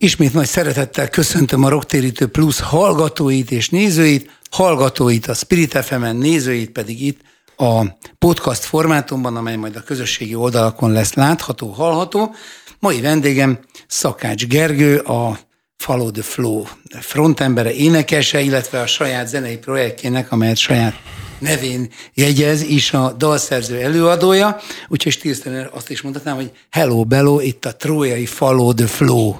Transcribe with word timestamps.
Ismét 0.00 0.32
nagy 0.32 0.46
szeretettel 0.46 1.08
köszöntöm 1.08 1.64
a 1.64 1.68
Rocktérítő 1.68 2.26
Plus 2.26 2.60
hallgatóit 2.60 3.50
és 3.50 3.68
nézőit, 3.68 4.30
hallgatóit 4.50 5.26
a 5.26 5.34
Spirit 5.34 5.78
fm 5.84 6.04
nézőit 6.04 6.70
pedig 6.70 7.02
itt 7.02 7.20
a 7.56 7.84
podcast 8.18 8.64
formátumban, 8.64 9.36
amely 9.36 9.56
majd 9.56 9.76
a 9.76 9.82
közösségi 9.82 10.34
oldalakon 10.34 10.92
lesz 10.92 11.14
látható, 11.14 11.68
hallható. 11.68 12.34
Mai 12.78 13.00
vendégem 13.00 13.58
Szakács 13.86 14.46
Gergő, 14.46 14.98
a 14.98 15.38
Follow 15.76 16.10
the 16.10 16.22
Flow 16.22 16.64
frontembere, 17.00 17.72
énekese, 17.72 18.40
illetve 18.40 18.80
a 18.80 18.86
saját 18.86 19.28
zenei 19.28 19.56
projektjének, 19.56 20.32
amelyet 20.32 20.56
saját 20.56 20.94
nevén 21.38 21.90
jegyez 22.14 22.62
is 22.62 22.92
a 22.92 23.12
dalszerző 23.12 23.80
előadója, 23.80 24.60
úgyhogy 24.88 25.12
stílszerűen 25.12 25.70
azt 25.72 25.90
is 25.90 26.00
mondhatnám, 26.00 26.34
hogy 26.34 26.50
hello 26.70 27.04
bello, 27.04 27.40
itt 27.40 27.64
a 27.64 27.76
trójai 27.76 28.26
follow 28.26 28.74
the 28.74 28.86
flow. 28.86 29.34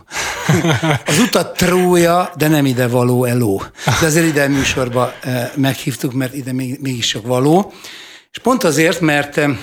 Az 1.06 1.18
utat 1.18 1.56
trója, 1.56 2.32
de 2.36 2.48
nem 2.48 2.66
ide 2.66 2.86
való 2.86 3.24
eló. 3.24 3.62
De 4.00 4.06
azért 4.06 4.26
ide 4.26 4.42
a 4.42 4.48
műsorba 4.48 5.14
eh, 5.20 5.50
meghívtuk, 5.54 6.12
mert 6.12 6.34
ide 6.34 6.52
még, 6.52 6.78
mégis 6.80 7.08
sok 7.08 7.26
való. 7.26 7.72
És 8.30 8.38
pont 8.38 8.64
azért, 8.64 9.00
mert 9.00 9.36
eh, 9.36 9.56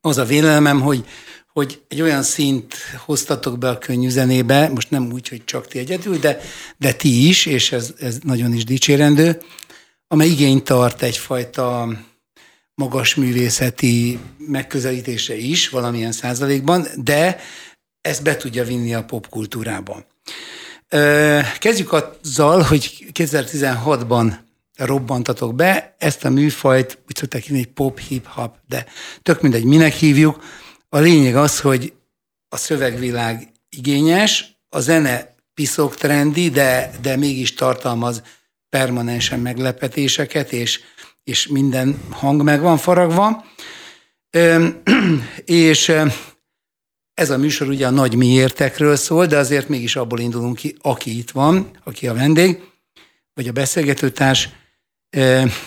az 0.00 0.18
a 0.18 0.24
vélemem, 0.24 0.80
hogy 0.80 1.04
hogy 1.52 1.82
egy 1.88 2.00
olyan 2.00 2.22
szint 2.22 2.74
hoztatok 3.04 3.58
be 3.58 3.68
a 3.68 3.78
könnyű 3.78 4.08
zenébe, 4.08 4.68
most 4.68 4.90
nem 4.90 5.12
úgy, 5.12 5.28
hogy 5.28 5.44
csak 5.44 5.68
ti 5.68 5.78
egyedül, 5.78 6.18
de, 6.18 6.40
de 6.76 6.92
ti 6.92 7.28
is, 7.28 7.46
és 7.46 7.72
ez, 7.72 7.92
ez 7.98 8.18
nagyon 8.22 8.54
is 8.54 8.64
dicsérendő, 8.64 9.40
amely 10.12 10.28
igényt 10.28 10.64
tart 10.64 11.02
egyfajta 11.02 11.88
magas 12.74 13.14
művészeti 13.14 14.18
megközelítése 14.38 15.36
is 15.36 15.68
valamilyen 15.68 16.12
százalékban, 16.12 16.86
de 16.96 17.40
ezt 18.00 18.22
be 18.22 18.36
tudja 18.36 18.64
vinni 18.64 18.94
a 18.94 19.04
popkultúrába. 19.04 20.06
Kezdjük 21.58 21.92
azzal, 21.92 22.62
hogy 22.62 23.06
2016-ban 23.12 24.34
robbantatok 24.76 25.54
be, 25.54 25.94
ezt 25.98 26.24
a 26.24 26.30
műfajt 26.30 26.98
úgy 27.08 27.16
szokták 27.16 27.42
hívni, 27.42 27.64
pop, 27.64 27.98
hip-hop, 27.98 28.56
de 28.68 28.86
tök 29.22 29.40
mindegy, 29.40 29.64
minek 29.64 29.92
hívjuk. 29.92 30.44
A 30.88 30.98
lényeg 30.98 31.36
az, 31.36 31.60
hogy 31.60 31.92
a 32.48 32.56
szövegvilág 32.56 33.52
igényes, 33.68 34.56
a 34.68 34.80
zene 34.80 35.34
piszok 35.54 35.94
trendi, 35.94 36.50
de, 36.50 36.90
de 37.02 37.16
mégis 37.16 37.54
tartalmaz 37.54 38.22
permanensen 38.72 39.40
meglepetéseket, 39.40 40.52
és, 40.52 40.80
és 41.24 41.46
minden 41.46 42.02
hang 42.10 42.42
meg 42.42 42.60
van 42.60 42.76
faragva. 42.76 43.44
és 45.44 45.92
ez 47.14 47.30
a 47.30 47.38
műsor 47.38 47.68
ugye 47.68 47.86
a 47.86 47.90
nagy 47.90 48.14
miértekről 48.14 48.96
szól, 48.96 49.26
de 49.26 49.36
azért 49.38 49.68
mégis 49.68 49.96
abból 49.96 50.18
indulunk 50.18 50.56
ki, 50.56 50.76
aki 50.82 51.18
itt 51.18 51.30
van, 51.30 51.70
aki 51.84 52.08
a 52.08 52.14
vendég, 52.14 52.62
vagy 53.34 53.48
a 53.48 53.52
beszélgetőtárs. 53.52 54.48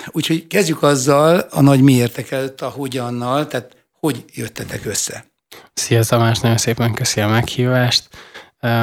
Úgyhogy 0.08 0.48
kezdjük 0.48 0.84
azzal 0.84 1.40
a 1.40 1.62
nagy 1.62 1.82
miértek 1.82 2.32
előtt 2.32 2.62
a 2.62 2.70
hogyannal, 2.70 3.48
tehát 3.48 3.88
hogy 4.00 4.26
jöttetek 4.34 4.86
össze. 4.86 5.26
Szia 5.74 6.04
Tamás, 6.04 6.40
nagyon 6.40 6.58
szépen 6.58 6.94
köszi 6.94 7.22
a 7.22 7.28
meghívást, 7.28 8.10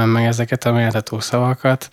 meg 0.04 0.24
ezeket 0.24 0.64
a 0.64 0.72
méltató 0.72 1.20
szavakat. 1.20 1.88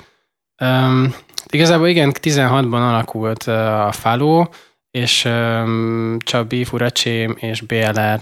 Igazából 1.51 1.87
igen, 1.87 2.13
16-ban 2.21 2.89
alakult 2.89 3.43
a 3.43 3.91
Faló, 3.91 4.53
és 4.91 5.25
um, 5.25 6.17
Csabi, 6.19 6.63
Furacsém 6.63 7.35
és 7.39 7.61
BLR 7.61 8.21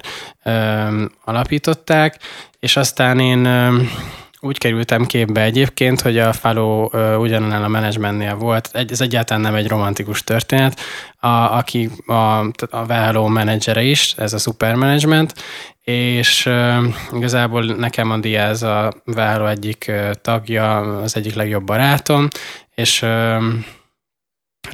alapították, 1.23 2.19
és 2.59 2.77
aztán 2.77 3.19
én 3.19 3.47
úgy 4.39 4.57
kerültem 4.57 5.05
képbe 5.05 5.41
egyébként, 5.41 6.01
hogy 6.01 6.17
a 6.17 6.33
Faló 6.33 6.91
uh, 6.93 7.19
ugyanannál 7.19 7.63
a 7.63 7.67
menedzsmentnél 7.67 8.35
volt. 8.35 8.69
Ez 8.73 9.01
egyáltalán 9.01 9.41
nem 9.41 9.55
egy 9.55 9.67
romantikus 9.67 10.23
történet, 10.23 10.79
a, 11.19 11.27
aki 11.27 11.89
a, 12.05 12.13
a 12.69 12.85
Velhello 12.87 13.27
menedzsere 13.27 13.83
is, 13.83 14.13
ez 14.17 14.33
a 14.33 14.37
supermanagement, 14.37 15.33
és 15.91 16.45
uh, 16.45 16.85
igazából 17.11 17.63
nekem 17.63 18.11
a 18.11 18.17
Diaz 18.17 18.63
a 18.63 18.93
Velhello 19.05 19.47
egyik 19.47 19.91
tagja, 20.21 20.79
az 21.01 21.15
egyik 21.15 21.33
legjobb 21.33 21.63
barátom, 21.63 22.27
és 22.75 23.05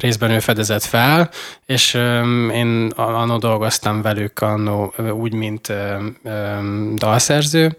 részben 0.00 0.30
ő 0.30 0.38
fedezett 0.38 0.82
fel, 0.82 1.30
és 1.66 1.94
én 2.52 2.90
annó 2.96 3.38
dolgoztam 3.38 4.02
velük 4.02 4.38
annó 4.38 4.94
úgy, 5.12 5.32
mint 5.32 5.72
dalszerző, 6.94 7.76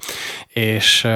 és, 0.47 1.07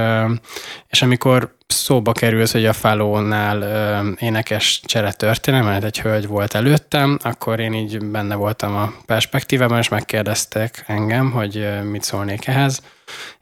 és 0.88 1.02
amikor 1.02 1.58
szóba 1.74 2.12
került, 2.12 2.52
hogy 2.52 2.66
a 2.66 2.74
Falónál 2.74 4.16
énekes 4.20 4.82
csere 4.86 5.12
történet, 5.12 5.64
mert 5.64 5.84
egy 5.84 6.00
hölgy 6.00 6.28
volt 6.28 6.54
előttem, 6.54 7.18
akkor 7.22 7.60
én 7.60 7.74
így 7.74 8.06
benne 8.06 8.36
voltam 8.36 8.76
a 8.76 8.94
perspektívában, 9.06 9.78
és 9.78 9.88
megkérdeztek 9.88 10.84
engem, 10.88 11.32
hogy 11.32 11.68
mit 11.84 12.04
szólnék 12.04 12.48
ehhez, 12.48 12.82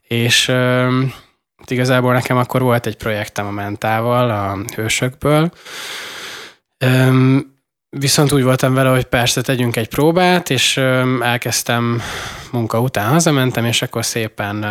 és 0.07 0.45
Hát 1.57 1.71
igazából 1.71 2.13
nekem 2.13 2.37
akkor 2.37 2.61
volt 2.61 2.85
egy 2.85 2.97
projektem 2.97 3.45
a 3.45 3.51
Mentával, 3.51 4.29
a 4.29 4.57
Hősökből, 4.75 5.51
Viszont 7.89 8.31
úgy 8.31 8.43
voltam 8.43 8.73
vele, 8.73 8.89
hogy 8.89 9.05
persze 9.05 9.41
tegyünk 9.41 9.75
egy 9.75 9.87
próbát, 9.87 10.49
és 10.49 10.77
elkezdtem 11.21 12.01
munka 12.51 12.79
után 12.79 13.09
hazamentem, 13.09 13.65
és 13.65 13.81
akkor 13.81 14.05
szépen 14.05 14.65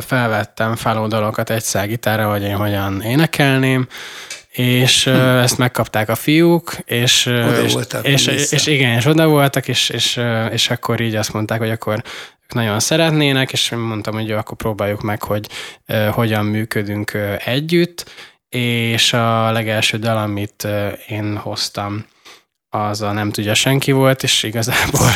felvettem 0.00 0.76
felódalokat 0.76 1.50
egy 1.50 1.62
szágitára, 1.62 2.30
hogy 2.30 2.42
én 2.42 2.56
hogyan 2.56 3.02
énekelném, 3.02 3.86
és 4.50 5.04
hm. 5.04 5.10
ezt 5.16 5.58
megkapták 5.58 6.08
a 6.08 6.14
fiúk, 6.14 6.76
és, 6.84 7.26
és, 7.64 7.76
és, 8.02 8.26
és, 8.26 8.52
és 8.52 8.66
igen, 8.66 8.96
és 8.96 9.06
oda 9.06 9.28
voltak, 9.28 9.68
és, 9.68 9.88
és, 9.88 10.20
és 10.50 10.70
akkor 10.70 11.00
így 11.00 11.14
azt 11.14 11.32
mondták, 11.32 11.58
hogy 11.58 11.70
akkor 11.70 12.02
nagyon 12.48 12.80
szeretnének, 12.80 13.52
és 13.52 13.70
mondtam, 13.70 14.14
hogy 14.14 14.28
jó, 14.28 14.36
akkor 14.36 14.56
próbáljuk 14.56 15.02
meg, 15.02 15.22
hogy 15.22 15.48
uh, 15.88 16.06
hogyan 16.06 16.44
működünk 16.44 17.10
uh, 17.14 17.34
együtt, 17.44 18.10
és 18.48 19.12
a 19.12 19.52
legelső 19.52 19.98
dal, 19.98 20.16
amit 20.16 20.62
uh, 20.64 20.92
én 21.08 21.36
hoztam, 21.36 22.04
az 22.74 23.02
a 23.02 23.12
nem 23.12 23.30
tudja 23.30 23.54
senki 23.54 23.92
volt, 23.92 24.22
és 24.22 24.42
igazából... 24.42 25.08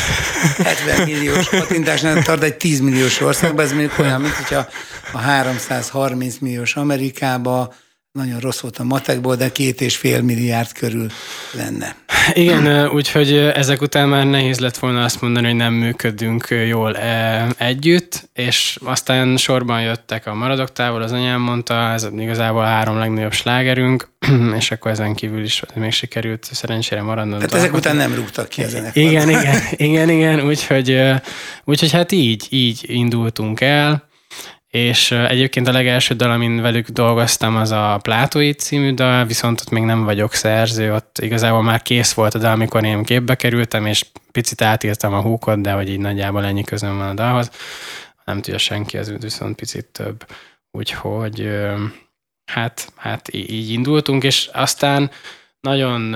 70 0.63 1.07
milliós 1.07 2.01
nem 2.01 2.21
tart 2.21 2.43
egy 2.43 2.55
10 2.55 2.79
milliós 2.79 3.21
országban, 3.21 3.65
ez 3.65 3.71
mondjuk 3.71 3.99
olyan, 3.99 4.21
mint 4.21 4.33
hogyha 4.33 4.67
a 5.11 5.17
330 5.17 6.37
milliós 6.37 6.75
Amerikába 6.75 7.73
nagyon 8.11 8.39
rossz 8.39 8.59
volt 8.59 8.77
a 8.77 8.83
matekból, 8.83 9.35
de 9.35 9.51
két 9.51 9.81
és 9.81 9.97
fél 9.97 10.21
milliárd 10.21 10.71
körül 10.71 11.07
lenne. 11.51 11.95
Igen, 12.33 12.87
úgyhogy 12.87 13.37
ezek 13.37 13.81
után 13.81 14.09
már 14.09 14.25
nehéz 14.25 14.59
lett 14.59 14.77
volna 14.77 15.03
azt 15.03 15.21
mondani, 15.21 15.45
hogy 15.45 15.55
nem 15.55 15.73
működünk 15.73 16.47
jól 16.67 16.97
együtt, 17.57 18.29
és 18.33 18.77
aztán 18.83 19.37
sorban 19.37 19.81
jöttek 19.81 20.27
a 20.27 20.33
maradok 20.33 20.71
távol, 20.71 21.01
az 21.01 21.11
anyám 21.11 21.41
mondta, 21.41 21.91
ez 21.91 22.07
igazából 22.17 22.61
a 22.61 22.65
három 22.65 22.97
legnagyobb 22.97 23.33
slágerünk, 23.33 24.09
és 24.59 24.71
akkor 24.71 24.91
ezen 24.91 25.15
kívül 25.15 25.43
is 25.43 25.63
még 25.75 25.91
sikerült 25.91 26.49
szerencsére 26.51 27.01
maradnom. 27.01 27.39
Tehát 27.39 27.53
ezek 27.53 27.73
után 27.73 27.95
nem 27.95 28.13
rúgtak 28.15 28.49
ki 28.49 28.63
a 28.63 28.67
Igen, 28.93 29.29
igen, 29.29 29.61
igen, 29.71 30.09
igen, 30.09 30.41
úgyhogy, 30.41 31.01
úgyhogy 31.63 31.91
hát 31.91 32.11
így, 32.11 32.47
így 32.49 32.83
indultunk 32.87 33.61
el, 33.61 34.08
és 34.69 35.11
egyébként 35.11 35.67
a 35.67 35.71
legelső 35.71 36.15
dal, 36.15 36.31
amin 36.31 36.61
velük 36.61 36.87
dolgoztam, 36.87 37.55
az 37.55 37.71
a 37.71 37.99
Plátói 38.01 38.53
című 38.53 38.93
dal, 38.93 39.25
viszont 39.25 39.61
ott 39.61 39.69
még 39.69 39.83
nem 39.83 40.03
vagyok 40.03 40.33
szerző, 40.33 40.93
ott 40.93 41.17
igazából 41.21 41.63
már 41.63 41.81
kész 41.81 42.13
volt 42.13 42.33
a 42.33 42.39
dal, 42.39 42.51
amikor 42.51 42.83
én 42.83 43.03
képbe 43.03 43.35
kerültem, 43.35 43.85
és 43.85 44.05
picit 44.31 44.61
átírtam 44.61 45.13
a 45.13 45.21
húkot, 45.21 45.61
de 45.61 45.71
hogy 45.71 45.89
így 45.89 45.99
nagyjából 45.99 46.45
ennyi 46.45 46.63
közön 46.63 46.97
van 46.97 47.09
a 47.09 47.13
dalhoz. 47.13 47.51
Nem 48.25 48.41
tudja 48.41 48.59
senki, 48.59 48.97
ez 48.97 49.11
viszont 49.19 49.55
picit 49.55 49.85
több. 49.85 50.25
Úgyhogy 50.71 51.49
hát, 52.45 52.93
hát 52.95 53.33
így 53.33 53.71
indultunk, 53.71 54.23
és 54.23 54.49
aztán 54.53 55.11
nagyon 55.59 56.15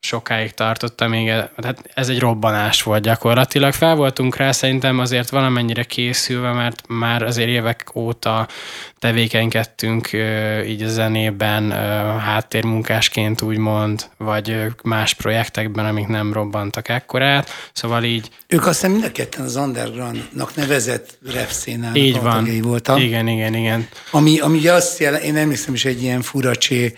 sokáig 0.00 0.50
tartotta 0.50 1.08
még, 1.08 1.28
hát 1.62 1.90
ez 1.94 2.08
egy 2.08 2.18
robbanás 2.18 2.82
volt 2.82 3.02
gyakorlatilag. 3.02 3.72
Fel 3.72 3.94
voltunk 3.94 4.36
rá 4.36 4.52
szerintem 4.52 4.98
azért 4.98 5.30
valamennyire 5.30 5.82
készülve, 5.82 6.52
mert 6.52 6.82
már 6.88 7.22
azért 7.22 7.48
évek 7.48 7.90
óta 7.94 8.48
tevékenykedtünk 8.98 10.10
így 10.66 10.82
a 10.82 10.88
zenében 10.88 11.70
háttérmunkásként 12.20 13.42
úgymond, 13.42 14.04
vagy 14.16 14.56
más 14.82 15.14
projektekben, 15.14 15.86
amik 15.86 16.06
nem 16.06 16.32
robbantak 16.32 16.88
ekkorát, 16.88 17.50
szóval 17.72 18.04
így... 18.04 18.30
Ők 18.46 18.66
aztán 18.66 18.90
mind 18.90 19.04
a 19.04 19.12
ketten 19.12 19.44
az 19.44 19.56
undergroundnak 19.56 20.54
nevezett 20.54 21.18
rap 21.32 21.48
így 21.94 22.20
van. 22.20 22.60
voltak. 22.62 23.00
Igen, 23.00 23.28
igen, 23.28 23.54
igen. 23.54 23.88
Ami, 24.10 24.38
ami 24.38 24.66
azt 24.66 24.98
jelent, 24.98 25.22
én 25.22 25.36
emlékszem 25.36 25.74
is 25.74 25.84
egy 25.84 26.02
ilyen 26.02 26.22
furacsé 26.22 26.94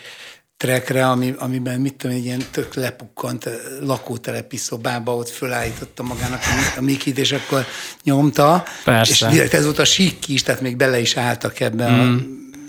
trekre, 0.61 1.09
ami, 1.09 1.35
amiben 1.39 1.81
mit 1.81 1.95
tudom, 1.95 2.17
egy 2.17 2.25
ilyen 2.25 2.43
tök 2.51 2.75
lepukkant 2.75 3.47
eh, 3.47 3.53
lakótelepi 3.81 4.57
szobába, 4.57 5.15
ott 5.15 5.29
fölállította 5.29 6.03
magának 6.03 6.41
a 6.77 6.81
Mikit, 6.81 7.19
és 7.19 7.33
akkor 7.33 7.65
nyomta. 8.03 8.65
Persze. 8.85 9.27
És 9.27 9.33
direkt 9.33 9.55
ez 9.55 9.65
volt 9.65 9.79
a 9.79 9.85
sík 9.85 10.29
is, 10.29 10.43
tehát 10.43 10.61
még 10.61 10.77
bele 10.77 11.01
is 11.01 11.17
álltak 11.17 11.61
ebbe 11.61 11.91
mm. 11.91 12.17
a 12.17 12.19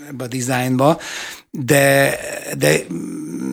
ebbe 0.08 0.24
a 0.24 0.26
dizájnba, 0.26 0.98
de, 1.50 2.18
de 2.58 2.76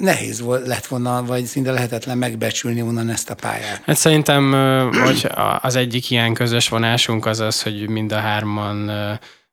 nehéz 0.01 0.41
volt, 0.41 0.68
lett 0.68 0.86
volna, 0.86 1.24
vagy 1.24 1.45
szinte 1.45 1.71
lehetetlen 1.71 2.18
megbecsülni 2.18 2.81
onnan 2.81 3.09
ezt 3.09 3.30
a 3.30 3.36
pályát. 3.36 3.81
Hát 3.86 3.97
szerintem, 3.97 4.51
hogy 5.03 5.30
az 5.62 5.75
egyik 5.75 6.09
ilyen 6.09 6.33
közös 6.33 6.69
vonásunk 6.69 7.25
az 7.25 7.39
az, 7.39 7.62
hogy 7.62 7.89
mind 7.89 8.12
a 8.12 8.19
hárman 8.19 8.91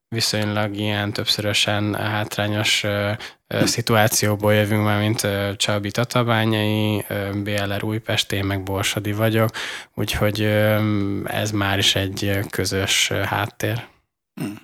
viszonylag 0.08 0.76
ilyen 0.76 1.12
többszörösen 1.12 1.94
hátrányos 1.94 2.84
szituációból 3.48 4.54
jövünk 4.54 4.84
már, 4.84 5.00
mint 5.00 5.26
Csabi 5.56 5.90
Tatabányai, 5.90 7.04
BLR 7.42 7.84
Újpest, 7.84 8.32
én 8.32 8.44
meg 8.44 8.62
Borsodi 8.62 9.12
vagyok, 9.12 9.50
úgyhogy 9.94 10.42
ez 11.24 11.50
már 11.50 11.78
is 11.78 11.94
egy 11.94 12.38
közös 12.50 13.08
háttér. 13.08 13.86
Hmm. 14.34 14.58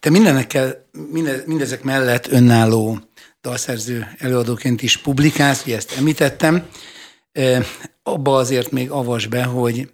Te 0.00 0.10
mindenekkel, 0.10 0.88
minde, 1.10 1.42
mindezek 1.46 1.82
mellett 1.82 2.26
önálló 2.26 2.98
dalszerző 3.40 4.06
előadóként 4.18 4.82
is 4.82 4.96
publikálsz, 4.96 5.62
ugye 5.64 5.76
ezt 5.76 5.96
említettem. 5.98 6.68
Abba 8.02 8.36
azért 8.36 8.70
még 8.70 8.90
avas 8.90 9.26
be, 9.26 9.42
hogy 9.44 9.90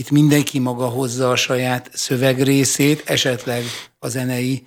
itt 0.00 0.10
mindenki 0.10 0.58
maga 0.58 0.86
hozza 0.86 1.30
a 1.30 1.36
saját 1.36 1.90
szövegrészét, 1.92 3.02
esetleg 3.06 3.62
a 3.98 4.08
zenei 4.08 4.66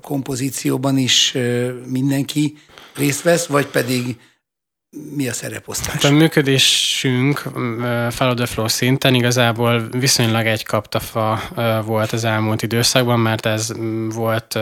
kompozícióban 0.00 0.98
is 0.98 1.36
mindenki 1.86 2.56
részt 2.94 3.22
vesz, 3.22 3.46
vagy 3.46 3.66
pedig 3.66 4.16
mi 5.14 5.28
a 5.28 5.32
szereposztás? 5.32 5.92
Hát 5.92 6.04
a 6.04 6.10
működésünk 6.10 7.38
Follow 8.10 8.34
the 8.34 8.46
Flow 8.46 8.68
szinten 8.68 9.14
igazából 9.14 9.88
viszonylag 9.90 10.46
egy 10.46 10.64
kaptafa 10.64 11.40
volt 11.84 12.12
az 12.12 12.24
elmúlt 12.24 12.62
időszakban, 12.62 13.20
mert 13.20 13.46
ez 13.46 13.72
volt 14.08 14.58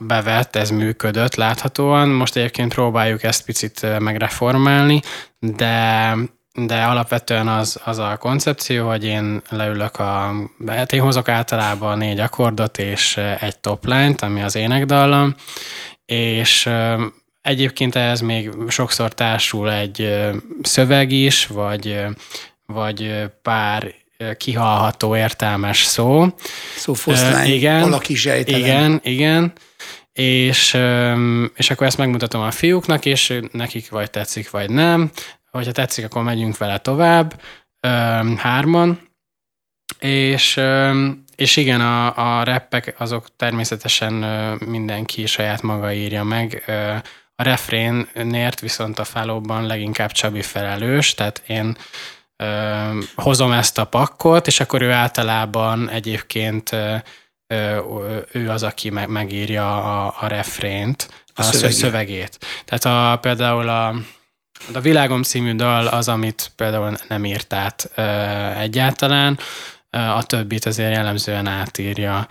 bevett, 0.00 0.56
ez 0.56 0.70
működött 0.70 1.34
láthatóan. 1.34 2.08
Most 2.08 2.36
egyébként 2.36 2.74
próbáljuk 2.74 3.22
ezt 3.22 3.44
picit 3.44 3.98
megreformálni, 3.98 5.00
de 5.38 6.16
de 6.54 6.82
alapvetően 6.82 7.48
az, 7.48 7.80
az 7.84 7.98
a 7.98 8.16
koncepció, 8.16 8.88
hogy 8.88 9.04
én 9.04 9.42
leülök 9.48 9.98
a... 9.98 10.32
Hát 10.66 10.92
én 10.92 11.00
hozok 11.00 11.28
általában 11.28 11.98
négy 11.98 12.18
akkordot 12.18 12.78
és 12.78 13.16
egy 13.40 13.58
topline 13.58 14.14
ami 14.18 14.42
az 14.42 14.54
énekdallam, 14.54 15.34
és 16.06 16.70
egyébként 17.42 17.94
ehhez 17.94 18.20
még 18.20 18.50
sokszor 18.68 19.14
társul 19.14 19.72
egy 19.72 20.14
szöveg 20.62 21.12
is, 21.12 21.46
vagy, 21.46 22.00
vagy 22.66 23.24
pár 23.42 23.94
kihalható 24.36 25.16
értelmes 25.16 25.84
szó. 25.84 26.26
Szófoszlány, 26.76 27.50
igen, 27.50 27.82
alaki 27.82 28.14
Igen, 28.44 29.00
igen. 29.02 29.52
És, 30.12 30.78
és 31.54 31.70
akkor 31.70 31.86
ezt 31.86 31.98
megmutatom 31.98 32.42
a 32.42 32.50
fiúknak, 32.50 33.04
és 33.04 33.40
nekik 33.52 33.90
vagy 33.90 34.10
tetszik, 34.10 34.50
vagy 34.50 34.70
nem 34.70 35.10
hogyha 35.56 35.72
tetszik, 35.72 36.04
akkor 36.04 36.22
megyünk 36.22 36.56
vele 36.56 36.78
tovább, 36.78 37.40
hárman, 38.36 39.08
és, 39.98 40.60
és 41.36 41.56
igen, 41.56 41.80
a, 41.80 42.38
a 42.38 42.44
rappek 42.44 42.94
azok 42.98 43.36
természetesen 43.36 44.12
mindenki 44.66 45.26
saját 45.26 45.62
maga 45.62 45.92
írja 45.92 46.24
meg. 46.24 46.64
A 47.36 47.42
refrénért 47.42 48.60
viszont 48.60 48.98
a 48.98 49.04
fálóban 49.04 49.66
leginkább 49.66 50.10
Csabi 50.10 50.42
felelős, 50.42 51.14
tehát 51.14 51.42
én 51.46 51.76
hozom 53.14 53.52
ezt 53.52 53.78
a 53.78 53.84
pakkot, 53.84 54.46
és 54.46 54.60
akkor 54.60 54.82
ő 54.82 54.90
általában 54.90 55.90
egyébként 55.90 56.70
ő 58.32 58.50
az, 58.50 58.62
aki 58.62 58.90
megírja 58.90 59.76
a, 59.76 60.14
a 60.20 60.26
refrént, 60.26 61.08
a, 61.34 61.40
a 61.40 61.42
szövegét. 61.42 61.76
szövegét. 61.76 62.38
Tehát 62.64 63.14
a, 63.14 63.18
például 63.18 63.68
a, 63.68 63.94
a 64.72 64.80
Világom 64.80 65.22
című 65.22 65.54
dal 65.54 65.86
az, 65.86 66.08
amit 66.08 66.52
például 66.56 66.96
nem 67.08 67.24
írt 67.24 67.52
át 67.52 67.90
egyáltalán, 68.58 69.38
a 69.90 70.22
többit 70.22 70.64
azért 70.64 70.94
jellemzően 70.94 71.46
átírja. 71.46 72.26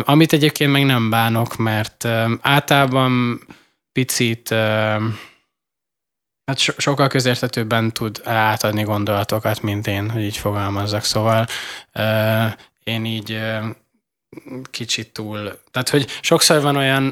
Amit 0.00 0.32
egyébként 0.32 0.72
meg 0.72 0.84
nem 0.84 1.10
bánok, 1.10 1.56
mert 1.56 2.04
általában 2.40 3.40
picit 3.92 4.48
hát 6.44 6.58
so, 6.58 6.72
sokkal 6.76 7.08
közérthetőbben 7.08 7.92
tud 7.92 8.20
átadni 8.24 8.82
gondolatokat, 8.82 9.62
mint 9.62 9.86
én, 9.86 10.10
hogy 10.10 10.22
így 10.22 10.36
fogalmazzak. 10.36 11.04
Szóval 11.04 11.46
én 12.84 13.04
így 13.04 13.40
kicsit 14.70 15.12
túl, 15.12 15.60
tehát 15.70 15.88
hogy 15.88 16.06
sokszor 16.20 16.60
van 16.60 16.76
olyan, 16.76 17.02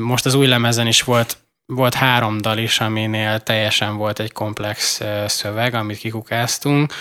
most 0.00 0.26
az 0.26 0.34
új 0.34 0.46
lemezen 0.46 0.86
is 0.86 1.02
volt 1.02 1.43
volt 1.66 1.94
három 1.94 2.40
dal 2.40 2.58
is, 2.58 2.80
aminél 2.80 3.40
teljesen 3.40 3.96
volt 3.96 4.20
egy 4.20 4.32
komplex 4.32 5.00
szöveg, 5.26 5.74
amit 5.74 5.98
kikukáztunk, 5.98 6.92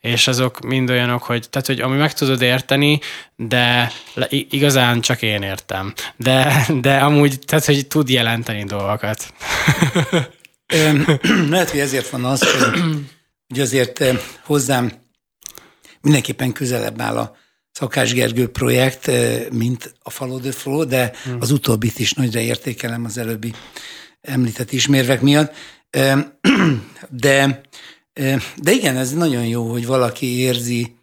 és 0.00 0.28
azok 0.28 0.60
mind 0.60 0.90
olyanok, 0.90 1.22
hogy, 1.22 1.50
tehát, 1.50 1.66
hogy 1.66 1.80
ami 1.80 1.96
meg 1.96 2.12
tudod 2.12 2.42
érteni, 2.42 3.00
de 3.36 3.92
igazán 4.30 5.00
csak 5.00 5.22
én 5.22 5.42
értem. 5.42 5.92
De, 6.16 6.66
de 6.80 6.96
amúgy, 6.96 7.38
tehát, 7.38 7.64
hogy 7.64 7.86
tud 7.86 8.08
jelenteni 8.08 8.64
dolgokat. 8.64 9.32
Lehet, 11.50 11.70
hogy 11.70 11.80
ezért 11.80 12.08
van 12.08 12.24
az, 12.24 12.50
hogy, 12.50 12.82
hogy 13.48 13.60
azért 13.60 14.04
hozzám 14.44 14.92
mindenképpen 16.00 16.52
közelebb 16.52 17.00
áll 17.00 17.16
a 17.16 17.36
Szakás 17.72 18.12
Gergő 18.12 18.48
projekt, 18.48 19.10
mint 19.52 19.94
a 20.02 20.10
Follow 20.10 20.40
the 20.40 20.52
Flow, 20.52 20.84
de 20.84 21.12
hmm. 21.24 21.36
az 21.40 21.50
utóbbit 21.50 21.98
is 21.98 22.12
nagyra 22.12 22.40
értékelem 22.40 23.04
az 23.04 23.18
előbbi 23.18 23.52
említett 24.26 24.72
ismérvek 24.72 25.20
miatt. 25.20 25.54
De, 27.10 27.60
de 28.56 28.72
igen, 28.72 28.96
ez 28.96 29.12
nagyon 29.12 29.46
jó, 29.46 29.70
hogy 29.70 29.86
valaki 29.86 30.38
érzi 30.38 30.96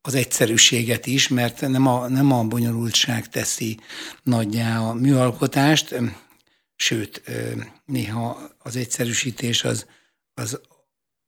az 0.00 0.14
egyszerűséget 0.14 1.06
is, 1.06 1.28
mert 1.28 1.60
nem 1.60 1.86
a, 1.86 2.08
nem 2.08 2.32
a 2.32 2.44
bonyolultság 2.44 3.28
teszi 3.28 3.78
nagyjá 4.22 4.80
a 4.80 4.92
műalkotást, 4.94 5.94
sőt, 6.76 7.22
néha 7.84 8.50
az 8.58 8.76
egyszerűsítés 8.76 9.64
az, 9.64 9.86
az 10.34 10.60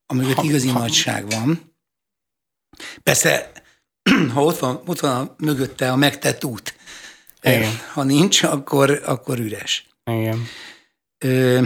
amögött 0.06 0.42
igazi 0.42 0.68
ha, 0.68 0.78
nagyság 0.78 1.30
van. 1.30 1.74
Persze, 3.02 3.52
ha 4.34 4.44
ott 4.44 4.58
van, 4.58 4.82
ott 4.86 5.00
van 5.00 5.20
a, 5.20 5.34
mögötte 5.38 5.92
a 5.92 5.96
megtett 5.96 6.44
út, 6.44 6.76
Igen. 7.42 7.72
ha 7.92 8.02
nincs, 8.02 8.42
akkor, 8.42 9.02
akkor 9.04 9.38
üres. 9.38 9.86
Igen. 10.04 10.46
Ö, 11.24 11.62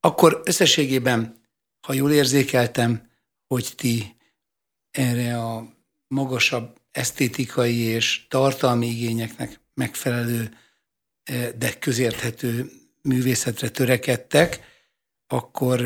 akkor 0.00 0.40
összességében, 0.44 1.40
ha 1.86 1.92
jól 1.92 2.12
érzékeltem, 2.12 3.10
hogy 3.46 3.72
ti 3.76 4.16
erre 4.90 5.42
a 5.42 5.76
magasabb 6.08 6.80
esztétikai 6.90 7.76
és 7.76 8.26
tartalmi 8.28 8.86
igényeknek 8.86 9.60
megfelelő, 9.74 10.56
de 11.56 11.78
közérthető 11.78 12.70
művészetre 13.02 13.68
törekedtek, 13.68 14.60
akkor 15.26 15.80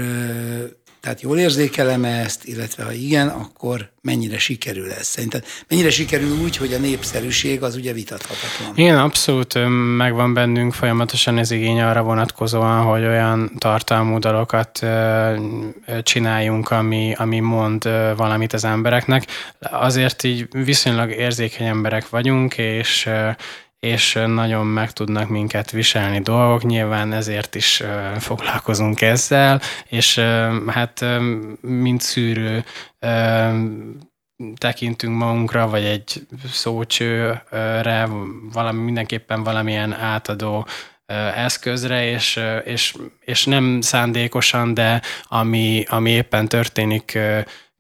tehát 1.00 1.20
jól 1.20 1.38
érzékelem 1.38 2.04
ezt, 2.04 2.44
illetve 2.44 2.84
ha 2.84 2.92
igen, 2.92 3.28
akkor 3.28 3.92
mennyire 4.02 4.38
sikerül 4.38 4.92
ez? 4.92 5.06
Szerintem 5.06 5.40
mennyire 5.68 5.90
sikerül 5.90 6.38
úgy, 6.42 6.56
hogy 6.56 6.72
a 6.72 6.78
népszerűség 6.78 7.62
az 7.62 7.76
ugye 7.76 7.92
vitathatatlan? 7.92 8.72
Igen, 8.74 8.98
abszolút 8.98 9.54
megvan 9.96 10.34
bennünk 10.34 10.72
folyamatosan 10.72 11.38
ez 11.38 11.50
igény 11.50 11.80
arra 11.80 12.02
vonatkozóan, 12.02 12.84
hogy 12.84 13.04
olyan 13.04 13.52
tartalmú 13.58 14.18
dalokat 14.18 14.86
csináljunk, 16.02 16.70
ami, 16.70 17.14
ami 17.16 17.40
mond 17.40 17.84
valamit 18.16 18.52
az 18.52 18.64
embereknek. 18.64 19.26
Azért 19.60 20.22
így 20.22 20.48
viszonylag 20.50 21.10
érzékeny 21.10 21.66
emberek 21.66 22.08
vagyunk, 22.08 22.58
és 22.58 23.08
és 23.80 24.18
nagyon 24.26 24.66
meg 24.66 24.92
tudnak 24.92 25.28
minket 25.28 25.70
viselni 25.70 26.20
dolgok, 26.20 26.62
nyilván 26.62 27.12
ezért 27.12 27.54
is 27.54 27.82
foglalkozunk 28.18 29.00
ezzel, 29.00 29.60
és 29.88 30.18
hát 30.66 31.04
mint 31.60 32.00
szűrő 32.00 32.64
tekintünk 34.56 35.16
magunkra, 35.16 35.68
vagy 35.68 35.84
egy 35.84 36.26
szócsőre, 36.52 38.08
valami, 38.52 38.82
mindenképpen 38.82 39.42
valamilyen 39.42 39.92
átadó 39.92 40.66
eszközre, 41.34 42.10
és, 42.10 42.40
és, 42.64 42.94
és 43.20 43.44
nem 43.44 43.80
szándékosan, 43.80 44.74
de 44.74 45.02
ami, 45.22 45.84
ami 45.88 46.10
éppen 46.10 46.48
történik 46.48 47.18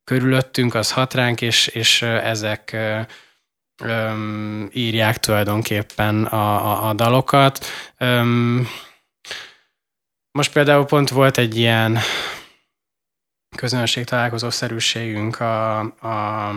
körülöttünk, 0.04 0.74
az 0.74 0.92
hat 0.92 1.14
ránk, 1.14 1.40
és, 1.40 1.66
és 1.66 2.02
ezek 2.02 2.76
öm, 3.80 4.68
írják 4.72 5.18
tulajdonképpen 5.18 6.24
a, 6.24 6.70
a, 6.70 6.88
a 6.88 6.92
dalokat. 6.92 7.66
Öm, 7.98 8.66
most 10.30 10.52
például 10.52 10.84
pont 10.84 11.08
volt 11.08 11.38
egy 11.38 11.56
ilyen 11.56 11.98
közönség 13.56 14.04
találkozó 14.04 14.50
szerűségünk 14.50 15.40
a, 15.40 15.78
a 15.80 16.52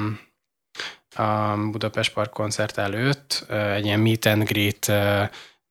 a 1.16 1.58
Budapest 1.72 2.14
Park 2.14 2.32
koncert 2.32 2.78
előtt, 2.78 3.46
egy 3.50 3.86
ilyen 3.86 4.00
meet 4.00 4.26
and 4.26 4.44
greet 4.44 4.92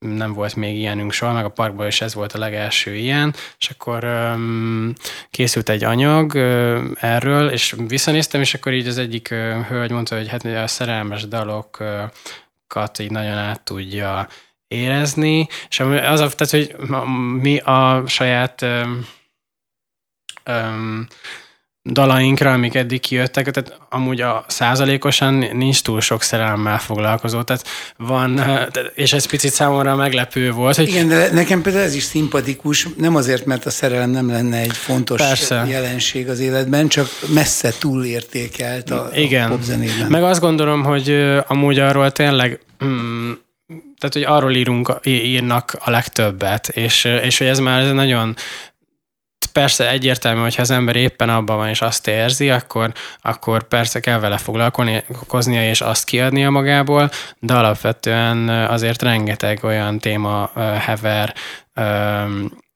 nem 0.03 0.33
volt 0.33 0.57
még 0.57 0.77
ilyenünk 0.77 1.13
soha, 1.13 1.33
meg 1.33 1.45
a 1.45 1.49
parkban 1.49 1.87
is 1.87 2.01
ez 2.01 2.15
volt 2.15 2.33
a 2.33 2.39
legelső 2.39 2.95
ilyen, 2.95 3.35
és 3.59 3.71
akkor 3.71 4.05
um, 4.05 4.93
készült 5.31 5.69
egy 5.69 5.85
anyag 5.85 6.35
uh, 6.35 6.81
erről, 6.95 7.49
és 7.49 7.75
visszanéztem, 7.87 8.41
és 8.41 8.55
akkor 8.55 8.73
így 8.73 8.87
az 8.87 8.99
egyik 8.99 9.29
uh, 9.31 9.67
hölgy 9.67 9.91
mondta, 9.91 10.17
hogy 10.17 10.29
hát 10.29 10.45
a 10.45 10.67
szerelmes 10.67 11.29
dalokat 11.29 12.99
így 12.99 13.11
nagyon 13.11 13.39
át 13.39 13.61
tudja 13.61 14.29
érezni, 14.69 15.47
és 15.69 15.81
az 15.81 16.21
a, 16.21 16.29
tehát, 16.29 16.51
hogy 16.51 16.77
mi 17.41 17.59
a 17.59 18.03
saját 18.07 18.63
um, 18.63 19.07
um, 20.47 21.07
dalainkra, 21.85 22.53
amik 22.53 22.75
eddig 22.75 23.01
kijöttek, 23.01 23.51
tehát 23.51 23.79
amúgy 23.89 24.21
a 24.21 24.45
százalékosan 24.49 25.35
nincs 25.35 25.83
túl 25.83 26.01
sok 26.01 26.23
szerelemmel 26.23 26.79
foglalkozó, 26.79 27.43
tehát 27.43 27.67
van, 27.97 28.41
és 28.95 29.13
ez 29.13 29.27
picit 29.27 29.53
számomra 29.53 29.97
meglepő 29.97 30.51
volt. 30.51 30.77
Hogy... 30.77 30.89
Igen, 30.89 31.09
de 31.09 31.33
nekem 31.33 31.63
például 31.63 31.85
ez 31.85 31.95
is 31.95 32.03
szimpatikus, 32.03 32.89
nem 32.97 33.17
azért, 33.17 33.45
mert 33.45 33.67
a 33.67 33.71
szerelem 33.71 34.11
nem 34.11 34.29
lenne 34.29 34.59
egy 34.59 34.77
fontos 34.77 35.21
Persze. 35.21 35.65
jelenség 35.69 36.29
az 36.29 36.41
életben, 36.41 36.89
csak 36.89 37.09
messze 37.35 37.73
túlértékelt 37.79 38.91
a, 38.91 39.11
Igen. 39.15 39.51
a 39.51 39.55
popzenében. 39.55 40.07
Meg 40.09 40.23
azt 40.23 40.41
gondolom, 40.41 40.83
hogy 40.83 41.35
amúgy 41.47 41.79
arról 41.79 42.11
tényleg 42.11 42.61
mm, 42.85 43.33
tehát, 43.99 44.29
hogy 44.29 44.37
arról 44.37 44.55
írunk, 44.55 45.01
írnak 45.05 45.77
a 45.79 45.91
legtöbbet, 45.91 46.69
és, 46.69 47.05
és 47.05 47.39
hogy 47.39 47.47
ez 47.47 47.59
már 47.59 47.93
nagyon 47.93 48.37
persze 49.47 49.91
egyértelmű, 49.91 50.41
hogyha 50.41 50.63
az 50.63 50.71
ember 50.71 50.97
éppen 50.97 51.29
abban 51.29 51.57
van 51.57 51.69
és 51.69 51.81
azt 51.81 52.09
érzi, 52.09 52.51
akkor, 52.51 52.93
akkor 53.23 53.63
persze 53.63 54.01
kell 54.01 54.19
vele 54.19 54.37
foglalkoznia 54.37 55.69
és 55.69 55.81
azt 55.81 56.05
kiadnia 56.05 56.51
magából, 56.51 57.11
de 57.39 57.55
alapvetően 57.55 58.49
azért 58.49 59.03
rengeteg 59.03 59.65
olyan 59.65 59.99
téma 59.99 60.51
hever 60.79 61.35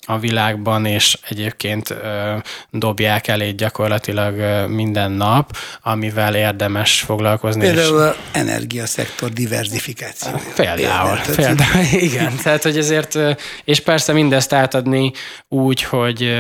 a 0.07 0.19
világban, 0.19 0.85
és 0.85 1.19
egyébként 1.29 1.91
ö, 1.91 2.37
dobják 2.71 3.27
elé 3.27 3.51
gyakorlatilag 3.51 4.39
ö, 4.39 4.67
minden 4.67 5.13
nap, 5.13 5.57
amivel 5.83 6.35
érdemes 6.35 7.01
foglalkozni. 7.01 7.61
Például 7.61 7.99
az 7.99 8.15
energiaszektor 8.33 9.31
diversifikáció. 9.31 10.33
Például, 10.57 10.77
például, 10.77 11.35
például 11.37 11.85
igen. 12.09 12.37
Tehát, 12.43 12.63
hogy 12.63 12.79
ezért, 12.79 13.19
és 13.65 13.81
persze 13.81 14.13
mindezt 14.13 14.53
átadni 14.53 15.13
úgy, 15.49 15.83
hogy 15.83 16.35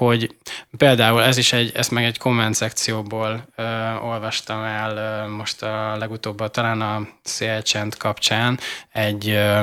hogy 0.00 0.36
például 0.76 1.22
ez 1.22 1.36
is 1.36 1.52
egy, 1.52 1.72
ezt 1.74 1.90
meg 1.90 2.04
egy 2.04 2.18
komment 2.18 2.54
szekcióból 2.54 3.48
ö, 3.56 3.62
olvastam 4.02 4.62
el 4.62 4.96
ö, 4.96 5.28
most 5.28 5.62
a 5.62 5.96
legutóbb, 5.96 6.50
talán 6.50 6.80
a 6.80 7.08
szélcsend 7.22 7.96
kapcsán 7.96 8.58
egy 8.92 9.28
ö, 9.28 9.60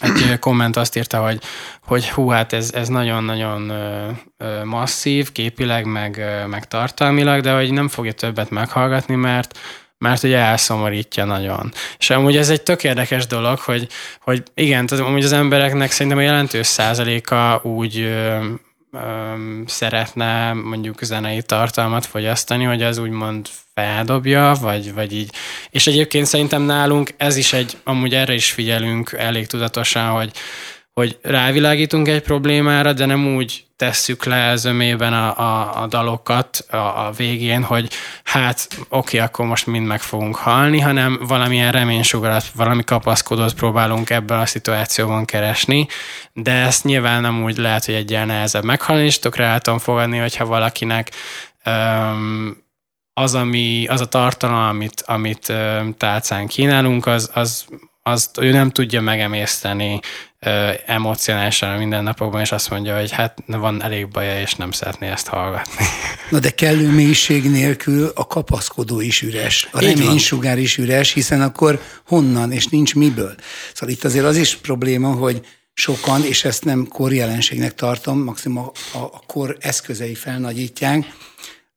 egy 0.00 0.38
komment 0.38 0.76
azt 0.76 0.96
írta, 0.96 1.22
hogy, 1.22 1.40
hogy 1.86 2.08
hú, 2.08 2.28
hát 2.28 2.52
ez, 2.52 2.72
ez 2.74 2.88
nagyon-nagyon 2.88 3.72
masszív, 4.64 5.32
képileg, 5.32 5.84
meg, 5.84 6.24
meg 6.46 6.68
tartalmilag, 6.68 7.40
de 7.40 7.52
hogy 7.52 7.72
nem 7.72 7.88
fogja 7.88 8.12
többet 8.12 8.50
meghallgatni, 8.50 9.14
mert 9.14 9.58
mert 9.98 10.22
ugye 10.22 10.38
elszomorítja 10.38 11.24
nagyon. 11.24 11.72
És 11.98 12.10
amúgy 12.10 12.36
ez 12.36 12.50
egy 12.50 12.62
tök 12.62 12.84
érdekes 12.84 13.26
dolog, 13.26 13.58
hogy, 13.58 13.88
hogy 14.20 14.42
igen, 14.54 14.86
tehát 14.86 15.04
amúgy 15.04 15.24
az 15.24 15.32
embereknek 15.32 15.90
szerintem 15.90 16.18
a 16.18 16.22
jelentős 16.22 16.66
százaléka 16.66 17.60
úgy 17.62 18.14
szeretne 19.66 20.52
mondjuk 20.52 21.02
zenei 21.02 21.42
tartalmat 21.42 22.06
fogyasztani, 22.06 22.64
hogy 22.64 22.82
az 22.82 22.98
úgymond 22.98 23.48
feldobja, 23.74 24.56
vagy, 24.60 24.94
vagy 24.94 25.12
így. 25.12 25.34
És 25.70 25.86
egyébként 25.86 26.26
szerintem 26.26 26.62
nálunk 26.62 27.10
ez 27.16 27.36
is 27.36 27.52
egy, 27.52 27.76
amúgy 27.84 28.14
erre 28.14 28.34
is 28.34 28.50
figyelünk 28.50 29.12
elég 29.12 29.46
tudatosan, 29.46 30.08
hogy, 30.08 30.32
hogy 30.92 31.18
rávilágítunk 31.22 32.08
egy 32.08 32.22
problémára, 32.22 32.92
de 32.92 33.06
nem 33.06 33.34
úgy 33.34 33.64
tesszük 33.76 34.24
le 34.24 34.56
zömében 34.56 35.12
a, 35.12 35.38
a, 35.38 35.82
a 35.82 35.86
dalokat 35.86 36.64
a, 36.70 36.76
a 36.76 37.12
végén, 37.16 37.62
hogy 37.62 37.90
hát 38.24 38.68
oké, 38.88 39.18
akkor 39.18 39.46
most 39.46 39.66
mind 39.66 39.86
meg 39.86 40.00
fogunk 40.00 40.36
halni, 40.36 40.80
hanem 40.80 41.18
valamilyen 41.22 41.72
reménysugarat, 41.72 42.44
valami 42.54 42.84
kapaszkodót 42.84 43.54
próbálunk 43.54 44.10
ebben 44.10 44.38
a 44.38 44.46
szituációban 44.46 45.24
keresni, 45.24 45.86
de 46.32 46.52
ezt 46.52 46.84
nyilván 46.84 47.20
nem 47.20 47.42
úgy 47.42 47.56
lehet, 47.56 47.84
hogy 47.84 47.94
egy 47.94 48.26
nehezebb 48.26 48.64
meghalni, 48.64 49.04
és 49.04 49.18
tökre 49.18 49.44
el 49.44 49.60
tudom 49.60 49.78
fogadni, 49.78 50.18
hogyha 50.18 50.46
valakinek 50.46 51.10
um, 51.66 52.56
az, 53.12 53.34
ami, 53.34 53.86
az 53.86 54.00
a 54.00 54.08
tartalom, 54.08 54.56
amit, 54.56 55.02
amit 55.06 55.52
tálcán 55.96 56.46
kínálunk, 56.46 57.06
az, 57.06 57.30
az 57.34 57.66
azt 58.02 58.38
ő 58.38 58.50
nem 58.50 58.70
tudja 58.70 59.00
megemészteni 59.00 60.00
emocionálisan 60.86 61.74
a 61.74 61.78
mindennapokban, 61.78 62.40
és 62.40 62.52
azt 62.52 62.70
mondja, 62.70 62.98
hogy 62.98 63.10
hát 63.10 63.38
van 63.46 63.82
elég 63.82 64.08
baja, 64.08 64.40
és 64.40 64.54
nem 64.54 64.70
szeretné 64.70 65.08
ezt 65.08 65.26
hallgatni. 65.26 65.84
Na 66.30 66.38
de 66.38 66.50
kellő 66.50 66.88
mélység 66.90 67.50
nélkül 67.50 68.12
a 68.14 68.26
kapaszkodó 68.26 69.00
is 69.00 69.22
üres, 69.22 69.68
a 69.72 69.80
reménysugár 69.80 70.58
is 70.58 70.78
üres, 70.78 71.12
hiszen 71.12 71.42
akkor 71.42 71.80
honnan, 72.06 72.52
és 72.52 72.66
nincs 72.66 72.94
miből. 72.94 73.34
Szóval 73.74 73.94
itt 73.94 74.04
azért 74.04 74.24
az 74.24 74.36
is 74.36 74.56
probléma, 74.56 75.12
hogy 75.12 75.46
sokan, 75.72 76.24
és 76.24 76.44
ezt 76.44 76.64
nem 76.64 76.86
korjelenségnek 76.88 77.74
tartom, 77.74 78.22
maximum 78.22 78.70
a, 78.92 78.98
a 78.98 79.22
kor 79.26 79.56
eszközei 79.60 80.14
felnagyítják, 80.14 81.14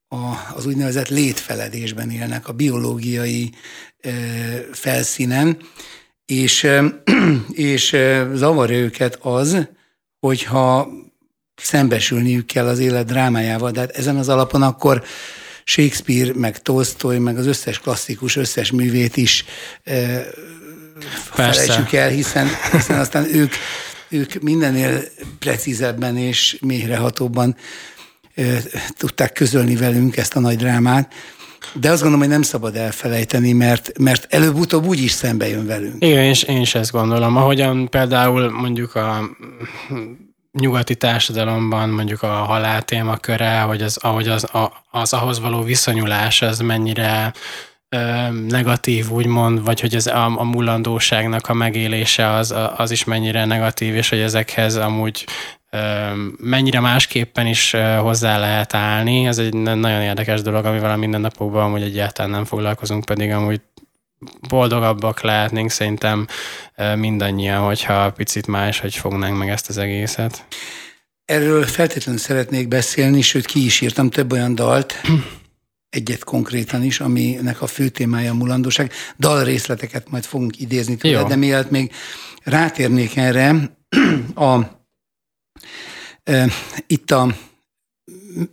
a, 0.07 0.53
az 0.55 0.65
úgynevezett 0.65 1.09
létfeledésben 1.09 2.11
élnek, 2.11 2.47
a 2.47 2.53
biológiai 2.53 3.53
e, 4.01 4.11
felszínen, 4.71 5.57
és, 6.25 6.67
és 7.71 7.97
zavarja 8.33 8.77
őket 8.77 9.17
az, 9.21 9.67
hogyha 10.19 10.89
szembesülniük 11.55 12.45
kell 12.45 12.67
az 12.67 12.79
élet 12.79 13.05
drámájával, 13.05 13.71
de 13.71 13.79
hát 13.79 13.97
ezen 13.97 14.17
az 14.17 14.29
alapon 14.29 14.61
akkor 14.61 15.03
Shakespeare, 15.63 16.31
meg 16.35 16.61
Tolstoy, 16.61 17.17
meg 17.17 17.37
az 17.37 17.45
összes 17.45 17.79
klasszikus, 17.79 18.35
összes 18.35 18.71
művét 18.71 19.17
is 19.17 19.45
e, 19.83 20.25
felejtsük 21.13 21.93
el, 21.93 22.09
hiszen, 22.09 22.47
hiszen 22.71 22.99
aztán 22.99 23.35
ők, 23.35 23.53
ők 24.09 24.41
mindennél 24.41 25.03
precízebben 25.39 26.17
és 26.17 26.57
mélyrehatóbban 26.61 27.55
e, 28.35 28.43
tudták 28.97 29.33
közölni 29.33 29.75
velünk 29.75 30.17
ezt 30.17 30.35
a 30.35 30.39
nagy 30.39 30.57
drámát. 30.57 31.13
De 31.73 31.91
azt 31.91 32.01
gondolom, 32.01 32.25
hogy 32.25 32.33
nem 32.33 32.41
szabad 32.41 32.75
elfelejteni, 32.75 33.51
mert, 33.51 33.97
mert 33.99 34.33
előbb-utóbb 34.33 34.85
úgy 34.85 34.99
is 35.03 35.11
szembe 35.11 35.47
jön 35.47 35.65
velünk. 35.65 36.03
Igen, 36.03 36.23
és 36.23 36.43
én 36.43 36.61
is 36.61 36.75
ezt 36.75 36.91
gondolom. 36.91 37.37
Ahogyan 37.37 37.89
például 37.89 38.51
mondjuk 38.51 38.95
a 38.95 39.29
nyugati 40.51 40.95
társadalomban 40.95 41.89
mondjuk 41.89 42.23
a 42.23 42.27
halál 42.27 42.81
témaköre, 42.81 43.59
hogy 43.59 43.81
az, 43.81 43.97
ahogy 43.97 44.27
az, 44.27 44.47
az 44.91 45.13
ahhoz 45.13 45.39
való 45.39 45.61
viszonyulás 45.61 46.41
az 46.41 46.59
mennyire 46.59 47.33
negatív, 48.47 49.11
úgymond, 49.11 49.63
vagy 49.63 49.79
hogy 49.79 49.95
ez 49.95 50.07
a, 50.07 50.25
a 50.25 50.43
mullandóságnak 50.43 51.47
a 51.47 51.53
megélése 51.53 52.29
az, 52.29 52.53
az 52.77 52.91
is 52.91 53.03
mennyire 53.03 53.45
negatív, 53.45 53.95
és 53.95 54.09
hogy 54.09 54.19
ezekhez 54.19 54.75
amúgy 54.75 55.25
mennyire 56.37 56.79
másképpen 56.79 57.47
is 57.47 57.75
hozzá 57.99 58.37
lehet 58.39 58.73
állni. 58.73 59.25
Ez 59.25 59.37
egy 59.37 59.53
nagyon 59.53 60.01
érdekes 60.01 60.41
dolog, 60.41 60.65
amivel 60.65 60.91
a 60.91 60.95
mindennapokban 60.95 61.63
amúgy 61.63 61.81
egyáltalán 61.81 62.31
nem 62.31 62.45
foglalkozunk, 62.45 63.05
pedig 63.05 63.31
amúgy 63.31 63.61
boldogabbak 64.49 65.21
lehetnénk 65.21 65.69
szerintem 65.69 66.27
mindannyian, 66.95 67.63
hogyha 67.63 68.11
picit 68.11 68.47
más, 68.47 68.79
hogy 68.79 68.95
fognánk 68.95 69.37
meg 69.37 69.49
ezt 69.49 69.69
az 69.69 69.77
egészet. 69.77 70.45
Erről 71.25 71.63
feltétlenül 71.63 72.19
szeretnék 72.19 72.67
beszélni, 72.67 73.21
sőt 73.21 73.45
ki 73.45 73.65
is 73.65 73.81
írtam 73.81 74.09
több 74.09 74.31
olyan 74.31 74.55
dalt, 74.55 75.01
egyet 75.89 76.23
konkrétan 76.23 76.83
is, 76.83 76.99
aminek 76.99 77.61
a 77.61 77.67
fő 77.67 77.89
témája 77.89 78.31
a 78.31 78.35
mulandóság. 78.35 78.91
Dal 79.19 79.43
részleteket 79.43 80.09
majd 80.09 80.23
fogunk 80.23 80.59
idézni 80.59 80.95
tőle, 80.95 81.23
de 81.23 81.35
mielőtt 81.35 81.69
még 81.69 81.91
rátérnék 82.43 83.17
erre, 83.17 83.55
a 84.35 84.81
itt 86.87 87.11
a, 87.11 87.35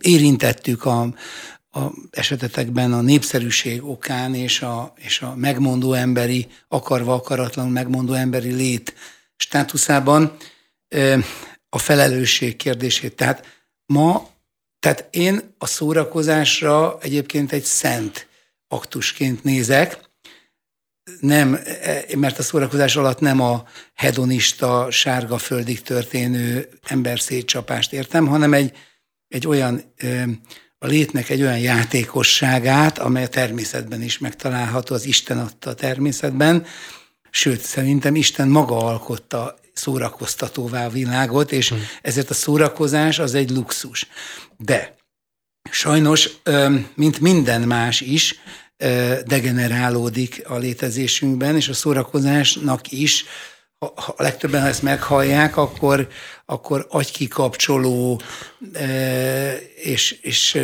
érintettük 0.01 0.85
a, 0.85 1.01
a 1.71 1.91
esetetekben 2.09 2.93
a 2.93 3.01
népszerűség 3.01 3.83
okán 3.83 4.35
és 4.35 4.61
a, 4.61 4.93
és 4.95 5.21
a 5.21 5.35
megmondó 5.35 5.93
emberi, 5.93 6.47
akarva 6.67 7.13
akaratlanul 7.13 7.71
megmondó 7.71 8.13
emberi 8.13 8.53
lét 8.53 8.93
státuszában 9.35 10.37
a 11.69 11.77
felelősség 11.77 12.55
kérdését. 12.55 13.15
Tehát 13.15 13.45
ma, 13.85 14.29
tehát 14.79 15.07
én 15.09 15.55
a 15.57 15.65
szórakozásra 15.65 16.97
egyébként 17.01 17.51
egy 17.51 17.63
szent 17.63 18.27
aktusként 18.67 19.43
nézek, 19.43 20.09
nem, 21.19 21.59
mert 22.15 22.39
a 22.39 22.43
szórakozás 22.43 22.95
alatt 22.95 23.19
nem 23.19 23.41
a 23.41 23.63
hedonista, 23.93 24.87
sárga 24.91 25.37
földig 25.37 25.81
történő 25.81 26.69
ember 26.83 27.19
szétcsapást 27.19 27.93
értem, 27.93 28.27
hanem 28.27 28.53
egy, 28.53 28.77
egy 29.27 29.47
olyan 29.47 29.93
ö, 29.97 30.23
a 30.77 30.87
létnek 30.87 31.29
egy 31.29 31.41
olyan 31.41 31.59
játékosságát, 31.59 32.97
amely 32.97 33.23
a 33.23 33.27
természetben 33.27 34.01
is 34.01 34.17
megtalálható, 34.17 34.95
az 34.95 35.05
Isten 35.05 35.39
adta 35.39 35.69
a 35.69 35.73
természetben, 35.73 36.65
sőt, 37.29 37.61
szerintem 37.61 38.15
Isten 38.15 38.47
maga 38.47 38.77
alkotta 38.77 39.59
szórakoztatóvá 39.73 40.85
a 40.85 40.89
világot, 40.89 41.51
és 41.51 41.69
hmm. 41.69 41.79
ezért 42.01 42.29
a 42.29 42.33
szórakozás 42.33 43.19
az 43.19 43.33
egy 43.33 43.49
luxus. 43.49 44.07
De 44.57 44.95
sajnos, 45.71 46.29
mint 46.95 47.19
minden 47.19 47.61
más 47.61 48.01
is, 48.01 48.35
degenerálódik 49.25 50.41
a 50.47 50.57
létezésünkben, 50.57 51.55
és 51.55 51.67
a 51.67 51.73
szórakozásnak 51.73 52.91
is 52.91 53.25
ha 53.95 54.13
a 54.17 54.23
legtöbben 54.23 54.65
ezt 54.65 54.81
meghallják, 54.81 55.57
akkor, 55.57 56.07
akkor 56.45 56.85
agykikapcsoló 56.89 58.21
és, 59.75 60.11
és 60.21 60.61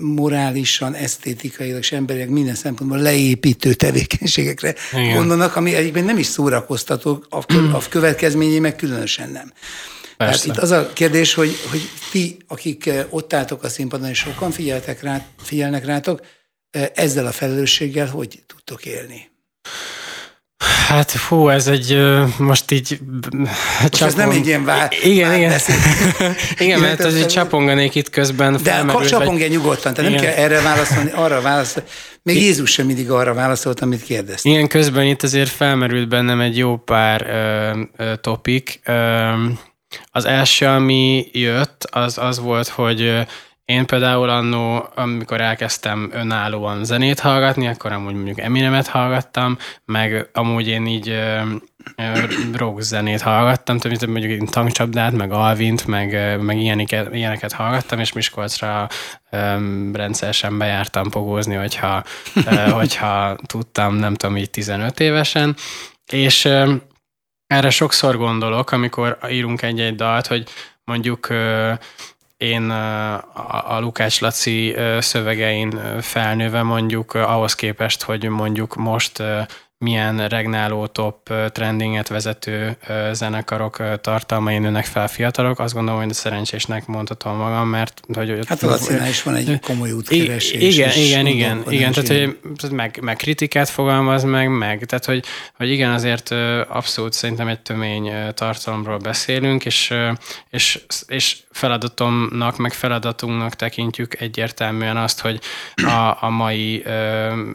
morálisan, 0.00 0.94
esztétikailag 0.94 1.78
és 1.78 1.92
emberileg 1.92 2.28
minden 2.28 2.54
szempontból 2.54 2.98
leépítő 2.98 3.74
tevékenységekre 3.74 4.74
Igen. 4.92 5.14
gondolnak, 5.14 5.56
ami 5.56 5.74
egyébként 5.74 6.06
nem 6.06 6.18
is 6.18 6.26
szórakoztató, 6.26 7.24
a, 7.28 7.36
a 7.72 7.88
következményei 7.88 8.58
meg 8.58 8.76
különösen 8.76 9.30
nem. 9.30 9.52
Persze. 10.16 10.40
Tehát 10.46 10.56
itt 10.56 10.62
az 10.62 10.70
a 10.70 10.92
kérdés, 10.92 11.34
hogy, 11.34 11.56
hogy 11.70 11.80
ti, 12.10 12.36
akik 12.48 12.90
ott 13.10 13.32
álltok 13.32 13.62
a 13.62 13.68
színpadon, 13.68 14.08
és 14.08 14.18
sokan 14.18 14.50
figyeltek 14.50 15.02
rá, 15.02 15.26
figyelnek 15.42 15.84
rátok, 15.84 16.20
ezzel 16.94 17.26
a 17.26 17.32
felelősséggel 17.32 18.06
hogy 18.06 18.42
tudtok 18.46 18.84
élni? 18.84 19.30
Hát 20.86 21.10
fú, 21.10 21.48
ez 21.48 21.66
egy 21.66 21.98
most 22.38 22.70
így 22.70 22.98
most 23.80 24.02
ez 24.02 24.14
nem 24.14 24.30
egy 24.30 24.46
ilyen 24.46 24.64
vár... 24.64 24.88
Igen, 25.02 25.34
igen. 25.34 25.52
igen, 26.58 26.80
mert 26.80 27.00
ez 27.00 27.14
egy 27.14 27.26
csaponganék 27.26 27.94
itt 27.94 28.10
közben 28.10 28.58
De 28.62 28.72
akkor 28.72 29.06
csapongja 29.06 29.48
vagy... 29.48 29.56
nyugodtan, 29.56 29.94
tehát 29.94 30.10
igen. 30.10 30.22
nem 30.22 30.32
kell 30.32 30.44
erre 30.44 30.60
válaszolni, 30.60 31.10
arra 31.10 31.40
válaszolni. 31.40 31.88
Még 32.22 32.36
Jézus 32.36 32.70
sem 32.70 32.86
mindig 32.86 33.10
arra 33.10 33.34
válaszolt, 33.34 33.80
amit 33.80 34.02
kérdezte. 34.02 34.48
Igen, 34.48 34.68
közben 34.68 35.04
itt 35.04 35.22
azért 35.22 35.50
felmerült 35.50 36.08
bennem 36.08 36.40
egy 36.40 36.56
jó 36.56 36.76
pár 36.76 37.26
ö, 37.26 38.04
ö, 38.04 38.16
topik. 38.16 38.80
Ö, 38.84 39.32
az 40.10 40.24
első, 40.24 40.66
ami 40.66 41.26
jött, 41.32 41.84
az 41.90 42.18
az 42.18 42.38
volt, 42.40 42.68
hogy 42.68 43.26
én 43.64 43.86
például 43.86 44.28
annó, 44.28 44.88
amikor 44.94 45.40
elkezdtem 45.40 46.10
önállóan 46.12 46.84
zenét 46.84 47.20
hallgatni, 47.20 47.66
akkor 47.66 47.92
amúgy 47.92 48.14
mondjuk 48.14 48.40
Eminemet 48.40 48.86
hallgattam, 48.86 49.58
meg 49.84 50.28
amúgy 50.32 50.68
én 50.68 50.86
így 50.86 51.18
rock 52.52 52.80
zenét 52.80 53.20
hallgattam, 53.20 53.78
tehát 53.78 54.06
mondjuk 54.06 54.32
én 54.32 54.46
tankcsapdát, 54.46 55.12
meg 55.12 55.32
Alvint, 55.32 55.86
meg, 55.86 56.40
meg 56.40 56.58
ilyeneket, 56.58 57.14
ilyeneket 57.14 57.52
hallgattam, 57.52 57.98
és 57.98 58.12
Miskolcra 58.12 58.88
um, 59.30 59.94
rendszeresen 59.94 60.58
bejártam 60.58 61.10
pogózni, 61.10 61.54
hogyha, 61.54 62.02
uh, 62.34 62.70
hogyha 62.80 63.36
tudtam, 63.46 63.94
nem 63.94 64.14
tudom, 64.14 64.36
így 64.36 64.50
15 64.50 65.00
évesen, 65.00 65.56
és 66.12 66.44
um, 66.44 66.82
erre 67.46 67.70
sokszor 67.70 68.16
gondolok, 68.16 68.70
amikor 68.70 69.18
írunk 69.30 69.62
egy-egy 69.62 69.94
dalt, 69.94 70.26
hogy 70.26 70.48
mondjuk 70.84 71.26
uh, 71.30 71.72
én 72.42 72.70
a 73.64 73.80
Lukács 73.80 74.20
Laci 74.20 74.76
szövegein 74.98 76.00
felnőve 76.00 76.62
mondjuk 76.62 77.14
ahhoz 77.14 77.54
képest, 77.54 78.02
hogy 78.02 78.28
mondjuk 78.28 78.74
most 78.74 79.22
milyen 79.82 80.28
regnáló 80.28 80.86
top 80.86 81.32
trendinget 81.52 82.08
vezető 82.08 82.76
zenekarok 83.12 84.00
tartalmai 84.00 84.58
nőnek 84.58 84.84
fel 84.84 85.08
fiatalok. 85.08 85.58
Azt 85.58 85.74
gondolom, 85.74 86.02
hogy 86.02 86.12
szerencsésnek 86.12 86.86
mondhatom 86.86 87.36
magam, 87.36 87.68
mert... 87.68 88.00
Hogy, 88.14 88.38
hát 88.46 88.60
Lacinál 88.60 89.08
is 89.08 89.22
van 89.22 89.34
egy 89.34 89.60
komoly 89.60 89.92
útkeresés. 89.92 90.76
Igen, 90.76 90.96
igen, 90.96 91.26
igen, 91.26 91.62
igen, 91.68 91.92
tehát 91.92 92.34
hogy 92.60 92.70
meg, 92.70 92.98
meg 93.02 93.16
kritikát 93.16 93.68
fogalmaz 93.68 94.24
meg, 94.24 94.58
meg, 94.58 94.84
tehát 94.84 95.04
hogy, 95.04 95.24
hogy 95.56 95.70
igen, 95.70 95.90
azért 95.90 96.30
abszolút 96.68 97.12
szerintem 97.12 97.48
egy 97.48 97.60
tömény 97.60 98.12
tartalomról 98.34 98.98
beszélünk, 98.98 99.64
és, 99.64 99.94
és, 100.50 100.80
és 101.06 101.36
feladatomnak, 101.50 102.56
meg 102.56 102.72
feladatunknak 102.72 103.54
tekintjük 103.54 104.20
egyértelműen 104.20 104.96
azt, 104.96 105.20
hogy 105.20 105.40
a, 105.74 106.16
a 106.20 106.28
mai 106.28 106.82
ö, 106.84 106.90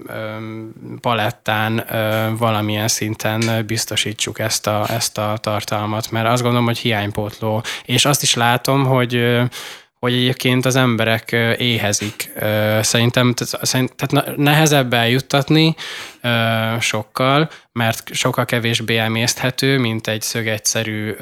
ö, 0.07 0.37
palettán 1.01 1.85
ö, 1.89 2.16
valamilyen 2.37 2.87
szinten 2.87 3.65
biztosítsuk 3.65 4.39
ezt 4.39 4.67
a, 4.67 4.85
ezt 4.89 5.17
a 5.17 5.37
tartalmat, 5.41 6.11
mert 6.11 6.27
azt 6.27 6.41
gondolom, 6.41 6.65
hogy 6.65 6.77
hiánypótló. 6.77 7.63
És 7.85 8.05
azt 8.05 8.23
is 8.23 8.33
látom, 8.33 8.85
hogy 8.85 9.39
hogy 9.99 10.13
egyébként 10.13 10.65
az 10.65 10.75
emberek 10.75 11.31
éhezik. 11.57 12.31
Szerintem 12.81 13.33
tehát 13.95 14.35
nehezebb 14.37 14.93
eljuttatni 14.93 15.75
sokkal, 16.79 17.49
mert 17.71 18.13
sokkal 18.13 18.45
kevésbé 18.45 18.97
emészthető, 18.97 19.77
mint 19.77 20.07
egy 20.07 20.21
szögegyszerű 20.21 21.15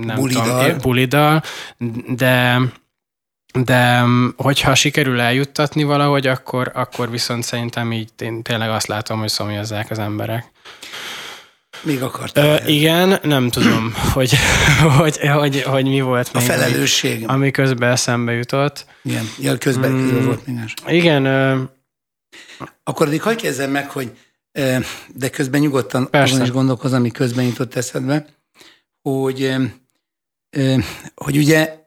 nem 0.00 0.14
bulidal. 0.14 0.62
tudom, 0.62 0.78
bulidal, 0.78 1.42
de 2.08 2.58
de 3.64 4.04
hogyha 4.36 4.74
sikerül 4.74 5.20
eljuttatni 5.20 5.82
valahogy, 5.82 6.26
akkor, 6.26 6.70
akkor 6.74 7.10
viszont 7.10 7.42
szerintem 7.42 7.92
így 7.92 8.10
én 8.18 8.42
tényleg 8.42 8.70
azt 8.70 8.86
látom, 8.86 9.18
hogy 9.18 9.28
szomjazzák 9.28 9.90
az 9.90 9.98
emberek. 9.98 10.50
Még 11.82 12.02
akartam. 12.02 12.56
igen, 12.66 13.18
nem 13.22 13.48
tudom, 13.48 13.94
hogy, 14.14 14.32
hogy, 14.98 15.18
hogy, 15.18 15.62
hogy 15.62 15.84
mi 15.84 16.00
volt 16.00 16.30
A 16.32 16.40
felelősség. 16.40 17.24
Ami, 17.28 17.50
közben 17.50 17.90
eszembe 17.90 18.32
jutott. 18.32 18.86
Igen, 19.02 19.24
ja, 19.40 19.58
közben, 19.58 19.90
mm, 19.90 20.24
volt 20.24 20.46
még 20.46 20.56
más. 20.56 20.74
Igen. 20.86 21.24
Ö, 21.24 21.62
akkor 22.84 23.06
addig 23.06 23.22
hagyd 23.22 23.40
kezdem 23.40 23.70
meg, 23.70 23.90
hogy 23.90 24.10
de 25.14 25.30
közben 25.30 25.60
nyugodtan 25.60 26.10
Persze. 26.10 26.32
azon 26.32 26.46
is 26.46 26.52
gondolkoz, 26.52 26.92
ami 26.92 27.10
közben 27.10 27.44
jutott 27.44 27.74
eszedbe, 27.74 28.26
hogy, 29.02 29.54
hogy 31.14 31.36
ugye 31.36 31.77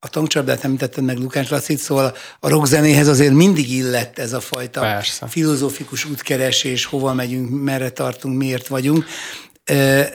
a 0.00 0.08
tankcsapdát 0.08 0.64
említetted 0.64 1.04
meg 1.04 1.18
Lukács 1.18 1.48
Lacit, 1.48 1.78
szóval 1.78 2.16
a 2.40 2.48
rockzenéhez 2.48 3.08
azért 3.08 3.32
mindig 3.32 3.70
illett 3.70 4.18
ez 4.18 4.32
a 4.32 4.40
fajta 4.40 4.80
Persze. 4.80 5.26
filozófikus 5.26 6.04
útkeresés, 6.04 6.84
hova 6.84 7.12
megyünk, 7.12 7.62
merre 7.62 7.90
tartunk, 7.90 8.36
miért 8.36 8.66
vagyunk. 8.66 9.04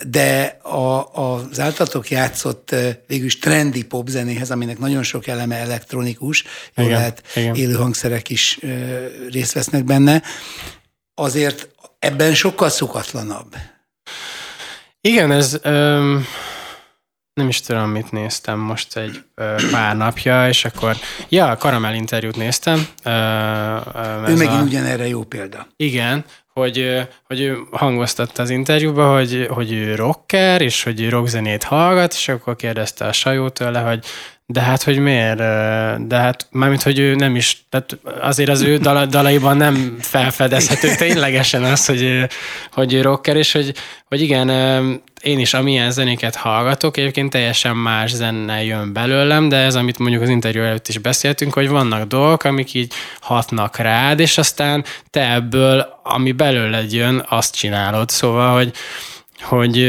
De 0.07 0.57
a, 0.61 1.13
az 1.13 1.59
általatok 1.59 2.09
játszott 2.09 2.75
végülis 3.07 3.39
trendi 3.39 3.83
popzenéhez, 3.83 4.51
aminek 4.51 4.79
nagyon 4.79 5.03
sok 5.03 5.27
eleme 5.27 5.55
elektronikus, 5.55 6.43
jól 6.75 6.89
lehet 6.89 7.23
igen. 7.35 7.55
élő 7.55 7.73
hangszerek 7.73 8.29
is 8.29 8.59
részt 9.31 9.53
vesznek 9.53 9.83
benne, 9.83 10.21
azért 11.13 11.69
ebben 11.99 12.33
sokkal 12.33 12.69
szokatlanabb. 12.69 13.55
Igen, 15.01 15.31
ez... 15.31 15.59
Um 15.63 16.25
nem 17.33 17.47
is 17.47 17.61
tudom, 17.61 17.89
mit 17.89 18.11
néztem 18.11 18.59
most 18.59 18.97
egy 18.97 19.23
ö, 19.35 19.55
pár 19.71 19.97
napja, 19.97 20.47
és 20.47 20.65
akkor, 20.65 20.95
ja, 21.29 21.49
a 21.49 21.57
Karamell 21.57 21.93
interjút 21.93 22.35
néztem. 22.35 22.87
Ö, 23.03 23.09
ö, 23.09 24.27
ő 24.27 24.35
megint 24.35 24.61
a, 24.61 24.63
ugyanerre 24.63 25.07
jó 25.07 25.23
példa. 25.23 25.67
Igen, 25.75 26.25
hogy, 26.53 27.07
hogy 27.23 27.41
ő 27.41 27.57
hangoztatta 27.71 28.41
az 28.41 28.49
interjúba, 28.49 29.13
hogy, 29.13 29.47
hogy 29.49 29.71
ő 29.71 29.95
rocker, 29.95 30.61
és 30.61 30.83
hogy 30.83 31.01
ő 31.01 31.09
rockzenét 31.09 31.63
hallgat, 31.63 32.13
és 32.13 32.27
akkor 32.27 32.55
kérdezte 32.55 33.05
a 33.05 33.11
Sajó 33.11 33.49
tőle, 33.49 33.79
hogy 33.79 34.05
de 34.45 34.61
hát, 34.61 34.83
hogy 34.83 34.97
miért? 34.99 35.37
De 36.07 36.15
hát, 36.15 36.47
mármint, 36.51 36.83
hogy 36.83 36.99
ő 36.99 37.15
nem 37.15 37.35
is, 37.35 37.65
tehát 37.69 37.97
azért 38.21 38.49
az 38.49 38.61
ő 38.61 38.77
dala, 38.77 39.05
dalaiban 39.05 39.57
nem 39.57 39.97
felfedezhető 39.99 40.95
ténylegesen 40.95 41.63
az, 41.63 41.85
hogy, 41.85 42.27
hogy 42.71 42.93
ő 42.93 43.01
rocker, 43.01 43.35
és 43.35 43.51
hogy, 43.51 43.73
hogy 44.05 44.21
igen, 44.21 44.49
én 45.23 45.39
is 45.39 45.53
amilyen 45.53 45.91
zenéket 45.91 46.35
hallgatok, 46.35 46.97
egyébként 46.97 47.29
teljesen 47.29 47.75
más 47.75 48.11
zene 48.11 48.63
jön 48.63 48.93
belőlem, 48.93 49.49
de 49.49 49.57
ez, 49.57 49.75
amit 49.75 49.99
mondjuk 49.99 50.21
az 50.21 50.29
interjú 50.29 50.61
előtt 50.61 50.87
is 50.87 50.97
beszéltünk, 50.97 51.53
hogy 51.53 51.69
vannak 51.69 52.07
dolgok, 52.07 52.43
amik 52.43 52.73
így 52.73 52.93
hatnak 53.19 53.77
rád, 53.77 54.19
és 54.19 54.37
aztán 54.37 54.83
te 55.09 55.33
ebből, 55.33 55.99
ami 56.03 56.31
belőled 56.31 56.93
jön, 56.93 57.25
azt 57.29 57.55
csinálod. 57.55 58.09
Szóval, 58.09 58.53
hogy, 58.53 58.73
hogy 59.41 59.85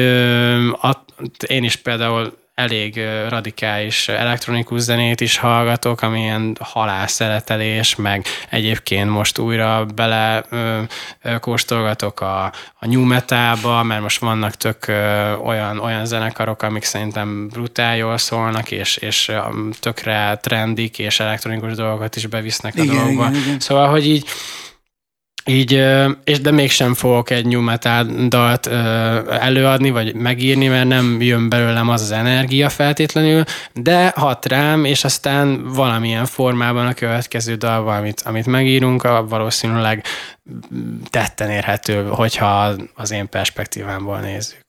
a, 0.81 1.05
én 1.47 1.65
is 1.65 1.77
például 1.77 2.44
elég 2.55 3.01
radikális 3.29 4.09
elektronikus 4.09 4.81
zenét 4.81 5.21
is 5.21 5.37
hallgatok, 5.39 6.03
amilyen 6.03 6.57
halászeletelés, 6.61 7.97
meg 7.97 8.27
egyébként 8.51 9.11
most 9.11 9.39
újra 9.39 9.85
bele 9.95 10.45
ö, 10.49 10.83
ö, 11.23 11.39
kóstolgatok 11.39 12.21
a, 12.21 12.45
a 12.79 12.87
new 12.87 13.05
metalba, 13.05 13.83
mert 13.83 14.03
most 14.03 14.21
vannak 14.21 14.55
tök 14.55 14.87
ö, 14.87 15.33
olyan, 15.33 15.79
olyan 15.79 16.07
zenekarok, 16.07 16.63
amik 16.63 16.85
szerintem 16.85 17.49
brutál 17.49 17.97
jól 17.97 18.19
szólnak, 18.19 18.71
és, 18.71 18.97
és 18.97 19.33
tökre 19.81 20.39
trendik, 20.43 20.99
és 20.99 21.21
elektronikus 21.21 21.75
dolgokat 21.75 22.17
is 22.17 22.27
bevisznek 22.27 22.75
a 22.77 22.83
igen, 22.83 22.95
dolgokba. 22.95 23.29
Igen, 23.29 23.43
igen. 23.43 23.61
Szóval, 23.61 23.89
hogy 23.89 24.07
így 24.07 24.27
így, 25.47 25.85
és 26.25 26.41
de 26.41 26.51
mégsem 26.51 26.95
fogok 26.95 27.31
egy 27.31 27.47
new 27.47 27.61
metal 27.61 28.05
dalt 28.29 28.67
előadni, 29.27 29.91
vagy 29.91 30.15
megírni, 30.15 30.69
mert 30.69 30.89
nem 30.89 31.21
jön 31.21 31.49
belőlem 31.49 31.89
az 31.89 32.03
az 32.03 32.11
energia 32.11 32.69
feltétlenül, 32.69 33.45
de 33.73 34.13
hat 34.17 34.47
rám, 34.47 34.85
és 34.85 35.05
aztán 35.05 35.73
valamilyen 35.73 36.27
formában 36.27 36.87
a 36.87 36.95
következő 36.95 37.55
dal, 37.55 37.89
amit, 37.89 38.21
amit 38.21 38.47
megírunk, 38.47 39.03
valószínűleg 39.29 40.05
tetten 41.11 41.51
érhető, 41.51 42.03
hogyha 42.03 42.77
az 42.95 43.11
én 43.11 43.29
perspektívámból 43.29 44.21
nézzük. 44.21 44.65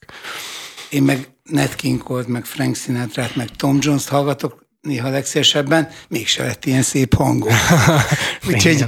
Én 0.90 1.04
meg 1.04 1.28
Nat 1.44 1.76
King 1.76 2.04
Cole, 2.04 2.24
meg 2.28 2.46
Frank 2.46 2.76
sinatra 2.76 3.28
meg 3.34 3.50
Tom 3.56 3.78
Jones-t 3.82 4.10
hallgatok 4.10 4.66
néha 4.82 5.10
legszélesebben, 5.10 5.90
mégse 6.08 6.44
lett 6.44 6.66
ilyen 6.66 6.82
szép 6.82 7.16
hangom. 7.16 7.54
Úgyhogy 8.48 8.86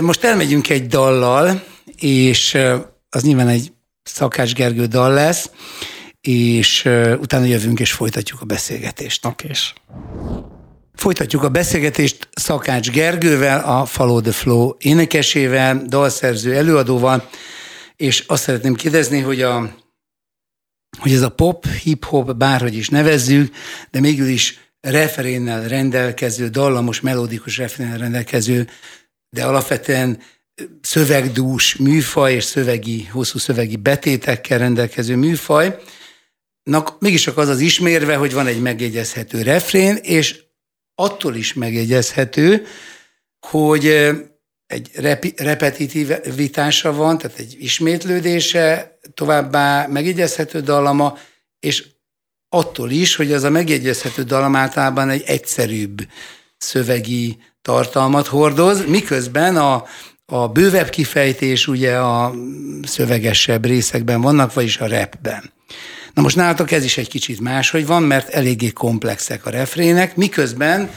most 0.00 0.24
elmegyünk 0.24 0.68
egy 0.68 0.86
dallal, 0.86 1.64
és 1.96 2.58
az 3.10 3.22
nyilván 3.22 3.48
egy 3.48 3.72
Szakács 4.02 4.54
Gergő 4.54 4.86
dal 4.86 5.12
lesz, 5.12 5.50
és 6.20 6.84
utána 7.18 7.44
jövünk 7.44 7.80
és 7.80 7.92
folytatjuk 7.92 8.40
a 8.40 8.44
beszélgetést. 8.44 9.26
Oké. 9.26 9.50
Folytatjuk 10.94 11.42
a 11.42 11.48
beszélgetést 11.48 12.28
Szakács 12.32 12.90
Gergővel, 12.90 13.60
a 13.60 13.84
Follow 13.84 14.20
the 14.20 14.32
Flow 14.32 14.74
énekesével, 14.78 15.82
dalszerző 15.86 16.54
előadóval, 16.54 17.28
és 17.96 18.24
azt 18.26 18.42
szeretném 18.42 18.74
kérdezni, 18.74 19.20
hogy 19.20 19.42
a 19.42 19.80
hogy 20.98 21.12
ez 21.12 21.22
a 21.22 21.28
pop, 21.28 21.66
hip-hop, 21.66 22.36
bárhogy 22.36 22.74
is 22.74 22.88
nevezzük, 22.88 23.54
de 23.90 24.00
mégis 24.00 24.28
is 24.28 24.58
refrénnel 24.80 25.68
rendelkező, 25.68 26.48
dallamos, 26.48 27.00
melódikus 27.00 27.56
refrénnel 27.56 27.98
rendelkező, 27.98 28.68
de 29.32 29.44
alapvetően 29.44 30.18
szövegdús 30.80 31.76
műfaj 31.76 32.32
és 32.34 32.44
szövegi, 32.44 33.04
hosszú 33.04 33.38
szövegi 33.38 33.76
betétekkel 33.76 34.58
rendelkező 34.58 35.16
műfaj, 35.16 35.78
mégis 36.98 37.22
csak 37.22 37.38
az 37.38 37.48
az 37.48 37.60
ismérve, 37.60 38.16
hogy 38.16 38.32
van 38.32 38.46
egy 38.46 38.60
megjegyezhető 38.60 39.42
refrén, 39.42 39.96
és 39.96 40.42
attól 40.94 41.34
is 41.34 41.54
megjegyezhető, 41.54 42.66
hogy 43.46 43.86
egy 44.66 44.90
repi, 44.94 45.34
repetitivitása 45.36 46.92
van, 46.92 47.18
tehát 47.18 47.38
egy 47.38 47.56
ismétlődése, 47.58 48.98
továbbá 49.14 49.86
megjegyezhető 49.86 50.60
dallama, 50.60 51.18
és 51.58 51.86
attól 52.48 52.90
is, 52.90 53.14
hogy 53.14 53.32
az 53.32 53.42
a 53.42 53.50
megjegyezhető 53.50 54.22
dallam 54.22 54.56
általában 54.56 55.08
egy 55.10 55.22
egyszerűbb 55.26 56.06
szövegi 56.56 57.38
tartalmat 57.62 58.26
hordoz, 58.26 58.86
miközben 58.86 59.56
a, 59.56 59.84
a 60.26 60.48
bővebb 60.48 60.88
kifejtés 60.88 61.66
ugye 61.66 61.96
a 61.98 62.34
szövegesebb 62.82 63.64
részekben 63.64 64.20
vannak, 64.20 64.52
vagyis 64.54 64.78
a 64.78 64.86
rapben. 64.86 65.52
Na 66.14 66.22
most 66.22 66.36
nálatok 66.36 66.70
ez 66.70 66.84
is 66.84 66.98
egy 66.98 67.08
kicsit 67.08 67.40
máshogy 67.40 67.86
van, 67.86 68.02
mert 68.02 68.28
eléggé 68.28 68.70
komplexek 68.70 69.46
a 69.46 69.50
refrének, 69.50 70.16
miközben 70.16 70.90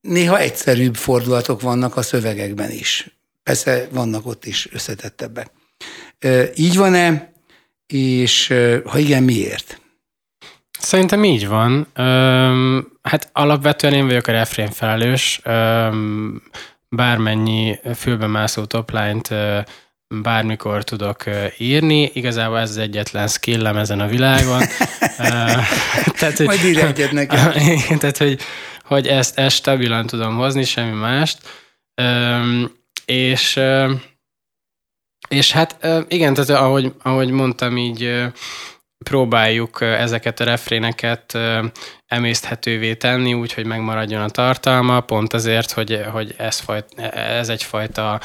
néha 0.00 0.38
egyszerűbb 0.38 0.96
fordulatok 0.96 1.60
vannak 1.60 1.96
a 1.96 2.02
szövegekben 2.02 2.70
is. 2.70 3.10
Persze 3.42 3.88
vannak 3.90 4.26
ott 4.26 4.44
is 4.44 4.68
összetettebbek. 4.72 5.50
Így 6.54 6.76
van-e, 6.76 7.32
és 7.86 8.54
ha 8.84 8.98
igen, 8.98 9.22
miért? 9.22 9.80
Szerintem 10.78 11.24
így 11.24 11.48
van. 11.48 11.86
Öm, 11.94 12.88
hát 13.02 13.30
alapvetően 13.32 13.92
én 13.92 14.06
vagyok 14.06 14.26
a 14.26 14.32
refrén 14.32 14.70
felelős. 14.70 15.40
Öm, 15.44 16.42
bármennyi 16.88 17.78
fülbemászó 17.94 18.64
topline-t 18.64 19.34
bármikor 20.08 20.84
tudok 20.84 21.24
írni. 21.58 22.10
Igazából 22.12 22.58
ez 22.58 22.70
az 22.70 22.76
egyetlen 22.76 23.28
skillem 23.28 23.76
ezen 23.76 24.00
a 24.00 24.06
világon. 24.06 24.62
tehát, 26.18 26.36
hogy, 26.36 26.46
Majd 26.46 26.64
írj 26.64 26.80
egyet 26.80 27.12
nekem. 27.12 27.52
tehát, 28.00 28.18
hogy, 28.18 28.40
hogy 28.84 29.06
ezt, 29.06 29.38
ezt 29.38 29.56
stabilan 29.56 30.06
tudom 30.06 30.36
hozni, 30.36 30.64
semmi 30.64 30.98
mást. 30.98 31.38
Öm, 31.94 32.70
és 33.04 33.60
és 35.28 35.52
hát 35.52 35.86
igen, 36.08 36.34
tehát 36.34 36.50
ahogy, 36.50 36.92
ahogy 37.02 37.30
mondtam, 37.30 37.76
így 37.76 38.24
próbáljuk 39.04 39.80
ezeket 39.80 40.40
a 40.40 40.44
refréneket 40.44 41.38
emészthetővé 42.06 42.94
tenni, 42.94 43.34
úgyhogy 43.34 43.66
megmaradjon 43.66 44.22
a 44.22 44.28
tartalma, 44.28 45.00
pont 45.00 45.32
azért, 45.32 45.70
hogy, 45.70 46.00
hogy 46.12 46.34
ez, 46.38 46.58
fajt, 46.58 47.00
ez 47.14 47.48
egyfajta 47.48 48.20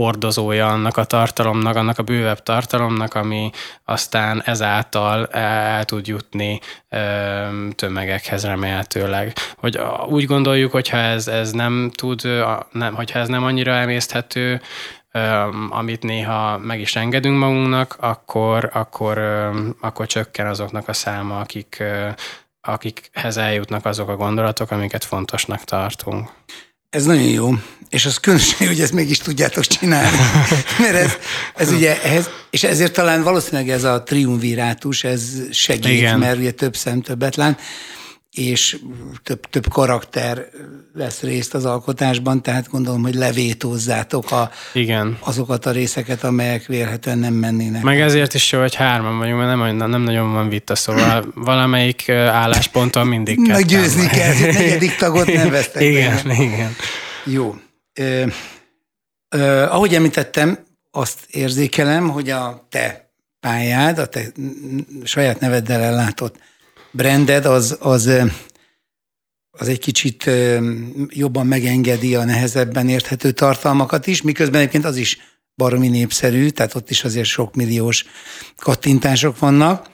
hordozója 0.00 0.68
annak 0.68 0.96
a 0.96 1.04
tartalomnak, 1.04 1.76
annak 1.76 1.98
a 1.98 2.02
bővebb 2.02 2.42
tartalomnak, 2.42 3.14
ami 3.14 3.50
aztán 3.84 4.42
ezáltal 4.44 5.26
el 5.26 5.84
tud 5.84 6.06
jutni 6.06 6.60
tömegekhez 7.74 8.44
remélhetőleg. 8.44 9.32
Hogy 9.56 9.80
úgy 10.08 10.24
gondoljuk, 10.24 10.72
hogyha 10.72 10.96
ez, 10.96 11.28
ez 11.28 11.50
nem 11.52 11.90
tud, 11.94 12.22
nem, 12.72 12.94
hogyha 12.94 13.18
ez 13.18 13.28
nem 13.28 13.44
annyira 13.44 13.72
emészthető, 13.72 14.60
amit 15.70 16.02
néha 16.02 16.58
meg 16.58 16.80
is 16.80 16.96
engedünk 16.96 17.38
magunknak, 17.38 17.96
akkor, 18.00 18.70
akkor, 18.72 19.18
akkor 19.80 20.06
csökken 20.06 20.46
azoknak 20.46 20.88
a 20.88 20.92
száma, 20.92 21.40
akik, 21.40 21.82
akikhez 22.60 23.36
eljutnak 23.36 23.84
azok 23.84 24.08
a 24.08 24.16
gondolatok, 24.16 24.70
amiket 24.70 25.04
fontosnak 25.04 25.64
tartunk. 25.64 26.30
Ez 26.90 27.04
nagyon 27.04 27.22
jó, 27.22 27.50
és 27.88 28.06
az 28.06 28.18
különösen, 28.18 28.66
hogy 28.66 28.80
ezt 28.80 28.92
mégis 28.92 29.18
tudjátok 29.18 29.64
csinálni. 29.64 30.16
Mert 30.82 30.94
ez, 30.94 31.12
ez 31.54 31.72
ugye, 31.72 32.02
ez, 32.02 32.28
és 32.50 32.62
ezért 32.62 32.92
talán 32.92 33.22
valószínűleg 33.22 33.68
ez 33.68 33.84
a 33.84 34.02
triumvirátus, 34.02 35.04
ez 35.04 35.22
segít, 35.50 35.84
Igen. 35.84 36.18
mert 36.18 36.38
ugye 36.38 36.50
több 36.50 36.76
szem 36.76 37.00
többet 37.00 37.36
lát 37.36 37.60
és 38.36 38.78
több, 39.22 39.40
több 39.50 39.68
karakter 39.68 40.48
lesz 40.94 41.20
részt 41.20 41.54
az 41.54 41.64
alkotásban, 41.64 42.42
tehát 42.42 42.70
gondolom, 42.70 43.02
hogy 43.02 43.14
levétózzátok 43.14 44.30
a, 44.30 44.50
Igen. 44.72 45.18
azokat 45.20 45.66
a 45.66 45.70
részeket, 45.70 46.24
amelyek 46.24 46.66
vélhetően 46.66 47.18
nem 47.18 47.34
mennének. 47.34 47.82
Meg 47.82 48.00
ezért 48.00 48.34
is 48.34 48.52
jó, 48.52 48.60
hogy 48.60 48.74
hárman 48.74 49.18
vagyunk, 49.18 49.38
mert 49.38 49.56
nem, 49.56 49.90
nem 49.90 50.02
nagyon 50.02 50.32
van 50.32 50.48
vita, 50.48 50.74
szóval 50.74 51.32
valamelyik 51.34 52.08
állásponton 52.08 53.06
mindig 53.06 53.46
kell. 53.46 53.60
győzni 53.60 54.06
kell, 54.06 54.34
hogy 54.34 54.54
negyedik 54.54 54.96
tagot 54.96 55.26
nem 55.26 55.50
vesztek. 55.50 55.82
igen, 55.90 56.20
be. 56.24 56.34
igen. 56.34 56.76
Jó. 57.24 57.56
Ö, 57.94 58.26
ö, 59.28 59.62
ahogy 59.62 59.94
említettem, 59.94 60.58
azt 60.90 61.18
érzékelem, 61.30 62.08
hogy 62.08 62.30
a 62.30 62.66
te 62.70 63.10
pályád, 63.40 63.98
a 63.98 64.06
te 64.06 64.20
saját 65.04 65.40
neveddel 65.40 65.80
ellátott 65.80 66.36
branded 66.96 67.44
az, 67.44 67.76
az, 67.80 68.10
az 69.50 69.68
egy 69.68 69.78
kicsit 69.78 70.30
jobban 71.08 71.46
megengedi 71.46 72.14
a 72.14 72.24
nehezebben 72.24 72.88
érthető 72.88 73.30
tartalmakat 73.30 74.06
is, 74.06 74.22
miközben 74.22 74.60
egyébként 74.60 74.84
az 74.84 74.96
is 74.96 75.18
baromi 75.54 75.88
népszerű, 75.88 76.48
tehát 76.48 76.74
ott 76.74 76.90
is 76.90 77.04
azért 77.04 77.26
sok 77.26 77.54
milliós 77.54 78.04
kattintások 78.56 79.38
vannak. 79.38 79.90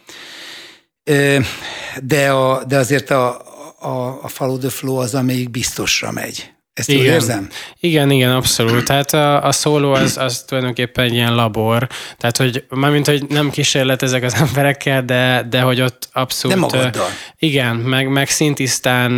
De, 2.03 2.33
a, 2.33 2.65
de 2.65 2.77
azért 2.79 3.11
a, 3.11 3.41
a, 3.79 4.23
a 4.23 4.29
Follow 4.29 4.59
the 4.59 4.71
Flow 4.71 4.97
az, 4.97 5.15
amelyik 5.15 5.51
biztosra 5.51 6.11
megy. 6.11 6.53
Ezt 6.75 6.89
igen. 6.89 7.05
érzem? 7.05 7.49
Igen, 7.81 8.11
igen, 8.11 8.31
abszolút. 8.31 8.85
Tehát 8.85 9.13
a, 9.13 9.45
a 9.45 9.53
szóló 9.53 9.93
az, 9.93 10.17
az 10.17 10.43
tulajdonképpen 10.43 11.05
egy 11.05 11.13
ilyen 11.13 11.35
labor. 11.35 11.89
Tehát, 12.17 12.37
hogy 12.37 12.65
mármint, 12.69 13.07
hogy 13.07 13.27
nem 13.29 13.51
kísérletezek 13.51 14.23
az 14.23 14.35
emberekkel, 14.47 15.05
de, 15.05 15.47
de 15.51 15.61
hogy 15.61 15.81
ott 15.81 16.09
abszolút... 16.13 16.57
De 16.57 16.63
magaddal. 16.63 17.09
Igen, 17.39 17.77
meg, 17.77 18.09
meg 18.09 18.29
szintisztán 18.29 19.13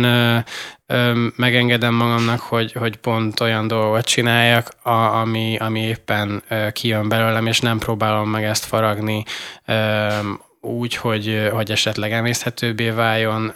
megengedem 1.35 1.93
magamnak, 1.93 2.39
hogy, 2.39 2.71
hogy 2.71 2.95
pont 2.95 3.39
olyan 3.39 3.67
dolgot 3.67 4.05
csináljak, 4.05 4.71
a, 4.83 4.89
ami, 4.89 5.57
ami 5.59 5.79
éppen 5.79 6.43
kijön 6.71 7.09
belőlem, 7.09 7.47
és 7.47 7.59
nem 7.59 7.79
próbálom 7.79 8.29
meg 8.29 8.43
ezt 8.43 8.65
faragni 8.65 9.23
úgy, 10.65 10.95
hogy, 10.95 11.49
hogy 11.51 11.71
esetleg 11.71 12.11
emészhetőbbé 12.11 12.89
váljon. 12.89 13.53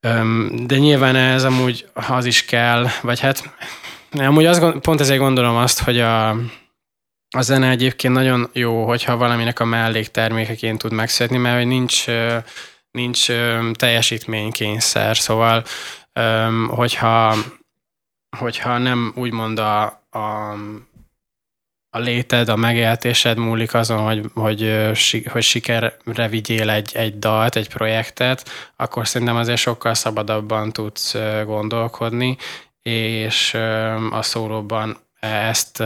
De 0.00 0.76
nyilván 0.76 1.16
ez 1.16 1.44
amúgy 1.44 1.88
az 1.92 2.24
is 2.24 2.44
kell, 2.44 2.86
vagy 3.02 3.20
hát 3.20 3.54
amúgy 4.12 4.46
azt, 4.46 4.78
pont 4.78 5.00
ezért 5.00 5.20
gondolom 5.20 5.56
azt, 5.56 5.82
hogy 5.82 6.00
a, 6.00 6.28
a 7.36 7.40
zene 7.40 7.70
egyébként 7.70 8.14
nagyon 8.14 8.50
jó, 8.52 8.86
hogyha 8.86 9.16
valaminek 9.16 9.60
a 9.60 9.64
melléktermékeként 9.64 10.78
tud 10.78 10.92
megszületni, 10.92 11.36
mert 11.38 11.56
hogy 11.56 11.66
nincs, 11.66 12.04
nincs 12.90 13.26
teljesítménykényszer, 13.72 15.16
szóval 15.16 15.64
hogyha, 16.68 17.36
hogyha 18.38 18.78
nem 18.78 19.12
úgymond 19.16 19.58
a, 19.58 19.82
a 20.10 20.54
a 21.90 21.98
léted, 21.98 22.48
a 22.48 22.56
megéltésed 22.56 23.38
múlik 23.38 23.74
azon, 23.74 23.98
hogy, 23.98 24.24
hogy, 24.34 24.74
hogy 25.30 25.42
sikerre 25.42 26.28
vigyél 26.28 26.70
egy, 26.70 26.90
egy 26.94 27.18
dalt, 27.18 27.56
egy 27.56 27.68
projektet, 27.68 28.50
akkor 28.76 29.08
szerintem 29.08 29.36
azért 29.36 29.58
sokkal 29.58 29.94
szabadabban 29.94 30.72
tudsz 30.72 31.16
gondolkodni, 31.44 32.36
és 32.82 33.54
a 34.10 34.22
szólóban 34.22 34.96
ezt, 35.20 35.82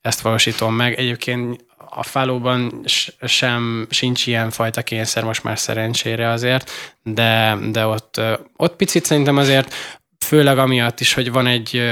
ezt 0.00 0.20
valósítom 0.20 0.74
meg. 0.74 0.94
Egyébként 0.98 1.64
a 1.76 2.02
fálóban 2.02 2.84
sem 3.22 3.86
sincs 3.90 4.26
ilyen 4.26 4.50
fajta 4.50 4.82
kényszer 4.82 5.24
most 5.24 5.42
már 5.42 5.58
szerencsére 5.58 6.28
azért, 6.28 6.70
de, 7.02 7.58
de 7.70 7.86
ott, 7.86 8.20
ott 8.56 8.76
picit 8.76 9.04
szerintem 9.04 9.36
azért, 9.36 9.74
főleg 10.18 10.58
amiatt 10.58 11.00
is, 11.00 11.14
hogy 11.14 11.32
van 11.32 11.46
egy 11.46 11.82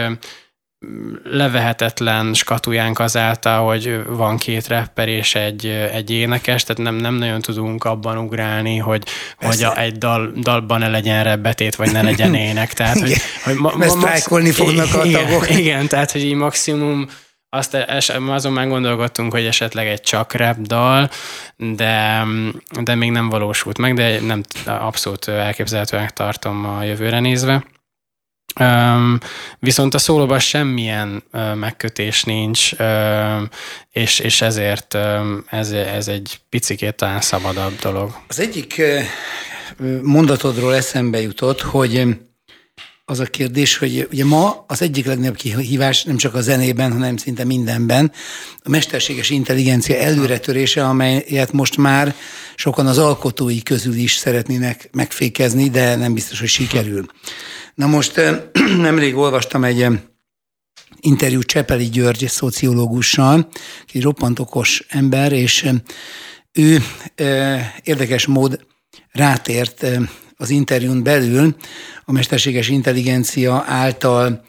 levehetetlen 1.25 2.35
skatujánk 2.35 2.99
azáltal, 2.99 3.67
hogy 3.67 4.03
van 4.07 4.37
két 4.37 4.69
rapper 4.69 5.09
és 5.09 5.35
egy, 5.35 5.67
egy 5.67 6.11
énekes, 6.11 6.63
tehát 6.63 6.83
nem, 6.83 6.95
nem 6.95 7.15
nagyon 7.15 7.41
tudunk 7.41 7.85
abban 7.85 8.19
ugrálni, 8.19 8.77
hogy, 8.77 9.07
hogy 9.37 9.63
a, 9.63 9.79
egy 9.79 9.99
dal, 9.99 10.33
dalban 10.37 10.79
ne 10.79 10.89
legyen 10.89 11.25
rebbetét, 11.25 11.75
vagy 11.75 11.93
ne 11.93 12.03
legyen 12.03 12.35
ének. 12.35 12.73
Tehát, 12.73 12.99
hogy, 12.99 13.17
hogy 13.45 13.55
ma, 13.55 13.73
ma, 13.77 13.95
max... 13.95 14.29
fognak 14.55 14.95
a 14.95 15.03
tagok. 15.11 15.49
Igen, 15.49 15.59
igen, 15.65 15.89
tehát, 15.89 16.13
hogy 16.13 16.25
így 16.25 16.35
maximum 16.35 17.09
azt 17.49 17.75
es, 17.75 18.09
azon 18.09 18.53
már 18.53 18.69
gondolkodtunk, 18.69 19.33
hogy 19.33 19.45
esetleg 19.45 19.87
egy 19.87 20.01
csak 20.01 20.33
rap 20.33 20.57
dal, 20.57 21.11
de, 21.57 22.25
de 22.83 22.95
még 22.95 23.11
nem 23.11 23.29
valósult 23.29 23.79
meg, 23.79 23.95
de 23.95 24.21
nem 24.21 24.43
abszolút 24.65 25.29
elképzelhetőnek 25.29 26.11
tartom 26.11 26.67
a 26.67 26.83
jövőre 26.83 27.21
nézve. 27.21 27.65
Um, 28.61 29.19
viszont 29.59 29.95
a 29.95 29.99
szólóban 29.99 30.39
semmilyen 30.39 31.23
uh, 31.33 31.55
megkötés 31.55 32.25
nincs, 32.25 32.73
uh, 32.73 33.43
és, 33.91 34.19
és 34.19 34.41
ezért 34.41 34.95
um, 34.95 35.45
ez, 35.47 35.71
ez 35.71 36.09
egy 36.09 36.41
picikét 36.49 36.95
talán 36.95 37.21
szabadabb 37.21 37.79
dolog. 37.79 38.17
Az 38.29 38.41
egyik 38.41 38.83
mondatodról 40.03 40.75
eszembe 40.75 41.21
jutott, 41.21 41.61
hogy 41.61 42.07
az 43.05 43.21
a 43.21 43.25
kérdés, 43.25 43.77
hogy 43.77 44.09
ugye 44.13 44.25
ma 44.25 44.65
az 44.69 44.83
egyik 44.83 45.07
legnagyobb 45.07 45.37
kihívás 45.37 46.03
nem 46.03 46.17
csak 46.17 46.35
a 46.35 46.41
zenében, 46.41 46.93
hanem 46.93 47.17
szinte 47.17 47.45
mindenben 47.45 48.13
a 48.63 48.69
mesterséges 48.69 49.31
intelligencia 49.31 49.97
előretörése, 49.97 50.85
amelyet 50.85 51.53
most 51.53 51.77
már 51.77 52.15
sokan 52.55 52.87
az 52.87 52.99
alkotói 52.99 53.63
közül 53.63 53.95
is 53.95 54.15
szeretnének 54.15 54.89
megfékezni, 54.93 55.71
de 55.71 55.97
nem 55.97 56.15
biztos, 56.15 56.39
hogy 56.39 56.49
sikerül. 56.49 57.07
Na 57.75 57.87
most 57.87 58.21
nemrég 58.77 59.17
olvastam 59.17 59.65
egy 59.65 59.87
interjú 61.01 61.43
Csepeli 61.43 61.89
György 61.89 62.29
szociológussal, 62.29 63.49
aki 63.83 64.01
roppant 64.01 64.39
okos 64.39 64.85
ember, 64.89 65.33
és 65.33 65.69
ő 66.53 66.83
érdekes 67.83 68.27
mód 68.27 68.67
rátért 69.11 69.87
az 70.43 70.51
interjún 70.51 71.03
belül 71.03 71.57
a 72.05 72.13
mesterséges 72.13 72.69
intelligencia 72.69 73.65
által 73.67 74.45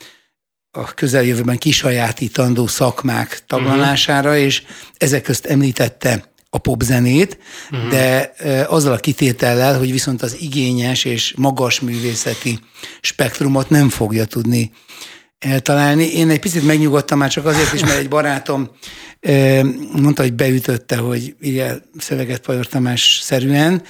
a 0.72 0.94
közeljövőben 0.94 1.58
kisajátítandó 1.58 2.68
szakmák 2.68 3.44
taglalására, 3.48 4.30
uh-huh. 4.30 4.44
és 4.46 4.64
ezek 4.98 5.22
közt 5.22 5.46
említette 5.46 6.32
a 6.50 6.58
popzenét, 6.58 7.38
uh-huh. 7.72 7.90
de 7.90 8.34
azzal 8.68 8.94
a 8.94 8.98
kitétellel, 8.98 9.78
hogy 9.78 9.92
viszont 9.92 10.22
az 10.22 10.38
igényes 10.40 11.06
és 11.06 11.34
magas 11.38 11.80
művészeti 11.80 12.60
spektrumot 13.02 13.70
nem 13.70 13.90
fogja 13.90 14.26
tudni 14.26 14.72
eltalálni. 15.40 16.04
Én 16.04 16.30
egy 16.30 16.40
picit 16.40 16.66
megnyugodtam 16.66 17.18
már 17.18 17.30
csak 17.30 17.46
azért 17.46 17.74
is, 17.74 17.82
mert 17.82 17.98
egy 17.98 18.10
barátom 18.10 18.70
mondta, 20.02 20.22
hogy 20.22 20.34
beütötte, 20.34 20.98
hogy 20.98 21.36
írja 21.42 21.76
szöveget 21.98 22.42
Pajor 22.42 22.68
Tamás 22.68 23.20
szerűen, 23.24 23.84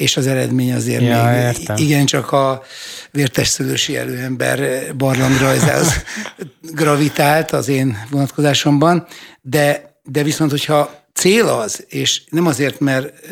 és 0.00 0.16
az 0.16 0.26
eredmény 0.26 0.72
azért 0.72 1.02
ja, 1.02 1.24
még 1.24 1.40
értem. 1.40 1.76
igen, 1.76 2.06
csak 2.06 2.32
a 2.32 2.62
vértes 3.10 3.48
szülősi 3.48 3.96
előember 3.96 4.86
barlangrajzához 4.96 5.92
gravitált 6.80 7.52
az 7.52 7.68
én 7.68 8.06
vonatkozásomban, 8.10 9.06
de, 9.40 10.00
de 10.02 10.22
viszont, 10.22 10.50
hogyha 10.50 11.04
cél 11.12 11.46
az, 11.46 11.84
és 11.88 12.22
nem 12.30 12.46
azért, 12.46 12.80
mert, 12.80 13.26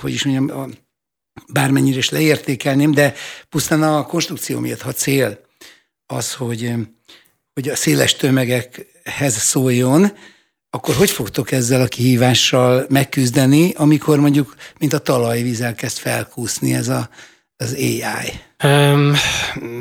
hogy 0.00 0.12
is 0.12 0.24
mondjam, 0.24 0.72
bármennyire 1.52 1.98
is 1.98 2.10
leértékelném, 2.10 2.92
de 2.92 3.14
pusztán 3.48 3.82
a 3.82 4.06
konstrukció 4.06 4.58
miatt, 4.58 4.80
ha 4.80 4.92
cél 4.92 5.38
az, 6.06 6.32
hogy, 6.32 6.72
hogy 7.54 7.68
a 7.68 7.76
széles 7.76 8.14
tömegekhez 8.14 9.36
szóljon, 9.36 10.12
akkor 10.74 10.94
hogy 10.94 11.10
fogtok 11.10 11.52
ezzel 11.52 11.80
a 11.80 11.86
kihívással 11.86 12.86
megküzdeni, 12.88 13.72
amikor 13.76 14.20
mondjuk, 14.20 14.54
mint 14.78 14.92
a 14.92 14.98
talajvíz 14.98 15.60
elkezd 15.60 15.98
felkúszni 15.98 16.74
ez 16.74 16.88
a, 16.88 17.08
az 17.56 17.74
AI? 17.74 18.40
Um, 18.64 19.14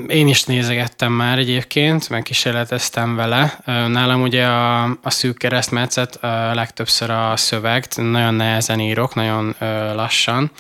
én 0.08 0.28
is 0.28 0.44
nézegettem 0.44 1.12
már 1.12 1.38
egyébként, 1.38 2.10
meg 2.10 2.22
kísérleteztem 2.22 3.16
vele. 3.16 3.60
Nálam 3.66 4.22
ugye 4.22 4.46
a, 4.46 4.84
a 4.84 5.10
szűk 5.10 5.38
keresztmetszet 5.38 6.16
a 6.16 6.54
legtöbbször 6.54 7.10
a 7.10 7.38
szöveg, 7.38 7.88
nagyon 7.96 8.34
nehezen 8.34 8.80
írok, 8.80 9.16
nagyon 9.16 9.56
lassan, 9.96 10.52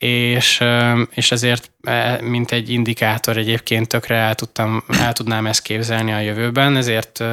és, 0.00 0.64
és 1.10 1.32
ezért 1.32 1.70
e, 1.82 2.20
mint 2.22 2.52
egy 2.52 2.70
indikátor 2.70 3.36
egyébként 3.36 3.88
tökre 3.88 4.16
el, 4.16 4.34
tudtam, 4.34 4.84
el 4.88 5.12
tudnám 5.12 5.46
ezt 5.46 5.62
képzelni 5.62 6.12
a 6.12 6.20
jövőben, 6.20 6.76
ezért 6.76 7.24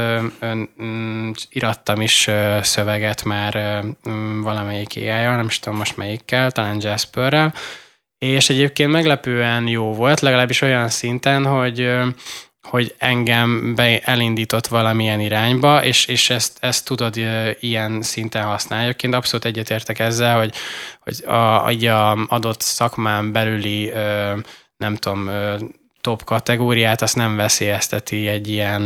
irattam 1.50 2.02
is 2.02 2.30
szöveget 2.62 3.24
már 3.24 3.84
valamelyik 4.42 4.96
éjjel, 4.96 5.36
nem 5.36 5.46
is 5.46 5.60
tudom 5.60 5.78
most 5.78 5.98
melyikkel, 5.98 6.52
talán 6.52 6.78
Jasperrel, 6.82 7.54
és 8.18 8.50
egyébként 8.50 8.92
meglepően 8.92 9.68
jó 9.68 9.94
volt, 9.94 10.20
legalábbis 10.20 10.62
olyan 10.62 10.90
szinten, 10.90 11.46
hogy 11.46 11.90
hogy 12.70 12.96
engem 12.98 13.76
be 13.76 14.00
elindított 14.00 14.68
valamilyen 14.68 15.20
irányba, 15.20 15.84
és, 15.84 16.06
és 16.06 16.30
ezt, 16.30 16.58
ezt 16.60 16.86
tudod 16.86 17.16
ilyen 17.60 18.02
szinten 18.02 18.44
használni. 18.44 18.86
Egyébként 18.86 19.14
abszolút 19.14 19.46
egyetértek 19.46 20.00
ezzel, 20.00 20.38
hogy, 20.38 20.54
hogy 21.00 21.24
a, 21.26 21.66
a 21.66 22.26
adott 22.28 22.62
szakmán 22.62 23.32
belüli 23.32 23.92
nem 24.78 24.96
tudom, 24.96 25.30
top 26.02 26.24
kategóriát, 26.24 27.02
azt 27.02 27.16
nem 27.16 27.36
veszélyezteti 27.36 28.28
egy 28.28 28.48
ilyen 28.48 28.82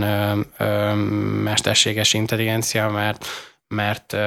mesterséges 1.43 2.13
intelligencia, 2.13 2.89
mert, 2.89 3.25
mert 3.67 4.17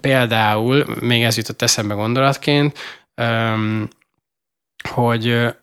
például, 0.00 0.84
még 1.00 1.22
ez 1.22 1.36
jutott 1.36 1.62
eszembe 1.62 1.94
gondolatként, 1.94 2.78
hogy 4.88 5.54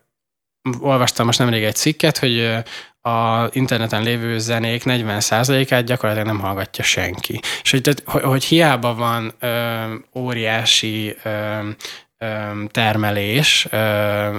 olvastam 0.80 1.26
most 1.26 1.38
nemrég 1.38 1.64
egy 1.64 1.74
cikket, 1.74 2.18
hogy 2.18 2.54
a 3.00 3.48
interneten 3.50 4.02
lévő 4.02 4.38
zenék 4.38 4.82
40%-át 4.84 5.84
gyakorlatilag 5.84 6.28
nem 6.28 6.40
hallgatja 6.40 6.84
senki. 6.84 7.40
És 7.62 7.70
hogy, 7.70 8.02
hogy, 8.04 8.22
hogy 8.22 8.44
hiába 8.44 8.94
van 8.94 9.32
ö, 9.40 9.84
óriási 10.14 11.16
ö, 11.22 11.58
termelés, 12.70 13.64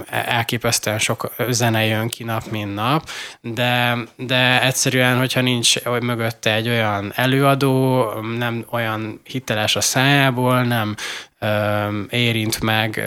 elképesztően 0.10 1.00
sok 1.00 1.36
zene 1.50 1.86
jön 1.86 2.08
ki 2.08 2.24
nap, 2.24 2.44
mint 2.52 2.74
nap, 2.74 3.10
de, 3.42 3.98
de 4.16 4.62
egyszerűen, 4.62 5.18
hogyha 5.18 5.42
nincs 5.42 5.84
mögötte 5.84 6.54
egy 6.54 6.68
olyan 6.68 7.12
előadó, 7.16 8.04
nem 8.38 8.66
olyan 8.72 9.22
hiteles 9.24 9.76
a 9.76 9.82
szájából, 9.82 10.62
nem 10.62 10.96
érint 12.10 12.62
meg 12.62 13.04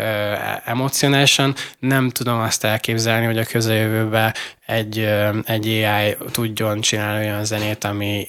emocionálisan. 0.65 1.55
Nem 1.79 2.11
tudom 2.11 2.41
azt 2.41 2.65
elképzelni, 2.65 3.27
hogy 3.27 3.39
a 3.39 3.45
közeljövőben 3.45 4.35
egy, 4.67 5.09
egy 5.45 5.69
AI 5.69 6.17
tudjon 6.31 6.81
csinálni 6.81 7.27
olyan 7.27 7.45
zenét, 7.45 7.85
ami 7.85 8.29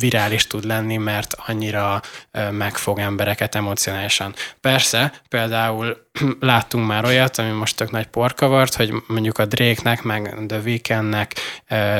virális 0.00 0.46
tud 0.46 0.64
lenni, 0.64 0.96
mert 0.96 1.34
annyira 1.46 2.02
megfog 2.50 2.98
embereket 2.98 3.54
emocionálisan. 3.54 4.34
Persze, 4.60 5.12
például 5.28 5.96
láttunk 6.40 6.86
már 6.86 7.04
olyat, 7.04 7.38
ami 7.38 7.50
most 7.50 7.76
tök 7.76 7.90
nagy 7.90 8.06
porkavart, 8.06 8.74
hogy 8.74 8.92
mondjuk 9.06 9.38
a 9.38 9.46
Drake-nek, 9.46 10.02
meg 10.02 10.34
The 10.46 10.58
Weekndnek 10.58 11.34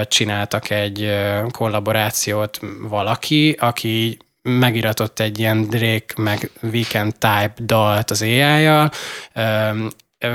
csináltak 0.05 0.71
egy 0.71 1.17
kollaborációt 1.51 2.61
valaki, 2.81 3.57
aki 3.61 4.19
megiratott 4.49 5.21
egy 5.21 5.39
ilyen 5.39 5.69
Drake 5.69 6.15
meg 6.17 6.51
Weekend 6.63 7.13
type 7.13 7.53
dalt 7.63 8.11
az 8.11 8.23
ai 8.23 8.41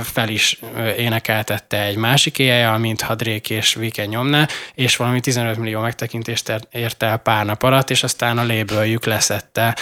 fel 0.04 0.30
is 0.30 0.60
énekeltette 0.98 1.82
egy 1.82 1.96
másik 1.96 2.40
éjjel, 2.40 2.78
mintha 2.78 3.16
Drake 3.16 3.56
és 3.56 3.76
Weekend 3.76 4.10
nyomná, 4.10 4.48
és 4.74 4.96
valami 4.96 5.20
15 5.20 5.58
millió 5.58 5.80
megtekintést 5.80 6.52
ért 6.72 7.04
el 7.04 7.18
pár 7.18 7.46
nap 7.46 7.64
alatt, 7.64 7.90
és 7.90 8.04
aztán 8.04 8.38
a 8.38 8.44
lébőjük 8.44 9.06
leszette, 9.06 9.76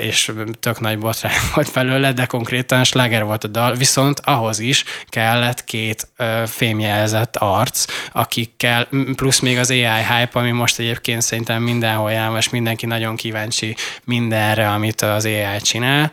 és 0.00 0.32
tök 0.60 0.80
nagy 0.80 0.98
botrány 0.98 1.32
volt 1.54 1.72
belőle, 1.72 2.12
de 2.12 2.26
konkrétan 2.26 2.84
sláger 2.84 3.24
volt 3.24 3.44
a 3.44 3.48
dal, 3.48 3.74
viszont 3.74 4.20
ahhoz 4.24 4.58
is 4.58 4.84
kellett 5.06 5.64
két 5.64 6.08
fémjelzett 6.46 7.36
arc, 7.36 7.84
akikkel, 8.12 8.88
plusz 9.16 9.38
még 9.38 9.58
az 9.58 9.70
AI 9.70 9.82
hype, 9.82 10.30
ami 10.32 10.50
most 10.50 10.78
egyébként 10.78 11.22
szerintem 11.22 11.62
mindenhol 11.62 12.12
jár, 12.12 12.36
és 12.36 12.48
mindenki 12.48 12.86
nagyon 12.86 13.16
kíváncsi 13.16 13.76
mindenre, 14.04 14.70
amit 14.70 15.00
az 15.00 15.24
AI 15.24 15.60
csinál. 15.60 16.10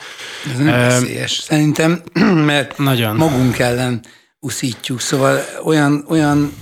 Ez 0.52 0.58
nem 0.58 0.80
veszélyes. 0.80 1.32
Szerintem, 1.32 2.02
mert 2.52 2.78
nagyon. 2.78 3.02
Magunk 3.11 3.59
ellen 3.59 4.01
uszítjuk. 4.39 4.99
Szóval 4.99 5.39
olyan, 5.63 6.05
olyan 6.07 6.53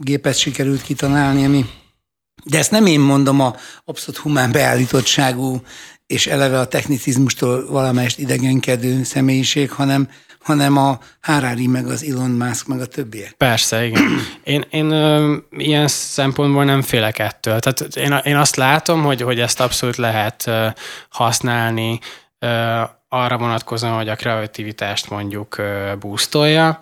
gépet 0.00 0.38
sikerült 0.38 0.82
kitalálni, 0.82 1.44
ami 1.44 1.64
de 2.44 2.58
ezt 2.58 2.70
nem 2.70 2.86
én 2.86 3.00
mondom 3.00 3.40
a 3.40 3.54
abszolút 3.84 4.20
humán 4.20 4.52
beállítottságú 4.52 5.62
és 6.06 6.26
eleve 6.26 6.58
a 6.58 6.66
technicizmustól 6.66 7.66
valamelyest 7.70 8.18
idegenkedő 8.18 9.02
személyiség, 9.02 9.70
hanem, 9.70 10.08
hanem 10.40 10.76
a 10.76 10.98
Harari, 11.20 11.66
meg 11.66 11.86
az 11.86 12.04
Elon 12.04 12.30
Musk, 12.30 12.66
meg 12.66 12.80
a 12.80 12.86
többiek. 12.86 13.32
Persze, 13.32 13.84
igen. 13.84 14.02
Én, 14.44 14.64
én 14.70 14.90
ö, 14.90 15.36
ilyen 15.50 15.88
szempontból 15.88 16.64
nem 16.64 16.82
félek 16.82 17.18
ettől. 17.18 17.58
Tehát 17.58 17.96
én, 17.96 18.12
én 18.32 18.36
azt 18.36 18.56
látom, 18.56 19.02
hogy, 19.02 19.20
hogy 19.20 19.40
ezt 19.40 19.60
abszolút 19.60 19.96
lehet 19.96 20.46
ö, 20.46 20.66
használni 21.08 21.98
ö, 22.38 22.82
arra 23.08 23.38
vonatkozóan, 23.38 23.96
hogy 23.96 24.08
a 24.08 24.16
kreativitást 24.16 25.10
mondjuk 25.10 25.62
boostolja, 26.00 26.78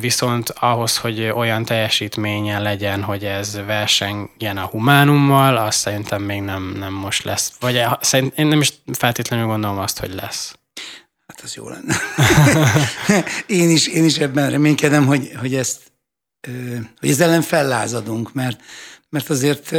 viszont 0.00 0.48
ahhoz, 0.48 0.96
hogy 0.96 1.30
olyan 1.34 1.64
teljesítményen 1.64 2.62
legyen, 2.62 3.02
hogy 3.02 3.24
ez 3.24 3.60
versengjen 3.66 4.56
a 4.56 4.64
humánummal, 4.66 5.56
azt 5.56 5.78
szerintem 5.78 6.22
még 6.22 6.40
nem, 6.40 6.74
nem 6.78 6.92
most 6.92 7.24
lesz. 7.24 7.52
Vagy 7.60 7.76
eh, 7.76 7.92
szerint, 8.00 8.38
én 8.38 8.46
nem 8.46 8.60
is 8.60 8.72
feltétlenül 8.92 9.46
gondolom 9.46 9.78
azt, 9.78 9.98
hogy 9.98 10.14
lesz. 10.14 10.56
Hát 11.26 11.40
az 11.40 11.54
jó 11.54 11.68
lenne. 11.68 11.96
én, 13.46 13.70
is, 13.70 13.86
én 13.86 14.04
is 14.04 14.18
ebben 14.18 14.50
reménykedem, 14.50 15.06
hogy, 15.06 15.30
hogy 15.40 15.54
ezt 15.54 15.90
hogy 16.98 17.08
ezzel 17.08 17.28
ellen 17.28 17.42
fellázadunk, 17.42 18.32
mert, 18.32 18.60
mert 19.08 19.30
azért 19.30 19.74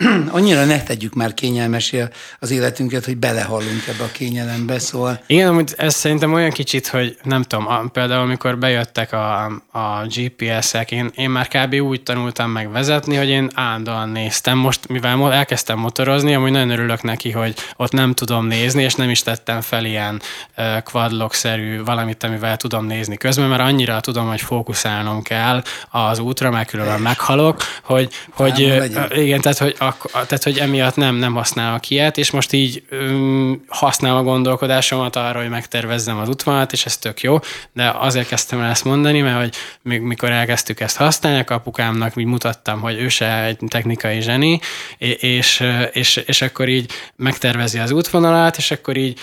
annyira 0.36 0.64
ne 0.64 0.82
tegyük 0.82 1.14
már 1.14 1.34
kényelmesé 1.34 2.04
az 2.38 2.50
életünket, 2.50 3.04
hogy 3.04 3.16
belehallunk 3.16 3.86
ebbe 3.88 4.04
a 4.04 4.10
kényelembe, 4.12 4.78
szóval... 4.78 5.20
Igen, 5.26 5.48
amúgy 5.48 5.72
ez 5.76 5.94
szerintem 5.94 6.32
olyan 6.32 6.50
kicsit, 6.50 6.86
hogy 6.86 7.16
nem 7.22 7.42
tudom, 7.42 7.90
például 7.92 8.22
amikor 8.22 8.58
bejöttek 8.58 9.12
a, 9.12 9.44
a 9.70 10.06
GPS-ek, 10.06 10.90
én, 10.90 11.10
én 11.14 11.30
már 11.30 11.48
kb. 11.48 11.74
úgy 11.74 12.02
tanultam 12.02 12.50
meg 12.50 12.70
vezetni, 12.70 13.16
hogy 13.16 13.28
én 13.28 13.50
állandóan 13.54 14.08
néztem. 14.08 14.58
Most, 14.58 14.88
mivel 14.88 15.32
elkezdtem 15.32 15.78
motorozni, 15.78 16.34
amúgy 16.34 16.50
nagyon 16.50 16.70
örülök 16.70 17.02
neki, 17.02 17.30
hogy 17.30 17.54
ott 17.76 17.92
nem 17.92 18.14
tudom 18.14 18.46
nézni, 18.46 18.82
és 18.82 18.94
nem 18.94 19.10
is 19.10 19.22
tettem 19.22 19.60
fel 19.60 19.84
ilyen 19.84 20.20
uh, 20.56 20.82
quadlock-szerű 20.82 21.82
valamit, 21.82 22.24
amivel 22.24 22.56
tudom 22.56 22.86
nézni 22.86 23.16
közben, 23.16 23.48
mert 23.48 23.62
annyira 23.62 24.00
tudom, 24.00 24.28
hogy 24.28 24.40
fókuszálnom 24.40 25.22
kell 25.22 25.62
az 25.90 26.18
útra, 26.18 26.50
mert 26.50 26.68
különben 26.68 27.00
meghalok, 27.00 27.62
hogy, 27.82 28.08
hogy 28.30 28.62
uh, 28.62 29.18
igen, 29.18 29.40
tehát 29.40 29.58
hogy 29.58 29.76
a 29.78 29.89
ak- 29.90 30.10
tehát 30.12 30.42
hogy 30.42 30.58
emiatt 30.58 30.96
nem, 30.96 31.14
nem 31.14 31.34
használok 31.34 31.90
ilyet, 31.90 32.18
és 32.18 32.30
most 32.30 32.52
így 32.52 32.82
öm, 32.88 33.64
használom 33.68 34.18
a 34.18 34.22
gondolkodásomat 34.22 35.16
arra, 35.16 35.40
hogy 35.40 35.48
megtervezzem 35.48 36.18
az 36.18 36.28
útvonalat, 36.28 36.72
és 36.72 36.86
ez 36.86 36.96
tök 36.96 37.20
jó, 37.20 37.38
de 37.72 37.94
azért 37.98 38.28
kezdtem 38.28 38.60
el 38.60 38.70
ezt 38.70 38.84
mondani, 38.84 39.20
mert 39.20 39.38
hogy 39.38 39.54
mikor 39.82 40.30
elkezdtük 40.30 40.80
ezt 40.80 40.96
használni, 40.96 41.44
a 41.46 41.54
apukámnak 41.54 42.16
úgy 42.16 42.24
mutattam, 42.24 42.80
hogy 42.80 43.00
ő 43.00 43.08
se 43.08 43.44
egy 43.44 43.58
technikai 43.68 44.20
zseni, 44.20 44.60
és, 44.98 45.64
és, 45.92 46.16
és 46.16 46.42
akkor 46.42 46.68
így 46.68 46.90
megtervezi 47.16 47.78
az 47.78 47.90
útvonalat, 47.90 48.56
és 48.56 48.70
akkor 48.70 48.96
így 48.96 49.18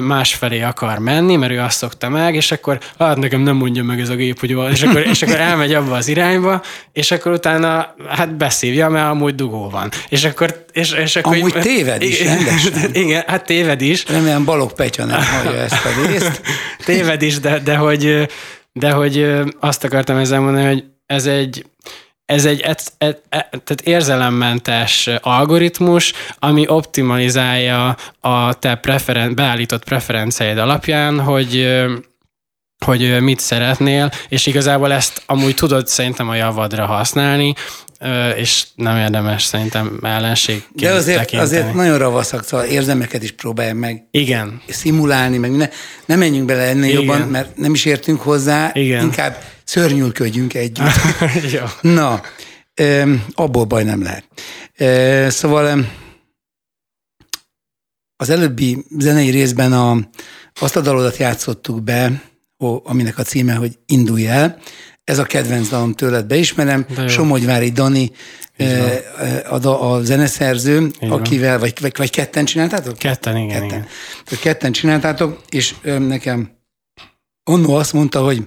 másfelé 0.00 0.62
akar 0.62 0.98
menni, 0.98 1.36
mert 1.36 1.52
ő 1.52 1.60
azt 1.60 1.76
szokta 1.76 2.08
meg, 2.08 2.34
és 2.34 2.52
akkor 2.52 2.78
hát 2.98 3.16
nekem 3.16 3.40
nem 3.40 3.56
mondja 3.56 3.82
meg 3.82 4.00
ez 4.00 4.08
a 4.08 4.14
gép, 4.14 4.40
hogy 4.40 4.54
van, 4.54 4.70
és 4.70 4.82
akkor, 4.82 5.00
és 5.00 5.22
akkor 5.22 5.36
elmegy 5.40 5.74
abba 5.74 5.94
az 5.94 6.08
irányba, 6.08 6.62
és 6.92 7.10
akkor 7.10 7.32
utána 7.32 7.94
hát 8.08 8.36
beszívja, 8.36 8.88
mert 8.88 9.08
amúgy 9.08 9.34
dugó 9.34 9.70
van. 9.70 9.90
És 10.08 10.24
akkor, 10.24 10.64
és, 10.72 10.92
és 10.92 11.16
akkor 11.16 11.36
amúgy 11.36 11.56
így, 11.56 11.62
téved 11.62 12.02
is, 12.02 12.22
rendesen. 12.24 12.94
Igen, 12.94 13.22
hát 13.26 13.44
téved 13.44 13.80
is. 13.80 14.06
Remélem 14.08 14.44
Balog 14.44 14.72
Petya 14.72 15.04
nem 15.04 15.22
hallja 15.22 15.58
ezt 15.58 15.84
a 15.84 16.06
részt. 16.06 16.40
téved 16.84 17.22
is, 17.22 17.40
de, 17.40 17.58
de, 17.58 17.76
hogy, 17.76 18.28
de 18.72 18.90
hogy 18.90 19.30
azt 19.60 19.84
akartam 19.84 20.16
ezzel 20.16 20.40
mondani, 20.40 20.66
hogy 20.66 20.84
ez 21.06 21.26
egy, 21.26 21.66
ez 22.32 22.44
egy 22.44 22.60
et, 22.60 22.92
et, 22.98 23.22
et, 23.28 23.48
tehát 23.50 23.80
érzelemmentes 23.84 25.08
algoritmus, 25.20 26.12
ami 26.38 26.64
optimalizálja 26.68 27.96
a 28.20 28.54
te 28.54 28.74
preferen, 28.74 29.34
beállított 29.34 29.84
preferenciáid 29.84 30.58
alapján, 30.58 31.20
hogy 31.20 31.80
hogy 32.84 33.20
mit 33.20 33.40
szeretnél, 33.40 34.10
és 34.28 34.46
igazából 34.46 34.92
ezt 34.92 35.22
amúgy 35.26 35.54
tudod 35.54 35.86
szerintem 35.86 36.28
a 36.28 36.34
javadra 36.34 36.86
használni, 36.86 37.54
és 38.36 38.64
nem 38.74 38.96
érdemes 38.96 39.42
szerintem 39.42 39.98
ellenség. 40.02 40.64
De 40.72 40.92
azért, 40.92 41.18
tekinteni. 41.18 41.50
azért 41.50 41.74
nagyon 41.74 41.98
ravaszak, 41.98 42.44
szóval 42.44 42.66
érzemeket 42.66 43.22
is 43.22 43.32
próbálj 43.32 43.72
meg 43.72 44.06
Igen. 44.10 44.62
szimulálni, 44.68 45.38
meg 45.38 45.56
ne, 45.56 45.68
nem 46.06 46.18
menjünk 46.18 46.46
bele 46.46 46.62
ennél 46.62 46.90
Igen. 46.90 47.02
jobban, 47.02 47.20
mert 47.20 47.56
nem 47.56 47.74
is 47.74 47.84
értünk 47.84 48.20
hozzá, 48.20 48.70
Igen. 48.74 49.02
inkább 49.02 49.42
szörnyülködjünk 49.72 50.54
együtt. 50.54 50.86
Na, 51.80 52.20
abból 53.32 53.64
baj 53.64 53.84
nem 53.84 54.02
lehet. 54.02 54.24
Szóval 55.32 55.86
az 58.16 58.30
előbbi 58.30 58.84
zenei 58.98 59.30
részben 59.30 59.72
a, 59.72 59.98
azt 60.60 60.76
a 60.76 60.80
dalodat 60.80 61.16
játszottuk 61.16 61.82
be, 61.82 62.22
aminek 62.84 63.18
a 63.18 63.22
címe, 63.22 63.54
hogy 63.54 63.78
Indulj 63.86 64.26
el. 64.26 64.58
Ez 65.04 65.18
a 65.18 65.24
kedvenc 65.24 65.68
dalom 65.68 65.92
tőled 65.92 66.26
beismerem. 66.26 66.86
Somogyvári 67.08 67.70
Dani 67.70 68.10
a, 69.48 69.66
a 69.66 70.02
zeneszerző, 70.02 70.90
akivel, 71.00 71.58
vagy, 71.58 71.72
vagy, 71.80 71.92
vagy 71.96 72.10
ketten 72.10 72.44
csináltátok? 72.44 72.98
Ketten, 72.98 73.36
igen. 73.36 73.60
Ketten, 73.60 73.66
igen. 73.66 74.38
ketten 74.40 74.72
csináltátok, 74.72 75.42
és 75.48 75.74
nekem 75.82 76.50
Onno 77.44 77.74
azt 77.74 77.92
mondta, 77.92 78.24
hogy 78.24 78.44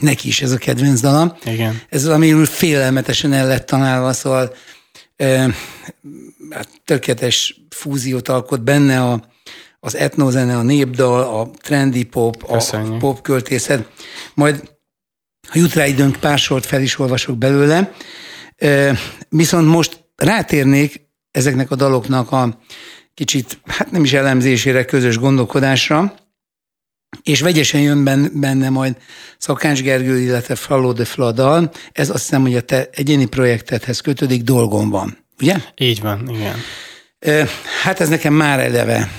neki 0.00 0.28
is 0.28 0.42
ez 0.42 0.50
a 0.50 0.56
kedvenc 0.56 1.00
dala. 1.00 1.36
Igen. 1.44 1.80
Ez 1.88 2.06
amiről 2.06 2.46
félelmetesen 2.46 3.32
el 3.32 3.46
lett 3.46 3.66
tanálva, 3.66 4.12
szóval 4.12 4.54
e, 5.16 5.54
tökéletes 6.84 7.60
fúziót 7.70 8.28
alkot 8.28 8.62
benne 8.62 9.02
a, 9.02 9.24
az 9.80 9.96
etnozene, 9.96 10.56
a 10.56 10.62
népdal, 10.62 11.40
a 11.40 11.50
trendy 11.62 12.04
pop, 12.04 12.52
Köszönjük. 12.52 12.92
a 12.92 12.96
pop 12.96 13.22
költészet. 13.22 13.88
Majd, 14.34 14.72
ha 15.48 15.58
jut 15.58 15.74
rá 15.74 15.86
időnk, 15.86 16.16
pár 16.16 16.38
sort 16.38 16.66
fel 16.66 16.82
is 16.82 16.98
olvasok 16.98 17.38
belőle. 17.38 17.92
E, 18.56 18.98
viszont 19.28 19.68
most 19.68 20.04
rátérnék 20.16 21.08
ezeknek 21.30 21.70
a 21.70 21.74
daloknak 21.76 22.32
a 22.32 22.58
kicsit, 23.14 23.58
hát 23.66 23.90
nem 23.90 24.04
is 24.04 24.12
elemzésére, 24.12 24.84
közös 24.84 25.18
gondolkodásra, 25.18 26.14
és 27.24 27.40
vegyesen 27.40 27.80
jön 27.80 28.04
benne 28.32 28.68
majd 28.68 28.96
Szakács 29.38 29.82
Gergő, 29.82 30.20
illetve 30.20 30.54
Falló 30.54 30.92
de 30.92 31.04
Fladal. 31.04 31.70
Ez 31.92 32.10
azt 32.10 32.22
hiszem, 32.22 32.42
hogy 32.42 32.56
a 32.56 32.60
te 32.60 32.88
egyéni 32.92 33.24
projektedhez 33.24 34.00
kötődik, 34.00 34.42
dolgom 34.42 34.90
van, 34.90 35.18
ugye? 35.40 35.56
Így 35.76 36.00
van, 36.00 36.28
igen. 36.28 36.56
Hát 37.82 38.00
ez 38.00 38.08
nekem 38.08 38.34
már 38.34 38.58
eleve 38.58 39.10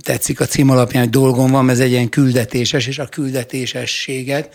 tetszik 0.00 0.40
a 0.40 0.46
cím 0.46 0.70
alapján, 0.70 1.02
hogy 1.02 1.12
dolgom 1.12 1.50
van, 1.50 1.70
ez 1.70 1.80
egy 1.80 1.90
ilyen 1.90 2.08
küldetéses, 2.08 2.86
és 2.86 2.98
a 2.98 3.06
küldetésességet 3.06 4.54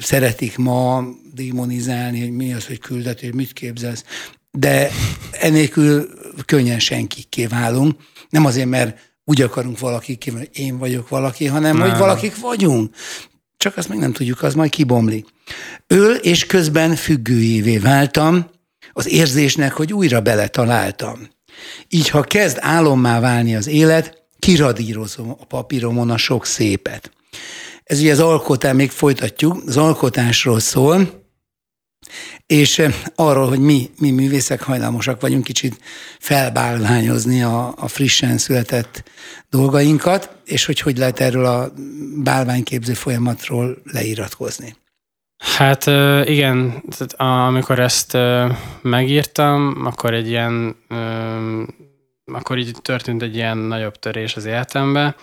szeretik 0.00 0.56
ma 0.56 1.04
démonizálni, 1.34 2.20
hogy 2.20 2.30
mi 2.32 2.52
az, 2.52 2.66
hogy 2.66 2.78
küldetés, 2.78 3.30
mit 3.32 3.52
képzelsz. 3.52 4.04
De 4.50 4.90
enélkül 5.30 6.08
könnyen 6.44 6.78
senki 6.78 7.22
kiválunk. 7.28 8.00
Nem 8.28 8.44
azért, 8.46 8.68
mert 8.68 9.09
úgy 9.24 9.42
akarunk 9.42 9.78
valaki 9.78 10.16
ki, 10.16 10.30
hogy 10.30 10.48
én 10.52 10.78
vagyok 10.78 11.08
valaki, 11.08 11.46
hanem 11.46 11.76
nem. 11.76 11.88
hogy 11.88 11.98
valakik 11.98 12.40
vagyunk. 12.40 12.94
Csak 13.56 13.76
azt 13.76 13.88
még 13.88 13.98
nem 13.98 14.12
tudjuk, 14.12 14.42
az 14.42 14.54
majd 14.54 14.70
kibomlik. 14.70 15.26
Öl, 15.86 16.14
és 16.14 16.46
közben 16.46 16.96
függőjévé 16.96 17.78
váltam 17.78 18.50
az 18.92 19.08
érzésnek, 19.08 19.72
hogy 19.72 19.92
újra 19.92 20.20
beletaláltam. 20.20 21.28
Így, 21.88 22.08
ha 22.08 22.22
kezd 22.22 22.56
álommá 22.60 23.20
válni 23.20 23.56
az 23.56 23.66
élet, 23.66 24.22
kiradírozom 24.38 25.30
a 25.30 25.44
papíromon 25.44 26.10
a 26.10 26.16
sok 26.16 26.46
szépet. 26.46 27.10
Ez 27.84 27.98
ugye 27.98 28.12
az 28.12 28.20
alkotás, 28.20 28.74
még 28.74 28.90
folytatjuk, 28.90 29.62
az 29.66 29.76
alkotásról 29.76 30.60
szól, 30.60 31.19
és 32.46 32.78
eh, 32.78 32.94
arról, 33.14 33.48
hogy 33.48 33.60
mi, 33.60 33.90
mi 33.98 34.10
művészek 34.10 34.62
hajlamosak 34.62 35.20
vagyunk 35.20 35.44
kicsit 35.44 35.78
felbálványozni 36.18 37.42
a, 37.42 37.74
a 37.76 37.88
frissen 37.88 38.38
született 38.38 39.02
dolgainkat, 39.50 40.36
és 40.44 40.64
hogy 40.64 40.80
hogy 40.80 40.98
lehet 40.98 41.20
erről 41.20 41.44
a 41.44 41.72
bálványképző 42.16 42.92
folyamatról 42.92 43.78
leiratkozni. 43.84 44.76
Hát 45.40 45.86
igen, 46.28 46.82
amikor 47.16 47.78
ezt 47.78 48.16
megírtam, 48.82 49.82
akkor 49.84 50.14
egy 50.14 50.28
ilyen, 50.28 50.76
akkor 52.24 52.58
így 52.58 52.76
történt 52.82 53.22
egy 53.22 53.34
ilyen 53.34 53.58
nagyobb 53.58 53.98
törés 53.98 54.36
az 54.36 54.44
életembe, 54.44 55.16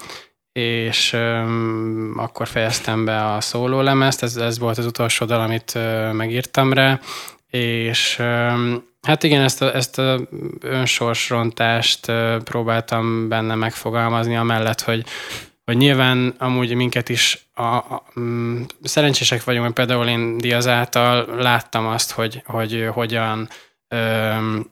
és 0.58 1.14
öm, 1.14 2.14
akkor 2.18 2.48
fejeztem 2.48 3.06
be 3.06 3.26
a 3.26 3.42
szólólemezt, 3.42 4.24
ez, 4.24 4.36
ez 4.36 4.60
volt 4.60 4.78
az 4.78 4.86
utolsó 4.86 5.26
dal, 5.26 5.42
amit 5.42 5.72
ö, 5.76 6.12
megírtam 6.12 6.74
rá, 6.74 7.00
és 7.50 8.16
öm, 8.20 8.84
hát 9.02 9.24
igen, 9.24 9.42
ezt 9.42 9.62
a, 9.62 9.76
ezt 9.76 10.00
a 10.00 10.20
önsorsrontást 10.60 12.08
ö, 12.08 12.38
próbáltam 12.44 13.28
benne 13.28 13.56
megfogalmazni, 13.56 14.36
amellett, 14.36 14.82
hogy 14.82 15.06
hogy 15.66 15.78
nyilván 15.78 16.34
amúgy 16.38 16.76
minket 16.76 17.10
is 17.10 17.48
a, 17.54 17.64
a, 17.64 18.04
mm, 18.20 18.62
szerencsések 18.84 19.44
vagyunk, 19.44 19.64
mert 19.64 19.76
például 19.76 20.08
én 20.08 20.38
Diaz 20.38 20.68
által 20.68 21.36
láttam 21.36 21.88
azt, 21.88 22.12
hogy, 22.12 22.42
hogy 22.46 22.88
hogyan 22.94 23.50
öm, 23.88 24.72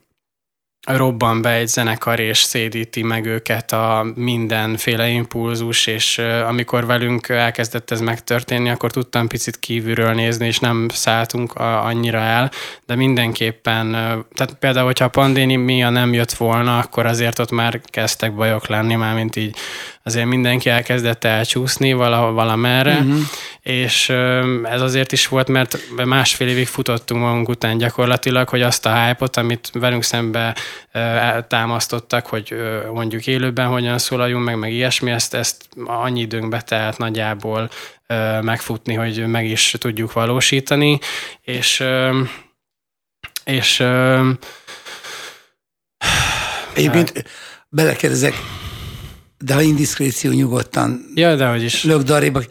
robban 0.86 1.42
be 1.42 1.50
egy 1.50 1.66
zenekar, 1.66 2.20
és 2.20 2.38
szédíti 2.38 3.02
meg 3.02 3.26
őket 3.26 3.72
a 3.72 4.06
mindenféle 4.14 5.08
impulzus, 5.08 5.86
és 5.86 6.18
amikor 6.48 6.86
velünk 6.86 7.28
elkezdett 7.28 7.90
ez 7.90 8.00
megtörténni, 8.00 8.70
akkor 8.70 8.90
tudtam 8.90 9.28
picit 9.28 9.58
kívülről 9.58 10.12
nézni, 10.12 10.46
és 10.46 10.58
nem 10.58 10.88
szálltunk 10.88 11.54
annyira 11.54 12.18
el, 12.18 12.50
de 12.86 12.94
mindenképpen, 12.94 13.90
tehát 14.34 14.56
például, 14.58 14.86
hogyha 14.86 15.04
a 15.04 15.08
pandémia 15.08 15.90
nem 15.90 16.12
jött 16.12 16.32
volna, 16.32 16.78
akkor 16.78 17.06
azért 17.06 17.38
ott 17.38 17.50
már 17.50 17.80
kezdtek 17.84 18.34
bajok 18.34 18.66
lenni, 18.66 18.94
már 18.94 19.14
mint 19.14 19.36
így 19.36 19.56
azért 20.06 20.26
mindenki 20.26 20.68
elkezdett 20.68 21.24
elcsúszni 21.24 21.92
valahol 21.92 22.32
valamerre, 22.32 22.98
uh-huh. 22.98 23.18
és 23.60 24.08
ez 24.62 24.80
azért 24.80 25.12
is 25.12 25.28
volt, 25.28 25.48
mert 25.48 25.78
másfél 26.04 26.48
évig 26.48 26.66
futottunk 26.66 27.20
magunk 27.20 27.48
után 27.48 27.78
gyakorlatilag, 27.78 28.48
hogy 28.48 28.62
azt 28.62 28.86
a 28.86 29.04
hype 29.04 29.28
amit 29.32 29.70
velünk 29.72 30.02
szembe 30.02 30.56
támasztottak, 31.48 32.26
hogy 32.26 32.54
mondjuk 32.92 33.26
élőben 33.26 33.66
hogyan 33.66 33.98
szólaljunk 33.98 34.44
meg, 34.44 34.58
meg 34.58 34.72
ilyesmi, 34.72 35.10
ezt, 35.10 35.34
ezt 35.34 35.68
annyi 35.84 36.20
időnkbe 36.20 36.60
telt 36.60 36.98
nagyjából 36.98 37.70
megfutni, 38.40 38.94
hogy 38.94 39.26
meg 39.26 39.46
is 39.46 39.74
tudjuk 39.78 40.12
valósítani, 40.12 40.98
és 41.42 41.84
és 43.44 43.84
Egyébként 46.74 47.24
belekérdezek, 47.68 48.34
de 49.38 49.54
ha 49.54 49.60
indiszkréció 49.60 50.32
nyugodtan 50.32 51.10
ja, 51.14 51.36
de 51.36 51.46
hogy 51.46 51.62
is. 51.62 51.84
lök 51.84 52.02
daréba. 52.02 52.42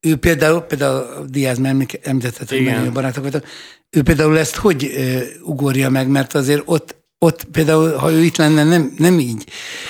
Ő 0.00 0.16
például, 0.16 0.60
például 0.60 1.26
Diaz, 1.28 1.58
mert 1.58 1.98
említetted, 2.02 2.48
hogy 2.48 2.62
nagyon 2.62 2.92
barátok 2.92 3.22
voltak, 3.22 3.46
ő 3.90 4.02
például 4.02 4.38
ezt 4.38 4.56
hogy 4.56 4.90
ugorja 5.42 5.90
meg, 5.90 6.08
mert 6.08 6.34
azért 6.34 6.62
ott 6.64 7.02
ott 7.22 7.44
például, 7.44 7.96
ha 7.96 8.10
ő 8.10 8.22
itt 8.22 8.36
lenne, 8.36 8.64
nem, 8.64 8.94
nem 8.98 9.18
így 9.18 9.44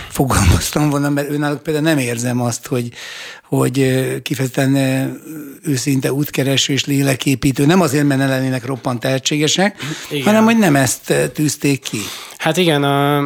fogalmaztam 0.08 0.90
volna, 0.90 1.08
mert 1.08 1.30
őnáluk 1.30 1.62
például 1.62 1.84
nem 1.84 1.98
érzem 1.98 2.40
azt, 2.40 2.66
hogy, 2.66 2.92
hogy 3.48 3.74
kifejezetten 4.22 4.76
őszinte 5.62 6.12
útkereső 6.12 6.72
és 6.72 6.84
léleképítő. 6.84 7.66
Nem 7.66 7.80
azért, 7.80 8.06
mert 8.06 8.20
ne 8.20 8.26
lennének 8.26 8.66
roppant 8.66 9.00
tehetségesek, 9.00 9.76
igen. 10.10 10.24
hanem 10.24 10.44
hogy 10.44 10.58
nem 10.58 10.76
ezt 10.76 11.30
tűzték 11.32 11.80
ki. 11.80 11.98
Hát 12.36 12.56
igen, 12.56 12.84
a, 12.84 13.20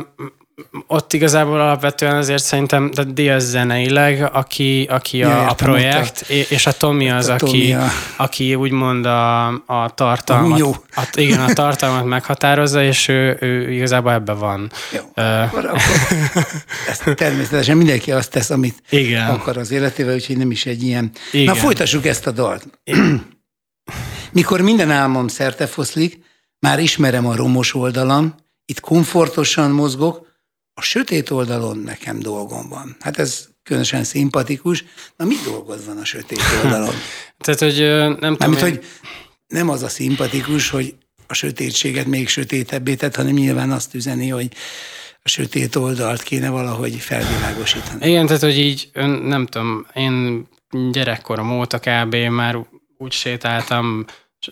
ott 0.86 1.12
igazából 1.12 1.61
alapvetően 1.61 2.16
azért 2.16 2.42
szerintem 2.42 2.90
de 2.90 3.04
Diaz 3.04 3.44
zeneileg, 3.44 4.30
aki, 4.32 4.86
aki 4.90 5.22
a, 5.22 5.28
ja, 5.28 5.46
a 5.46 5.54
projekt, 5.54 6.24
a, 6.28 6.32
és 6.32 6.66
a 6.66 6.72
Tommy 6.72 7.11
az, 7.11 7.28
a 7.28 7.34
aki, 7.34 7.72
a... 7.72 7.86
aki 8.16 8.54
úgymond 8.54 9.07
a, 9.07 9.46
a 9.66 9.90
tartalmat, 9.94 10.61
a, 10.61 11.00
a, 11.00 11.09
igen, 11.14 11.40
a 11.40 11.52
tartalmat 11.52 12.04
meghatározza, 12.04 12.82
és 12.82 13.09
ő, 13.09 13.36
ő 13.40 13.70
igazából 13.72 14.12
ebben 14.12 14.38
van. 14.38 14.70
Jó, 14.92 15.00
uh, 15.16 15.42
akkor, 15.42 15.64
akkor 15.64 15.80
ezt 16.88 17.14
természetesen 17.14 17.76
mindenki 17.76 18.12
azt 18.12 18.30
tesz, 18.30 18.50
amit 18.50 18.82
igen. 18.90 19.28
akar 19.28 19.57
az 19.57 19.70
életével, 19.70 20.14
úgyhogy 20.14 20.36
nem 20.36 20.50
is 20.50 20.66
egy 20.66 20.82
ilyen. 20.82 21.11
Igen. 21.32 21.54
Na 21.54 21.54
folytassuk 21.54 22.07
ezt 22.07 22.26
a 22.26 22.30
dalt. 22.30 22.66
Mikor 24.32 24.61
minden 24.61 24.90
álmom 24.90 25.28
szerte 25.28 25.66
foszlik, 25.66 26.18
már 26.59 26.78
ismerem 26.78 27.26
a 27.26 27.36
romos 27.36 27.74
oldalam, 27.74 28.34
itt 28.64 28.80
komfortosan 28.80 29.70
mozgok, 29.70 30.26
a 30.79 30.83
sötét 30.83 31.31
oldalon 31.31 31.79
nekem 31.79 32.18
dolgom 32.18 32.68
van. 32.68 32.97
Hát 33.01 33.18
ez 33.18 33.49
különösen 33.62 34.05
szimpatikus. 34.05 34.85
Na, 35.16 35.24
mi 35.24 35.35
dolgod 35.45 35.87
van 35.87 35.99
a 35.99 36.05
sötét 36.05 36.43
oldalon? 36.64 36.95
Tehát, 37.45 37.61
hogy 37.61 37.79
nem 38.20 38.37
tudom... 38.37 38.55
én... 38.55 38.61
hogy 38.61 38.85
nem 39.47 39.68
az 39.68 39.83
a 39.83 39.89
szimpatikus, 39.89 40.70
hogy 40.70 40.95
a 41.27 41.35
sötétséget 41.35 42.07
még 42.07 42.29
sötétebbé 42.29 42.95
tett, 42.95 43.16
hanem 43.16 43.33
nyilván 43.33 43.70
azt 43.70 43.95
üzeni, 43.95 44.29
hogy 44.29 44.49
a 45.22 45.29
sötét 45.29 45.77
oldalt 45.77 46.22
kéne 46.22 46.49
valahogy 46.49 46.95
felvilágosítani. 46.95 48.09
Igen, 48.09 48.27
tehát, 48.27 48.43
hogy 48.43 48.59
így, 48.59 48.91
nem 49.22 49.47
tudom, 49.47 49.87
én 49.95 50.47
gyerekkorom 50.91 51.59
óta 51.59 51.79
kb. 51.79 52.14
már 52.14 52.66
úgy 52.99 53.12
sétáltam 53.12 54.05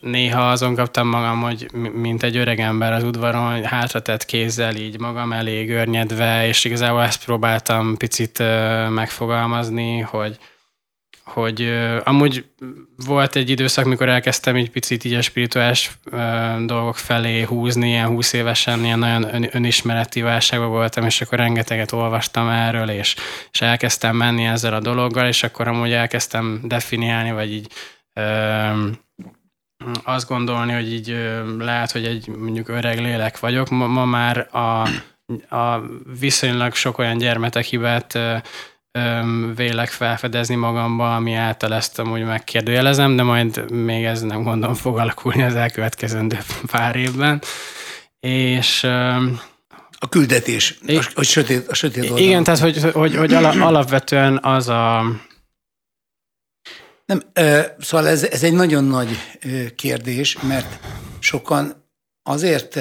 néha 0.02 0.50
azon 0.50 0.74
kaptam 0.74 1.08
magam, 1.08 1.40
hogy 1.40 1.72
mint 1.92 2.22
egy 2.22 2.36
öreg 2.36 2.60
ember 2.60 2.92
az 2.92 3.02
udvaron, 3.02 3.52
hogy 3.52 3.66
hátratett 3.66 4.24
kézzel 4.24 4.76
így 4.76 5.00
magam 5.00 5.32
elé 5.32 5.64
görnyedve, 5.64 6.46
és 6.46 6.64
igazából 6.64 7.02
ezt 7.02 7.24
próbáltam 7.24 7.96
picit 7.96 8.38
megfogalmazni, 8.88 10.00
hogy, 10.00 10.38
hogy 11.24 11.62
uh, 11.62 12.00
amúgy 12.04 12.44
volt 13.06 13.36
egy 13.36 13.50
időszak, 13.50 13.84
mikor 13.84 14.08
elkezdtem 14.08 14.56
egy 14.56 14.70
picit 14.70 15.04
így 15.04 15.14
a 15.14 15.22
spirituális 15.22 15.90
dolgok 16.66 16.96
felé 16.96 17.42
húzni, 17.42 17.88
ilyen 17.88 18.06
húsz 18.06 18.32
évesen, 18.32 18.84
ilyen 18.84 18.98
nagyon 18.98 19.34
ön, 19.34 19.48
önismereti 19.52 20.22
válságban 20.22 20.68
voltam, 20.68 21.04
és 21.04 21.20
akkor 21.20 21.38
rengeteget 21.38 21.92
olvastam 21.92 22.48
erről, 22.48 22.88
és, 22.88 23.14
és 23.52 23.60
elkezdtem 23.60 24.16
menni 24.16 24.44
ezzel 24.44 24.74
a 24.74 24.80
dologgal, 24.80 25.26
és 25.26 25.42
akkor 25.42 25.68
amúgy 25.68 25.92
elkezdtem 25.92 26.60
definiálni, 26.64 27.32
vagy 27.32 27.52
így 27.52 27.72
azt 30.04 30.28
gondolni, 30.28 30.72
hogy 30.72 30.92
így 30.92 31.16
lehet, 31.58 31.92
hogy 31.92 32.04
egy 32.04 32.28
mondjuk 32.28 32.68
öreg 32.68 33.00
lélek 33.00 33.40
vagyok. 33.40 33.68
Ma, 33.68 33.86
ma 33.86 34.04
már 34.04 34.48
a, 34.52 34.88
a 35.56 35.82
viszonylag 36.20 36.74
sok 36.74 36.98
olyan 36.98 37.18
gyermetek 37.18 37.64
hibát 37.64 38.18
vélek 39.54 39.88
felfedezni 39.88 40.54
magamba, 40.54 41.14
ami 41.14 41.34
által 41.34 41.74
ezt 41.74 41.98
amúgy 41.98 42.24
megkérdőjelezem, 42.24 43.16
de 43.16 43.22
majd 43.22 43.70
még 43.70 44.04
ez 44.04 44.22
nem 44.22 44.42
gondolom 44.42 44.74
fog 44.74 44.98
alakulni 44.98 45.42
az 45.42 45.54
elkövetkezendő 45.54 46.38
pár 46.66 46.96
évben. 46.96 47.42
És 48.20 48.84
a 49.98 50.08
küldetés, 50.08 50.78
a, 50.86 51.10
a 51.14 51.22
sötét, 51.22 51.68
a 51.68 51.74
sötét. 51.74 52.18
Igen, 52.18 52.44
tehát 52.44 52.60
hogy, 52.60 52.90
hogy, 52.92 53.16
hogy 53.16 53.34
alapvetően 53.34 54.38
az 54.42 54.68
a, 54.68 55.04
nem, 57.06 57.22
szóval 57.78 58.08
ez, 58.08 58.24
ez 58.24 58.42
egy 58.42 58.52
nagyon 58.52 58.84
nagy 58.84 59.08
kérdés, 59.76 60.38
mert 60.42 60.78
sokan 61.20 61.84
azért 62.22 62.78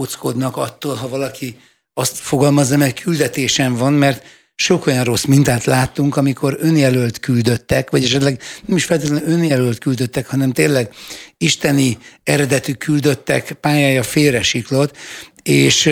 óckodnak 0.00 0.56
attól, 0.56 0.94
ha 0.94 1.08
valaki 1.08 1.60
azt 1.94 2.16
fogalmazza 2.16 2.76
meg, 2.76 2.94
küldetésem 2.94 3.74
van, 3.74 3.92
mert 3.92 4.24
sok 4.54 4.86
olyan 4.86 5.04
rossz 5.04 5.24
mintát 5.24 5.64
láttunk, 5.64 6.16
amikor 6.16 6.56
önjelölt 6.60 7.20
küldöttek, 7.20 7.90
vagy 7.90 8.04
esetleg 8.04 8.42
nem 8.66 8.76
is 8.76 8.84
feltétlenül 8.84 9.28
önjelölt 9.28 9.78
küldöttek, 9.78 10.26
hanem 10.26 10.52
tényleg 10.52 10.94
isteni 11.38 11.98
eredetű 12.22 12.72
küldöttek 12.72 13.52
pályája 13.52 14.02
félresiklott, 14.02 14.96
és 15.42 15.90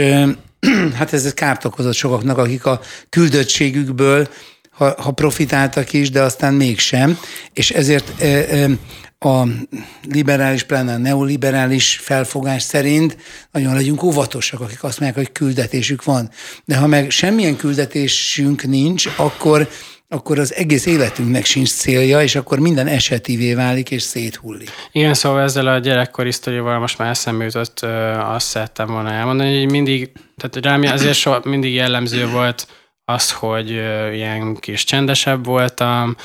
hát 0.98 1.12
ez 1.12 1.34
kárt 1.34 1.64
okozott 1.64 1.94
sokaknak, 1.94 2.38
akik 2.38 2.66
a 2.66 2.80
küldöttségükből 3.08 4.28
ha, 4.74 4.94
ha 4.98 5.10
profitáltak 5.10 5.92
is, 5.92 6.10
de 6.10 6.22
aztán 6.22 6.54
mégsem, 6.54 7.18
és 7.52 7.70
ezért 7.70 8.22
a 9.18 9.44
liberális, 10.08 10.62
pláne 10.62 10.92
a 10.92 10.98
neoliberális 10.98 11.98
felfogás 12.02 12.62
szerint 12.62 13.16
nagyon 13.52 13.74
legyünk 13.74 14.02
óvatosak, 14.02 14.60
akik 14.60 14.82
azt 14.82 15.00
mondják, 15.00 15.26
hogy 15.26 15.32
küldetésük 15.32 16.04
van. 16.04 16.30
De 16.64 16.76
ha 16.76 16.86
meg 16.86 17.10
semmilyen 17.10 17.56
küldetésünk 17.56 18.62
nincs, 18.62 19.08
akkor 19.16 19.68
akkor 20.08 20.38
az 20.38 20.54
egész 20.54 20.86
életünknek 20.86 21.44
sincs 21.44 21.70
célja, 21.70 22.22
és 22.22 22.34
akkor 22.34 22.58
minden 22.58 22.86
esetivé 22.86 23.54
válik, 23.54 23.90
és 23.90 24.02
széthullik. 24.02 24.70
Igen, 24.92 25.14
szóval 25.14 25.42
ezzel 25.42 25.66
a 25.66 25.78
gyerekkori 25.78 26.32
sztorival 26.32 26.78
most 26.78 26.98
már 26.98 27.10
eszembe 27.10 27.44
jutott, 27.44 27.80
azt 28.18 28.46
szerettem 28.46 28.86
volna 28.86 29.12
elmondani, 29.12 29.58
hogy 29.58 29.70
mindig, 29.70 30.12
tehát 30.36 30.66
rám 30.66 30.82
azért 30.92 31.14
so, 31.14 31.34
mindig 31.44 31.74
jellemző 31.74 32.28
volt, 32.28 32.66
az, 33.04 33.32
hogy 33.32 33.70
ilyen 34.12 34.54
kis 34.54 34.84
csendesebb 34.84 35.44
voltam, 35.44 36.16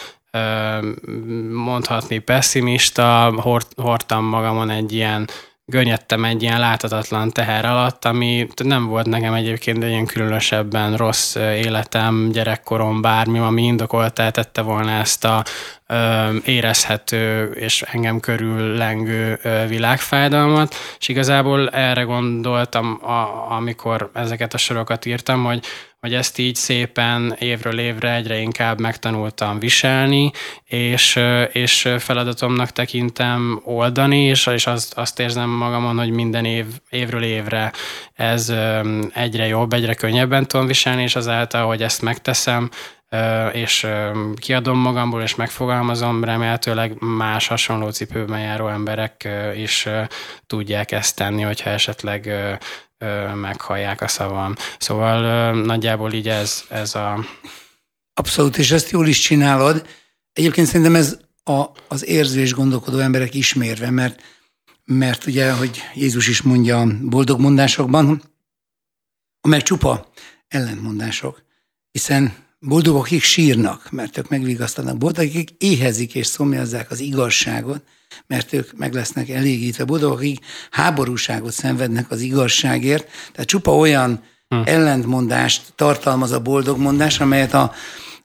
mondhatni 1.52 2.20
pessimista, 2.20 3.34
hordtam 3.76 4.26
magamon 4.26 4.70
egy 4.70 4.94
ilyen 4.94 5.28
görnyedtem 5.66 6.26
egy 6.26 6.42
ilyen 6.42 6.60
láthatatlan 6.60 7.32
teher 7.32 7.66
alatt, 7.66 8.06
ami 8.06 8.48
nem 8.64 8.86
volt 8.86 9.06
nekem 9.06 9.34
egyébként 9.34 9.84
egy 9.84 9.90
ilyen 9.90 10.06
különösebben 10.06 10.98
rossz 10.98 11.36
életem, 11.36 12.30
gyerekkorom, 12.32 13.02
bármi, 13.02 13.40
ami 13.40 13.64
indokolta 13.64 14.32
tette 14.32 14.62
volna 14.62 14.92
ezt 14.92 15.26
a 15.26 15.44
érezhető 16.46 17.44
és 17.44 17.82
engem 17.82 18.20
körül 18.20 18.76
lengő 18.76 19.40
világfájdalmat, 19.68 20.76
és 21.00 21.08
igazából 21.08 21.70
erre 21.70 22.02
gondoltam, 22.02 23.00
a, 23.02 23.52
amikor 23.52 24.10
ezeket 24.14 24.54
a 24.54 24.58
sorokat 24.58 25.06
írtam, 25.06 25.44
hogy 25.44 25.66
hogy 26.00 26.14
ezt 26.14 26.38
így 26.38 26.56
szépen 26.56 27.36
évről 27.40 27.80
évre 27.80 28.14
egyre 28.14 28.38
inkább 28.38 28.80
megtanultam 28.80 29.60
viselni, 29.60 30.32
és, 30.66 31.20
és 31.52 31.90
feladatomnak 31.98 32.72
tekintem 32.72 33.62
oldani, 33.64 34.24
és, 34.24 34.48
és 34.48 34.68
azt, 34.68 34.94
azt 34.98 35.20
érzem 35.20 35.50
magamon, 35.50 35.98
hogy 35.98 36.10
minden 36.10 36.46
év, 36.46 36.66
évről 36.90 37.24
évre 37.24 37.72
ez 38.14 38.54
egyre 39.14 39.48
jobb, 39.48 39.74
egyre 39.74 39.94
könnyebben 39.94 40.48
tudom 40.48 40.68
viselni, 40.68 41.02
és 41.02 41.16
azáltal, 41.16 41.66
hogy 41.66 41.84
ezt 41.84 42.02
megteszem, 42.02 42.70
és 43.51 43.88
kiadom 44.36 44.78
magamból, 44.78 45.22
és 45.22 45.36
megfogalmazom, 45.36 46.24
remélhetőleg 46.24 46.95
más 46.99 47.47
hasonló 47.47 47.89
cipőben 47.89 48.39
járó 48.39 48.68
emberek 48.68 49.28
is 49.55 49.88
tudják 50.47 50.91
ezt 50.91 51.16
tenni, 51.16 51.41
hogyha 51.41 51.70
esetleg 51.70 52.30
meghallják 53.36 54.01
a 54.01 54.07
szavam. 54.07 54.55
Szóval 54.78 55.51
nagyjából 55.53 56.14
így 56.14 56.28
ez, 56.28 56.64
ez 56.70 56.95
a... 56.95 57.26
Abszolút, 58.14 58.57
és 58.57 58.72
ezt 58.72 58.89
jól 58.89 59.07
is 59.07 59.20
csinálod. 59.20 59.88
Egyébként 60.34 60.68
szerintem 60.68 60.95
ez 60.95 61.20
a, 61.43 61.66
az 61.88 62.05
érző 62.05 62.39
és 62.39 62.53
gondolkodó 62.53 62.97
emberek 62.99 63.34
ismérve, 63.34 63.89
mert, 63.89 64.22
mert 64.86 65.26
ugye, 65.26 65.51
hogy 65.51 65.82
Jézus 65.93 66.28
is 66.28 66.41
mondja 66.41 66.80
a 66.80 66.88
boldog 67.01 67.39
mondásokban, 67.39 68.22
meg 69.41 69.62
csupa 69.62 70.12
ellentmondások, 70.47 71.43
hiszen 71.91 72.34
boldogok, 72.60 73.01
akik 73.01 73.24
sírnak, 73.24 73.91
mert 73.91 74.18
ők 74.18 74.30
megvigasztanak, 74.30 74.97
boldogok, 74.97 75.30
akik 75.30 75.49
éhezik 75.57 76.16
és 76.16 76.28
szomjazzák 76.28 76.91
az 76.91 76.99
igazságot, 76.99 77.82
mert 78.28 78.53
ők 78.53 78.78
meg 78.78 78.93
lesznek 78.93 79.30
elégítve, 79.30 79.84
boldogok, 79.84 80.18
akik 80.18 80.39
háborúságot 80.72 81.51
szenvednek 81.51 82.12
az 82.12 82.22
igazságért, 82.22 83.07
tehát 83.32 83.49
csupa 83.49 83.76
olyan 83.76 84.24
hm. 84.47 84.62
ellentmondást 84.66 85.74
tartalmaz 85.76 86.32
a 86.32 86.39
boldogmondás, 86.39 87.20
amelyet 87.20 87.53
a, 87.53 87.72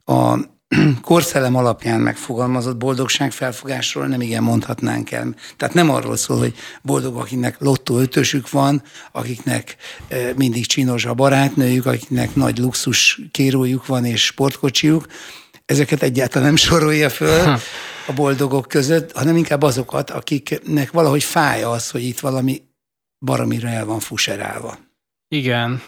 a 0.04 0.38
korszellem 1.02 1.56
alapján 1.56 2.00
megfogalmazott 2.00 2.76
boldogság 2.76 3.32
felfogásról 3.32 4.06
nem 4.06 4.20
igen 4.20 4.42
mondhatnánk 4.42 5.10
el. 5.10 5.34
Tehát 5.56 5.74
nem 5.74 5.90
arról 5.90 6.16
szól, 6.16 6.38
hogy 6.38 6.54
boldog, 6.82 7.16
akiknek 7.16 7.60
lottó 7.60 7.98
ötösük 7.98 8.50
van, 8.50 8.82
akiknek 9.12 9.76
e, 10.08 10.16
mindig 10.36 10.66
csinos 10.66 11.04
a 11.04 11.14
barátnőjük, 11.14 11.86
akiknek 11.86 12.34
nagy 12.34 12.58
luxus 12.58 13.20
kérójuk 13.30 13.86
van 13.86 14.04
és 14.04 14.24
sportkocsijuk, 14.24 15.06
ezeket 15.66 16.02
egyáltalán 16.02 16.46
nem 16.46 16.56
sorolja 16.56 17.10
föl 17.10 17.58
a 18.06 18.12
boldogok 18.12 18.68
között, 18.68 19.12
hanem 19.12 19.36
inkább 19.36 19.62
azokat, 19.62 20.10
akiknek 20.10 20.90
valahogy 20.90 21.22
fáj 21.22 21.62
az, 21.62 21.90
hogy 21.90 22.02
itt 22.02 22.20
valami 22.20 22.62
baromira 23.18 23.68
el 23.68 23.84
van 23.84 24.00
fuserálva. 24.00 24.78
Igen, 25.28 25.82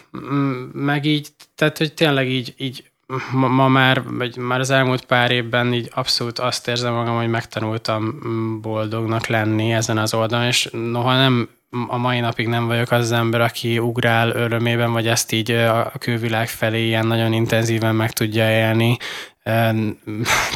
meg 0.73 1.05
így, 1.05 1.29
tehát 1.55 1.77
hogy 1.77 1.93
tényleg 1.93 2.29
így, 2.29 2.53
így 2.57 2.91
ma, 3.31 3.47
ma 3.47 3.67
már, 3.67 4.03
vagy 4.03 4.37
már 4.37 4.59
az 4.59 4.69
elmúlt 4.69 5.05
pár 5.05 5.31
évben 5.31 5.73
így 5.73 5.91
abszolút 5.93 6.39
azt 6.39 6.67
érzem 6.67 6.93
magam, 6.93 7.15
hogy 7.15 7.29
megtanultam 7.29 8.19
boldognak 8.61 9.27
lenni 9.27 9.71
ezen 9.71 9.97
az 9.97 10.13
oldalon, 10.13 10.45
és 10.45 10.69
noha 10.71 11.15
nem 11.15 11.49
a 11.87 11.97
mai 11.97 12.19
napig 12.19 12.47
nem 12.47 12.67
vagyok 12.67 12.91
az, 12.91 12.99
az 12.99 13.11
ember, 13.11 13.41
aki 13.41 13.79
ugrál 13.79 14.29
örömében, 14.29 14.91
vagy 14.91 15.07
ezt 15.07 15.31
így 15.31 15.51
a 15.51 15.91
külvilág 15.99 16.47
felé 16.47 16.85
ilyen 16.85 17.07
nagyon 17.07 17.33
intenzíven 17.33 17.95
meg 17.95 18.11
tudja 18.11 18.49
élni. 18.49 18.97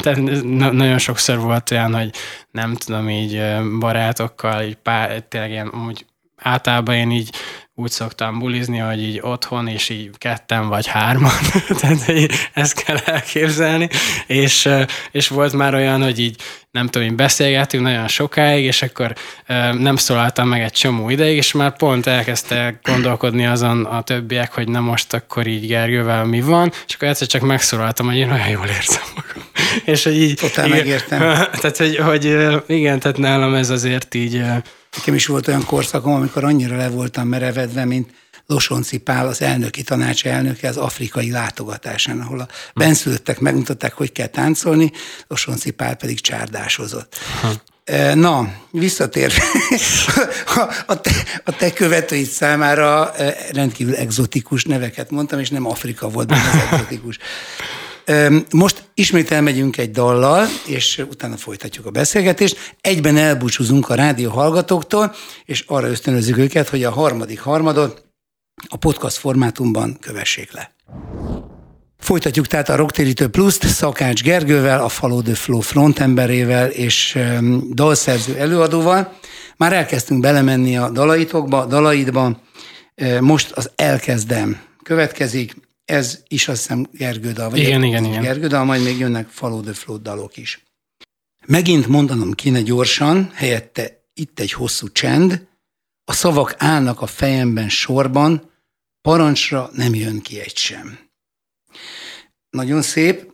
Tehát 0.00 0.16
nagyon 0.72 0.98
sokszor 0.98 1.38
volt 1.38 1.70
olyan, 1.70 1.94
hogy 1.94 2.10
nem 2.50 2.74
tudom, 2.74 3.08
így 3.08 3.42
barátokkal, 3.78 4.62
így 4.62 4.76
pár, 4.76 5.20
tényleg 5.20 5.50
ilyen, 5.50 5.72
úgy 5.88 6.04
általában 6.42 6.94
én 6.94 7.10
így 7.10 7.30
úgy 7.74 7.90
szoktam 7.90 8.38
bulizni, 8.38 8.78
hogy 8.78 9.02
így 9.02 9.18
otthon, 9.22 9.68
és 9.68 9.88
így 9.88 10.10
ketten 10.18 10.68
vagy 10.68 10.86
hárman, 10.86 11.32
tehát 11.80 12.10
ezt 12.52 12.84
kell 12.84 12.96
elképzelni, 12.96 13.88
és, 14.26 14.68
és 15.10 15.28
volt 15.28 15.52
már 15.52 15.74
olyan, 15.74 16.02
hogy 16.02 16.18
így 16.18 16.36
nem 16.70 16.88
tudom, 16.88 17.08
én 17.08 17.16
beszélgettünk 17.16 17.82
nagyon 17.82 18.08
sokáig, 18.08 18.64
és 18.64 18.82
akkor 18.82 19.12
nem 19.72 19.96
szólaltam 19.96 20.48
meg 20.48 20.62
egy 20.62 20.72
csomó 20.72 21.10
ideig, 21.10 21.36
és 21.36 21.52
már 21.52 21.76
pont 21.76 22.06
elkezdte 22.06 22.78
gondolkodni 22.82 23.46
azon 23.46 23.84
a 23.84 24.02
többiek, 24.02 24.52
hogy 24.52 24.68
na 24.68 24.80
most 24.80 25.14
akkor 25.14 25.46
így 25.46 25.66
Gergővel 25.66 26.24
mi 26.24 26.40
van, 26.40 26.72
és 26.86 26.94
akkor 26.94 27.08
egyszer 27.08 27.26
csak 27.26 27.42
megszólaltam, 27.42 28.06
hogy 28.06 28.16
én 28.16 28.30
olyan 28.30 28.48
jól 28.48 28.66
érzem 28.66 29.02
magam. 29.14 29.42
és 29.94 30.04
hogy 30.04 30.22
így... 30.22 30.34
Totál 30.34 30.68
megértem. 30.68 31.18
Tehát, 31.60 31.76
hogy, 31.76 31.96
hogy 31.96 32.24
igen, 32.66 32.98
tehát 32.98 33.18
nálam 33.18 33.54
ez 33.54 33.70
azért 33.70 34.14
így 34.14 34.42
Nekem 34.96 35.14
is 35.14 35.26
volt 35.26 35.48
olyan 35.48 35.64
korszakom, 35.64 36.12
amikor 36.12 36.44
annyira 36.44 36.76
le 36.76 36.88
voltam 36.88 37.28
merevedve, 37.28 37.84
mint 37.84 38.10
Losonci 38.46 38.98
Pál, 38.98 39.26
az 39.26 39.42
elnöki 39.42 39.82
tanács 39.82 40.26
elnöke 40.26 40.68
az 40.68 40.76
afrikai 40.76 41.30
látogatásán, 41.30 42.20
ahol 42.20 42.40
a 42.40 42.48
benszülöttek 42.74 43.40
megmutatták, 43.40 43.92
hogy 43.92 44.12
kell 44.12 44.26
táncolni, 44.26 44.92
Losonci 45.28 45.70
Pál 45.70 45.94
pedig 45.94 46.20
csárdásozott. 46.20 47.16
E, 47.84 48.14
na, 48.14 48.54
visszatérve, 48.70 49.42
a 50.86 51.00
te, 51.00 51.10
a 51.44 51.56
te 51.56 51.72
követőid 51.72 52.26
számára 52.28 53.12
rendkívül 53.52 53.94
egzotikus 53.94 54.64
neveket 54.64 55.10
mondtam, 55.10 55.38
és 55.38 55.48
nem 55.50 55.66
Afrika 55.66 56.08
volt 56.08 56.26
benne 56.26 56.50
az 56.50 56.58
egzotikus. 56.70 57.18
Most 58.50 58.90
ismét 58.94 59.30
elmegyünk 59.30 59.76
egy 59.76 59.90
dallal, 59.90 60.46
és 60.66 61.04
utána 61.10 61.36
folytatjuk 61.36 61.86
a 61.86 61.90
beszélgetést. 61.90 62.74
Egyben 62.80 63.16
elbúcsúzunk 63.16 63.88
a 63.88 63.94
rádió 63.94 64.30
hallgatóktól, 64.30 65.14
és 65.44 65.64
arra 65.66 65.88
ösztönözzük 65.88 66.38
őket, 66.38 66.68
hogy 66.68 66.84
a 66.84 66.90
harmadik 66.90 67.40
harmadot 67.40 68.04
a 68.68 68.76
podcast 68.76 69.16
formátumban 69.16 69.96
kövessék 70.00 70.52
le. 70.52 70.74
Folytatjuk 71.98 72.46
tehát 72.46 72.68
a 72.68 72.76
Rocktérítő 72.76 73.28
Plus-t 73.28 73.66
Szakács 73.66 74.22
Gergővel, 74.22 74.84
a 74.84 74.88
Follow 74.88 75.22
the 75.22 75.34
Flow 75.34 75.60
frontemberével 75.60 76.68
és 76.68 77.18
dalszerző 77.72 78.36
előadóval. 78.36 79.18
Már 79.56 79.72
elkezdtünk 79.72 80.20
belemenni 80.20 80.76
a 80.76 80.90
dalaitokba, 80.90 81.66
dalaidba, 81.66 82.40
most 83.20 83.50
az 83.50 83.70
elkezdem 83.76 84.60
következik, 84.82 85.54
ez 85.84 86.22
is 86.28 86.48
azt 86.48 86.60
hiszem 86.60 86.86
Gergő 86.92 87.32
dal, 87.32 87.50
vagy 87.50 87.58
igen, 87.58 87.82
igen, 87.82 88.04
igen. 88.04 88.22
Gergő 88.22 88.46
dal, 88.46 88.64
majd 88.64 88.82
még 88.82 88.98
jönnek 88.98 89.28
Follow 89.28 89.60
the 89.60 89.72
Flow 89.72 89.98
dalok 89.98 90.36
is. 90.36 90.64
Megint 91.46 91.86
mondanom 91.86 92.32
kéne 92.32 92.60
gyorsan, 92.60 93.30
helyette 93.34 94.04
itt 94.14 94.40
egy 94.40 94.52
hosszú 94.52 94.88
csend, 94.88 95.46
a 96.04 96.12
szavak 96.12 96.54
állnak 96.58 97.00
a 97.00 97.06
fejemben 97.06 97.68
sorban, 97.68 98.50
parancsra 99.00 99.70
nem 99.72 99.94
jön 99.94 100.20
ki 100.20 100.40
egy 100.40 100.56
sem. 100.56 100.98
Nagyon 102.50 102.82
szép. 102.82 103.32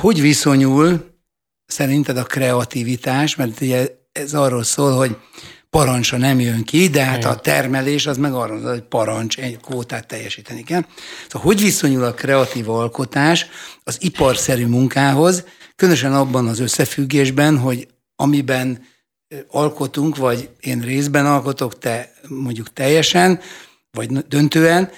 Hogy 0.00 0.20
viszonyul 0.20 1.14
szerinted 1.66 2.16
a 2.16 2.24
kreativitás, 2.24 3.36
mert 3.36 3.60
ugye 3.60 3.88
ez 4.12 4.34
arról 4.34 4.62
szól, 4.62 4.96
hogy 4.96 5.16
parancsa 5.74 6.16
nem 6.16 6.40
jön 6.40 6.64
ki, 6.64 6.88
de 6.88 7.04
hát 7.04 7.24
a 7.24 7.36
termelés 7.36 8.06
az 8.06 8.16
meg 8.16 8.32
arról, 8.32 8.60
hogy 8.60 8.80
parancs, 8.82 9.38
egy 9.38 9.58
kvótát 9.60 10.06
teljesíteni 10.06 10.62
kell. 10.62 10.84
Szóval 11.28 11.46
hogy 11.46 11.60
viszonyul 11.60 12.04
a 12.04 12.14
kreatív 12.14 12.70
alkotás 12.70 13.46
az 13.84 13.96
iparszerű 14.00 14.66
munkához, 14.66 15.44
különösen 15.76 16.14
abban 16.14 16.46
az 16.46 16.58
összefüggésben, 16.58 17.58
hogy 17.58 17.88
amiben 18.16 18.84
alkotunk, 19.48 20.16
vagy 20.16 20.48
én 20.60 20.80
részben 20.80 21.26
alkotok, 21.26 21.78
te 21.78 22.12
mondjuk 22.28 22.72
teljesen, 22.72 23.40
vagy 23.90 24.12
döntően, 24.12 24.90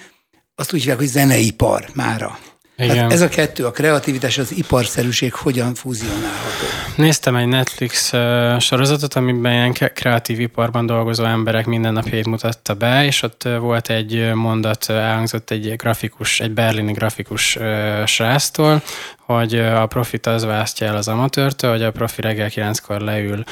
azt 0.55 0.73
úgy 0.73 0.79
hívják, 0.79 0.97
hogy 0.97 1.07
zeneipar 1.07 1.89
mára. 1.93 2.39
Igen. 2.77 3.11
ez 3.11 3.21
a 3.21 3.27
kettő, 3.29 3.65
a 3.65 3.71
kreativitás, 3.71 4.37
az 4.37 4.51
iparszerűség 4.51 5.33
hogyan 5.33 5.73
fúzionálható? 5.73 6.65
Néztem 6.95 7.35
egy 7.35 7.47
Netflix 7.47 8.13
sorozatot, 8.59 9.13
amiben 9.13 9.51
ilyen 9.51 9.73
kreatív 9.93 10.39
iparban 10.39 10.85
dolgozó 10.85 11.23
emberek 11.23 11.65
mindennapjait 11.65 12.25
mutatta 12.25 12.73
be, 12.73 13.05
és 13.05 13.21
ott 13.21 13.43
volt 13.59 13.89
egy 13.89 14.33
mondat, 14.33 14.89
elhangzott 14.89 15.51
egy 15.51 15.75
grafikus, 15.75 16.39
egy 16.39 16.51
berlini 16.51 16.91
grafikus 16.91 17.57
sráctól, 18.05 18.81
hogy 19.27 19.59
a 19.59 19.85
profit 19.85 20.25
az 20.25 20.45
választja 20.45 20.87
el 20.87 20.95
az 20.95 21.07
amatőrtől, 21.07 21.71
hogy 21.71 21.83
a 21.83 21.91
profi 21.91 22.21
reggel 22.21 22.49
kilenckor 22.49 23.01
leül 23.01 23.43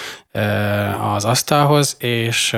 az 1.16 1.26
asztalhoz, 1.26 1.96
és, 2.00 2.56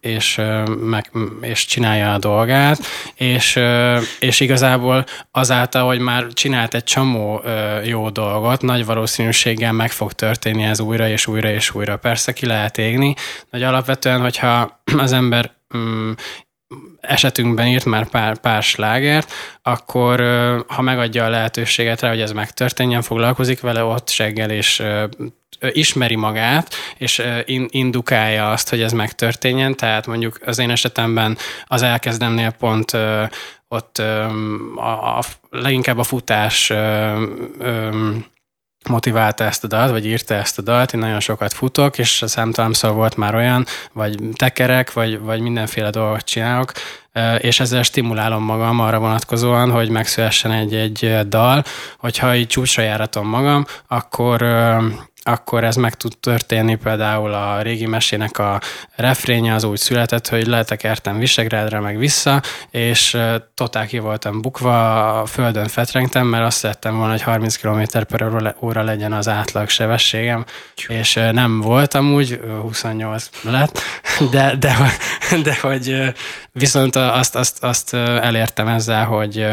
és, 0.00 0.40
meg, 0.80 1.10
és 1.40 1.66
csinálja 1.66 2.12
a 2.12 2.18
dolgát, 2.18 2.78
és, 3.14 3.58
és 4.20 4.40
igazából 4.40 5.04
azáltal, 5.30 5.86
hogy 5.86 5.98
már 5.98 6.26
csinált 6.26 6.74
egy 6.74 6.84
csomó 6.84 7.42
jó 7.84 8.10
dolgot, 8.10 8.62
nagy 8.62 8.84
valószínűséggel 8.84 9.72
meg 9.72 9.90
fog 9.90 10.12
történni 10.12 10.62
ez 10.62 10.80
újra 10.80 11.08
és 11.08 11.26
újra 11.26 11.50
és 11.50 11.74
újra. 11.74 11.96
Persze 11.96 12.32
ki 12.32 12.46
lehet 12.46 12.78
égni, 12.78 13.14
hogy 13.50 13.62
alapvetően, 13.62 14.20
hogyha 14.20 14.80
az 14.98 15.12
ember 15.12 15.50
mm, 15.76 16.10
esetünkben 17.00 17.66
írt 17.66 17.84
már 17.84 18.08
pár, 18.08 18.38
pár 18.38 18.62
slágert, 18.62 19.32
akkor 19.62 20.20
ha 20.68 20.82
megadja 20.82 21.24
a 21.24 21.28
lehetőséget 21.28 22.00
rá, 22.00 22.08
hogy 22.08 22.20
ez 22.20 22.32
megtörténjen, 22.32 23.02
foglalkozik 23.02 23.60
vele 23.60 23.84
ott 23.84 24.08
seggel, 24.08 24.50
és 24.50 24.82
ismeri 25.60 26.16
magát, 26.16 26.74
és 26.96 27.22
indukálja 27.68 28.50
azt, 28.50 28.68
hogy 28.68 28.82
ez 28.82 28.92
megtörténjen, 28.92 29.76
tehát 29.76 30.06
mondjuk 30.06 30.38
az 30.44 30.58
én 30.58 30.70
esetemben 30.70 31.36
az 31.66 31.82
elkezdemnél 31.82 32.50
pont 32.50 32.96
ott 33.68 33.98
a, 33.98 35.18
a, 35.18 35.22
leginkább 35.50 35.98
a 35.98 36.02
futás 36.02 36.72
motiválta 38.88 39.44
ezt 39.44 39.64
a 39.64 39.66
dalt, 39.66 39.90
vagy 39.90 40.06
írta 40.06 40.34
ezt 40.34 40.58
a 40.58 40.62
dalt, 40.62 40.92
én 40.92 41.00
nagyon 41.00 41.20
sokat 41.20 41.52
futok, 41.52 41.98
és 41.98 42.22
számtalanszor 42.26 42.92
volt 42.92 43.16
már 43.16 43.34
olyan, 43.34 43.64
vagy 43.92 44.18
tekerek, 44.32 44.92
vagy, 44.92 45.20
vagy 45.20 45.40
mindenféle 45.40 45.90
dolgot 45.90 46.24
csinálok, 46.24 46.72
és 47.38 47.60
ezzel 47.60 47.82
stimulálom 47.82 48.42
magam 48.42 48.80
arra 48.80 48.98
vonatkozóan, 48.98 49.70
hogy 49.70 49.90
megszülessen 49.90 50.52
egy-egy 50.52 51.18
dal, 51.28 51.64
hogyha 51.98 52.34
így 52.34 52.46
csúcsra 52.46 52.82
járatom 52.82 53.28
magam, 53.28 53.64
akkor 53.88 54.42
akkor 55.22 55.64
ez 55.64 55.76
meg 55.76 55.94
tud 55.94 56.12
történni. 56.20 56.74
Például 56.74 57.32
a 57.32 57.62
régi 57.62 57.86
mesének 57.86 58.38
a 58.38 58.60
refrénye 58.96 59.54
az 59.54 59.64
úgy 59.64 59.78
született, 59.78 60.28
hogy 60.28 60.46
letekertem 60.46 61.18
Visegrádra 61.18 61.80
meg 61.80 61.98
vissza, 61.98 62.42
és 62.70 63.16
totál 63.54 63.86
ki 63.86 63.98
voltam 63.98 64.40
bukva, 64.40 65.20
a 65.20 65.26
földön 65.26 65.68
fetrengtem, 65.68 66.26
mert 66.26 66.44
azt 66.44 66.58
szerettem 66.58 66.96
volna, 66.96 67.10
hogy 67.10 67.22
30 67.22 67.56
km 67.56 67.82
per 68.08 68.54
óra 68.60 68.82
legyen 68.82 69.12
az 69.12 69.28
átlag 69.28 69.68
sebességem, 69.68 70.44
és 70.86 71.14
nem 71.32 71.60
voltam 71.60 72.14
úgy, 72.14 72.40
28 72.62 73.28
lett, 73.42 73.80
de, 74.30 74.56
de, 74.56 74.76
de 75.42 75.58
hogy 75.60 76.14
viszont 76.52 76.96
azt, 76.96 77.34
azt, 77.34 77.64
azt 77.64 77.94
elértem 77.94 78.68
ezzel, 78.68 79.04
hogy 79.04 79.46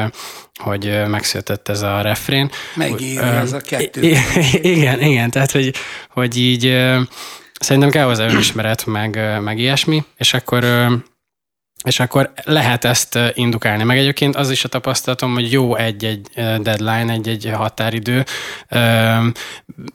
hogy 0.56 1.02
megszületett 1.08 1.70
ez 1.70 1.82
a 1.82 2.02
refrén. 2.02 2.50
Megírja 2.76 3.24
ez 3.24 3.54
a 3.54 3.60
kettő. 3.60 4.02
Igen, 4.62 5.02
igen, 5.02 5.30
tehát 5.30 5.52
hogy, 5.52 5.74
hogy 6.10 6.38
így 6.38 6.62
szerintem 7.60 7.90
kell 7.90 8.06
hozzá 8.06 8.26
önismeret, 8.26 8.86
meg, 8.86 9.40
meg 9.42 9.60
ilyesmi, 9.60 10.04
és 10.18 10.34
akkor 10.34 10.66
és 11.86 12.00
akkor 12.00 12.32
lehet 12.44 12.86
ezt 12.86 13.20
indukálni. 13.34 13.84
Meg 13.84 13.98
egyébként 13.98 14.36
az 14.36 14.52
is 14.52 14.64
a 14.64 14.68
tapasztalatom, 14.68 15.34
hogy 15.34 15.52
jó 15.52 15.76
egy-egy 15.76 16.28
deadline, 16.36 17.12
egy-egy 17.12 17.52
határidő, 17.54 18.26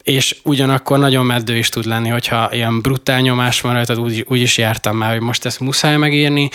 és 0.03 0.36
ugyanakkor 0.45 0.99
nagyon 0.99 1.26
meddő 1.26 1.57
is 1.57 1.68
tud 1.68 1.84
lenni, 1.84 2.09
hogyha 2.09 2.53
ilyen 2.53 2.80
brutál 2.80 3.20
nyomás 3.20 3.61
van 3.61 3.72
rajta, 3.72 3.95
úgy, 3.95 4.24
úgy 4.28 4.41
is 4.41 4.59
jártam 4.59 4.97
már, 4.97 5.11
hogy 5.11 5.20
most 5.20 5.45
ezt 5.45 5.61
muszáj 5.61 5.97
megírni, 5.97 6.49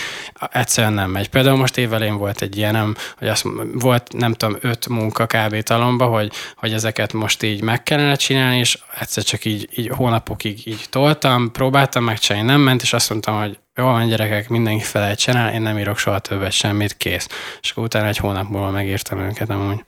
egyszerűen 0.52 0.92
nem 0.92 1.10
megy. 1.10 1.28
Például 1.28 1.56
most 1.56 1.78
évelén 1.78 2.16
volt 2.16 2.42
egy 2.42 2.56
ilyenem, 2.56 2.94
hogy 3.18 3.28
azt 3.28 3.46
volt 3.72 4.12
nem 4.12 4.32
tudom, 4.32 4.56
öt 4.60 4.88
munka 4.88 5.26
kb. 5.26 5.62
talomba, 5.62 6.06
hogy, 6.06 6.32
hogy 6.56 6.72
ezeket 6.72 7.12
most 7.12 7.42
így 7.42 7.62
meg 7.62 7.82
kellene 7.82 8.14
csinálni, 8.14 8.58
és 8.58 8.78
egyszer 9.00 9.22
csak 9.22 9.44
így, 9.44 9.68
így 9.76 9.88
hónapokig 9.88 10.66
így 10.66 10.86
toltam, 10.90 11.52
próbáltam 11.52 12.04
megcsinálni, 12.04 12.48
nem 12.48 12.60
ment, 12.60 12.82
és 12.82 12.92
azt 12.92 13.10
mondtam, 13.10 13.38
hogy 13.38 13.58
jó 13.76 13.84
van 13.84 14.08
gyerekek, 14.08 14.48
mindenki 14.48 14.84
felejtsen 14.84 15.36
el, 15.36 15.52
én 15.52 15.62
nem 15.62 15.78
írok 15.78 15.98
soha 15.98 16.18
többet 16.18 16.52
semmit, 16.52 16.96
kész. 16.96 17.28
És 17.60 17.70
akkor 17.70 17.84
utána 17.84 18.06
egy 18.06 18.16
hónap 18.16 18.48
múlva 18.48 18.70
megírtam 18.70 19.18
őket 19.18 19.50
amúgy. 19.50 19.84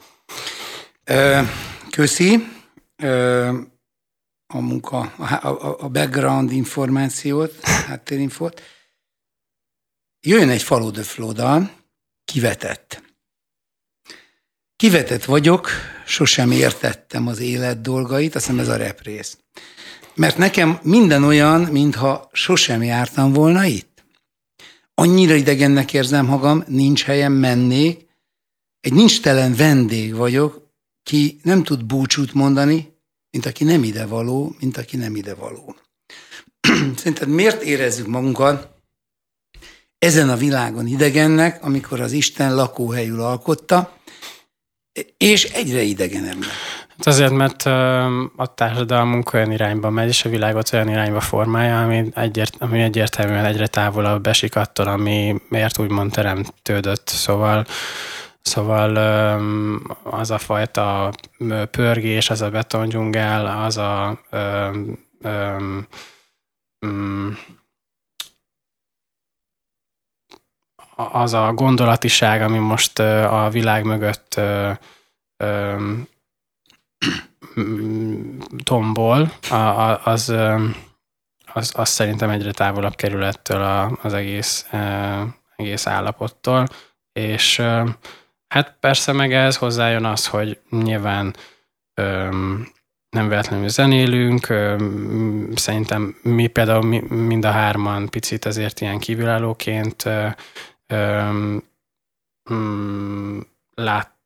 Ö, 1.04 1.40
köszi. 1.90 2.56
A 4.54 4.60
munka, 4.60 4.98
a, 4.98 5.88
background 5.88 6.52
információt, 6.52 7.60
háttérinfót. 7.64 8.62
Jöjjön 10.20 10.48
egy 10.48 10.62
Follow 10.62 10.90
the 10.90 11.02
flow 11.02 11.32
kivetett. 12.24 13.02
Kivetett 14.76 15.24
vagyok, 15.24 15.70
sosem 16.06 16.50
értettem 16.50 17.26
az 17.26 17.38
élet 17.38 17.80
dolgait, 17.80 18.34
azt 18.34 18.46
hiszem 18.46 18.60
ez 18.60 18.68
a 18.68 18.76
représz. 18.76 19.38
Mert 20.18 20.38
nekem 20.38 20.78
minden 20.82 21.24
olyan, 21.24 21.60
mintha 21.60 22.28
sosem 22.32 22.82
jártam 22.82 23.32
volna 23.32 23.64
itt. 23.64 24.04
Annyira 24.94 25.34
idegennek 25.34 25.92
érzem 25.92 26.26
magam, 26.26 26.64
nincs 26.66 27.04
helyem, 27.04 27.32
mennék. 27.32 28.06
Egy 28.80 28.92
nincs 28.92 29.20
telen 29.20 29.54
vendég 29.54 30.14
vagyok, 30.14 30.70
ki 31.02 31.40
nem 31.42 31.62
tud 31.62 31.84
búcsút 31.84 32.32
mondani, 32.32 32.92
mint 33.30 33.46
aki 33.46 33.64
nem 33.64 33.82
ide 33.82 34.06
való, 34.06 34.54
mint 34.60 34.76
aki 34.76 34.96
nem 34.96 35.16
ide 35.16 35.34
való. 35.34 35.76
Szerinted 36.96 37.28
miért 37.28 37.62
érezzük 37.62 38.06
magunkat 38.06 38.68
ezen 39.98 40.28
a 40.28 40.36
világon 40.36 40.86
idegennek, 40.86 41.64
amikor 41.64 42.00
az 42.00 42.12
Isten 42.12 42.54
lakóhelyül 42.54 43.20
alkotta, 43.20 43.98
és 45.16 45.44
egyre 45.44 45.82
idegenebbnek? 45.82 46.48
Hát 46.98 47.06
azért, 47.06 47.32
mert 47.32 47.62
a 48.36 48.54
társadalmunk 48.54 49.32
olyan 49.32 49.52
irányba 49.52 49.90
megy, 49.90 50.08
és 50.08 50.24
a 50.24 50.28
világot 50.28 50.72
olyan 50.72 50.88
irányba 50.88 51.20
formálja, 51.20 51.82
ami, 51.82 52.04
egyért, 52.14 52.56
ami 52.58 52.80
egyértelműen 52.80 53.44
egyre 53.44 53.66
távolabb 53.66 54.26
esik 54.26 54.56
attól, 54.56 54.86
ami 54.86 55.42
miért 55.48 55.78
úgymond 55.78 56.12
teremtődött. 56.12 57.08
Szóval 57.08 57.66
Szóval 58.48 58.96
az 60.02 60.30
a 60.30 60.38
fajta 60.38 61.12
pörgés, 61.70 62.30
az 62.30 62.40
a 62.40 62.50
betondzsungel, 62.50 63.64
az 63.64 63.76
a 63.76 64.20
öm, 64.30 64.98
öm, 65.20 65.86
öm, 66.78 67.38
az 70.94 71.32
a 71.32 71.52
gondolatiság, 71.52 72.42
ami 72.42 72.58
most 72.58 72.98
a 72.98 73.48
világ 73.52 73.84
mögött 73.84 74.40
tombol, 78.62 79.32
az, 80.04 80.34
az, 81.52 81.72
az 81.76 81.88
szerintem 81.88 82.30
egyre 82.30 82.52
távolabb 82.52 82.94
kerül 82.94 83.24
ettől 83.24 83.62
az 84.02 84.12
egész, 84.12 84.66
egész 85.56 85.86
állapottól, 85.86 86.66
és 87.12 87.62
hát 88.48 88.76
persze 88.80 89.12
meg 89.12 89.32
ez 89.32 89.56
hozzájön 89.56 90.04
az, 90.04 90.26
hogy 90.26 90.60
nyilván 90.70 91.34
nem 93.10 93.28
véletlenül 93.28 93.68
zenélünk, 93.68 94.46
szerintem 95.54 96.16
mi 96.22 96.46
például 96.46 97.00
mind 97.08 97.44
a 97.44 97.50
hárman 97.50 98.08
picit 98.08 98.44
azért 98.44 98.80
ilyen 98.80 98.98
kívülállóként 98.98 100.04
mm, 102.52 103.38
lát, 103.74 104.17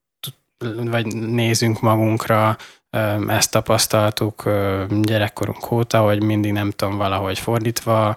vagy 0.85 1.07
nézünk 1.17 1.81
magunkra, 1.81 2.57
ezt 3.29 3.51
tapasztaltuk 3.51 4.43
gyerekkorunk 5.01 5.71
óta, 5.71 6.01
hogy 6.01 6.23
mindig 6.23 6.53
nem 6.53 6.71
tudom, 6.71 6.97
valahogy 6.97 7.39
fordítva 7.39 8.17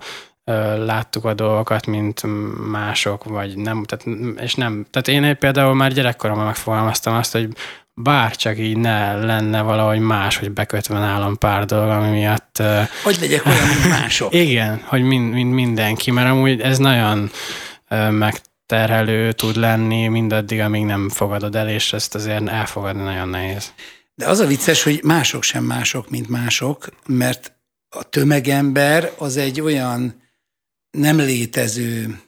láttuk 0.86 1.26
a 1.26 1.34
dolgokat, 1.34 1.86
mint 1.86 2.22
mások, 2.72 3.24
vagy 3.24 3.58
nem, 3.58 3.84
tehát, 3.84 4.20
és 4.40 4.56
nem, 4.56 4.86
tehát 4.92 5.08
én 5.08 5.38
például 5.38 5.74
már 5.74 5.94
gyerekkoromban 5.94 6.46
megfogalmaztam 6.46 7.16
azt, 7.16 7.32
hogy 7.32 7.50
bár 7.94 8.36
csak 8.36 8.60
így 8.60 8.78
ne 8.78 9.16
lenne 9.16 9.62
valahogy 9.62 10.00
más, 10.00 10.38
hogy 10.38 10.52
bekötve 10.52 11.00
nálam 11.00 11.38
pár 11.38 11.66
dolog, 11.66 11.90
ami 11.90 12.10
miatt... 12.10 12.62
Hogy 13.04 13.18
legyek 13.20 13.46
olyan, 13.46 13.68
mint 13.68 13.90
mások. 13.90 14.34
Igen, 14.46 14.82
hogy 14.86 15.02
mind, 15.02 15.34
mind 15.34 15.54
mindenki, 15.54 16.12
mert 16.12 16.30
amúgy 16.30 16.62
ez 16.62 16.78
nagyon 16.78 17.30
megterhelő 18.68 19.32
tud 19.32 19.56
lenni 19.56 20.08
mindaddig, 20.08 20.60
amíg 20.60 20.84
nem 20.84 21.10
fogadod 21.10 21.56
el, 21.56 21.70
és 21.70 21.94
ezt 21.94 22.16
azért 22.16 22.48
elfogadni 22.48 23.02
nagyon 23.02 23.30
nehéz. 23.30 23.74
De 24.16 24.28
az 24.28 24.40
a 24.40 24.46
vicces, 24.46 24.84
hogy 24.84 25.04
mások 25.04 25.44
sem 25.44 25.64
mások, 25.64 26.10
mint 26.10 26.28
mások, 26.28 26.88
mert 27.08 27.54
a 27.90 28.04
tömegember 28.04 29.12
az 29.18 29.38
egy 29.38 29.62
olyan 29.62 30.22
nem 30.92 31.18
létező 31.18 32.22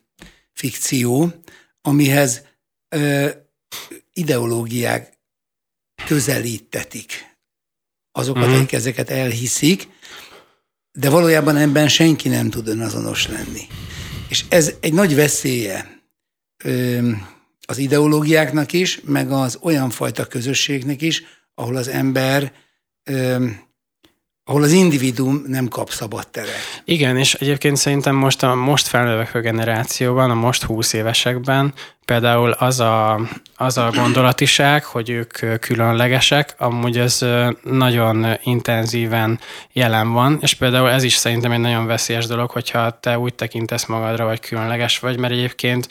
fikció, 0.53 1.33
amihez 1.81 2.41
ö, 2.89 3.29
ideológiák 4.13 5.13
közelítetik 6.05 7.35
azokat, 8.11 8.43
uh-huh. 8.43 8.57
akik 8.57 8.71
ezeket 8.71 9.09
elhiszik, 9.09 9.87
de 10.91 11.09
valójában 11.09 11.55
ebben 11.55 11.87
senki 11.87 12.29
nem 12.29 12.49
tud 12.49 12.67
önazonos 12.67 13.27
lenni. 13.27 13.67
És 14.29 14.45
ez 14.49 14.73
egy 14.79 14.93
nagy 14.93 15.15
veszélye 15.15 15.96
az 17.65 17.77
ideológiáknak 17.77 18.73
is, 18.73 18.99
meg 19.03 19.31
az 19.31 19.57
olyan 19.61 19.89
fajta 19.89 20.25
közösségnek 20.25 21.01
is, 21.01 21.23
ahol 21.55 21.75
az 21.75 21.87
ember 21.87 22.51
ahol 24.49 24.63
az 24.63 24.71
individuum 24.71 25.43
nem 25.47 25.67
kap 25.67 25.89
szabad 25.89 26.27
teret. 26.27 26.81
Igen, 26.85 27.17
és 27.17 27.33
egyébként 27.33 27.77
szerintem 27.77 28.15
most 28.15 28.43
a 28.43 28.55
most 28.55 28.87
felnövekvő 28.87 29.41
generációban, 29.41 30.31
a 30.31 30.33
most 30.33 30.63
20 30.63 30.93
évesekben 30.93 31.73
például 32.05 32.51
az 32.51 32.79
a, 32.79 33.21
az 33.55 33.77
a 33.77 33.91
gondolatiság, 33.95 34.83
hogy 34.83 35.09
ők 35.09 35.59
különlegesek, 35.59 36.55
amúgy 36.57 36.97
ez 36.97 37.25
nagyon 37.63 38.25
intenzíven 38.43 39.39
jelen 39.71 40.11
van, 40.11 40.37
és 40.41 40.53
például 40.53 40.89
ez 40.89 41.03
is 41.03 41.15
szerintem 41.15 41.51
egy 41.51 41.59
nagyon 41.59 41.85
veszélyes 41.85 42.25
dolog, 42.25 42.49
hogyha 42.49 42.99
te 42.99 43.19
úgy 43.19 43.33
tekintesz 43.33 43.85
magadra, 43.85 44.25
vagy 44.25 44.39
különleges 44.39 44.99
vagy, 44.99 45.17
mert 45.17 45.33
egyébként 45.33 45.87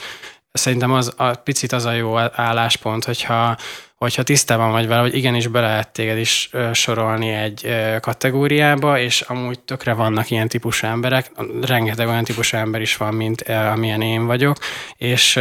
szerintem 0.56 0.92
az 0.92 1.12
a 1.16 1.34
picit 1.34 1.72
az 1.72 1.84
a 1.84 1.92
jó 1.92 2.18
álláspont, 2.18 3.04
hogyha 3.04 3.56
hogyha 3.96 4.22
tisztában 4.22 4.70
vagy 4.70 4.86
vele, 4.86 5.00
hogy 5.00 5.16
igenis 5.16 5.46
be 5.46 5.60
lehet 5.60 5.92
téged 5.92 6.18
is 6.18 6.50
sorolni 6.72 7.28
egy 7.28 7.74
kategóriába, 8.00 8.98
és 8.98 9.20
amúgy 9.20 9.60
tökre 9.60 9.92
vannak 9.92 10.30
ilyen 10.30 10.48
típusú 10.48 10.86
emberek, 10.86 11.30
rengeteg 11.62 12.08
olyan 12.08 12.24
típusú 12.24 12.56
ember 12.56 12.80
is 12.80 12.96
van, 12.96 13.14
mint 13.14 13.40
amilyen 13.42 14.00
én 14.00 14.26
vagyok, 14.26 14.56
és 14.96 15.40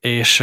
és 0.00 0.40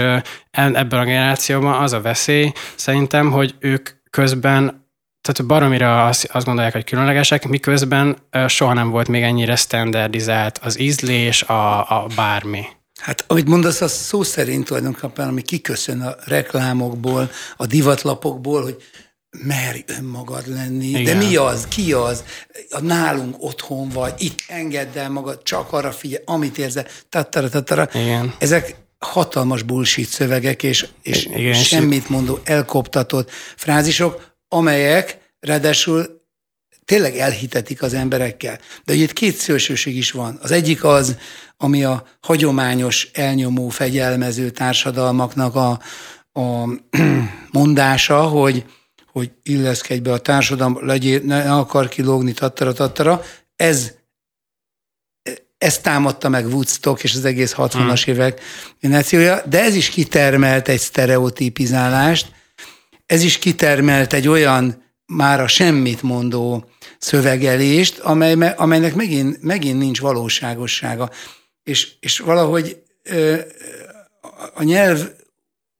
ebben 0.52 1.00
a 1.00 1.04
generációban 1.04 1.82
az 1.82 1.94
a 1.94 2.02
veszély 2.02 2.52
szerintem, 2.76 3.32
hogy 3.32 3.56
ők 3.60 3.90
közben 4.10 4.86
tehát 5.22 5.46
baromira 5.48 6.06
azt, 6.06 6.26
azt 6.32 6.46
gondolják, 6.46 6.74
hogy 6.74 6.84
különlegesek, 6.84 7.48
miközben 7.48 8.18
soha 8.48 8.74
nem 8.74 8.90
volt 8.90 9.08
még 9.08 9.24
ennyire 9.24 9.56
standardizált 9.56 10.58
az 10.58 10.80
ízlés, 10.80 11.44
a, 11.44 11.80
a 11.80 12.08
bármi. 12.16 12.66
Hát, 12.98 13.24
ahogy 13.28 13.48
mondasz, 13.48 13.82
az 13.82 13.92
szó 13.92 14.24
szerint 14.24 14.66
tulajdonképpen, 14.66 15.28
ami 15.28 15.42
kiköszön 15.42 16.02
a 16.02 16.16
reklámokból, 16.26 17.32
a 17.58 17.66
divatlapokból, 17.66 18.64
hogy 18.64 18.84
merj 19.46 19.84
önmagad 19.88 20.48
lenni. 20.48 20.88
Igen. 20.88 21.04
De 21.04 21.14
mi 21.26 21.36
az? 21.36 21.68
Ki 21.68 21.94
az? 21.94 22.24
A 22.70 22.82
nálunk 22.82 23.36
otthon 23.40 23.90
vagy, 23.90 24.14
itt 24.18 24.44
engedd 24.48 24.98
el 24.98 25.10
magad, 25.10 25.44
csak 25.44 25.74
arra 25.74 25.92
figyelj, 25.92 26.24
amit 26.26 26.58
érzel. 26.58 26.86
Tattara, 27.10 27.50
tattara. 27.50 27.90
Igen. 27.94 28.34
Ezek 28.40 28.76
hatalmas 29.00 29.64
bullshit 29.64 30.08
szövegek, 30.08 30.64
és, 30.64 30.88
és 31.02 31.26
Igen, 31.26 31.54
semmit 31.54 32.10
mondó, 32.10 32.40
elkoptatott 32.44 33.32
frázisok, 33.56 34.36
amelyek 34.48 35.18
ráadásul 35.40 36.17
tényleg 36.88 37.18
elhitetik 37.18 37.82
az 37.82 37.94
emberekkel. 37.94 38.60
De 38.86 38.94
ugye 38.94 39.04
itt 39.04 39.14
két 39.14 39.36
szélsőség 39.36 39.96
is 39.96 40.12
van. 40.12 40.40
Az 40.42 40.52
egyik 40.52 40.84
az, 40.84 41.18
ami 41.58 41.84
a 41.84 42.08
hagyományos, 42.22 43.10
elnyomó, 43.14 43.70
fegyelmező 43.70 44.50
társadalmaknak 44.50 45.56
a, 45.56 45.80
a 46.40 46.70
mondása, 47.52 48.22
hogy 48.22 48.66
hogy 49.12 49.32
illeszkedj 49.44 50.00
be 50.00 50.12
a 50.12 50.18
társadalom, 50.18 50.86
legyél, 50.86 51.22
ne 51.24 51.54
akar 51.54 51.88
kilógni, 51.88 52.32
tattara, 52.32 52.74
tattara. 52.74 53.24
Ez, 53.56 53.92
ez 55.58 55.78
támadta 55.78 56.30
meg 56.30 56.46
Woodstock 56.46 57.04
és 57.04 57.16
az 57.16 57.26
egész 57.26 57.54
60-as 57.58 58.02
hmm. 58.04 58.14
évek 58.14 58.42
generációja, 58.80 59.42
de 59.50 59.64
ez 59.64 59.76
is 59.76 59.90
kitermelt 59.90 60.68
egy 60.68 60.80
sztereotípizálást, 60.80 62.32
ez 63.06 63.24
is 63.24 63.38
kitermelt 63.38 64.14
egy 64.14 64.28
olyan 64.28 64.84
már 65.06 65.42
a 65.42 65.48
semmit 65.48 66.02
mondó 66.02 66.66
szövegelést, 66.98 68.00
amely, 68.00 68.54
amelynek 68.56 68.96
megint, 68.96 69.42
megint 69.42 69.78
nincs 69.78 70.00
valóságossága. 70.00 71.10
És, 71.64 71.94
és 72.00 72.20
valahogy 72.20 72.84
a 74.54 74.64
nyelv 74.64 75.10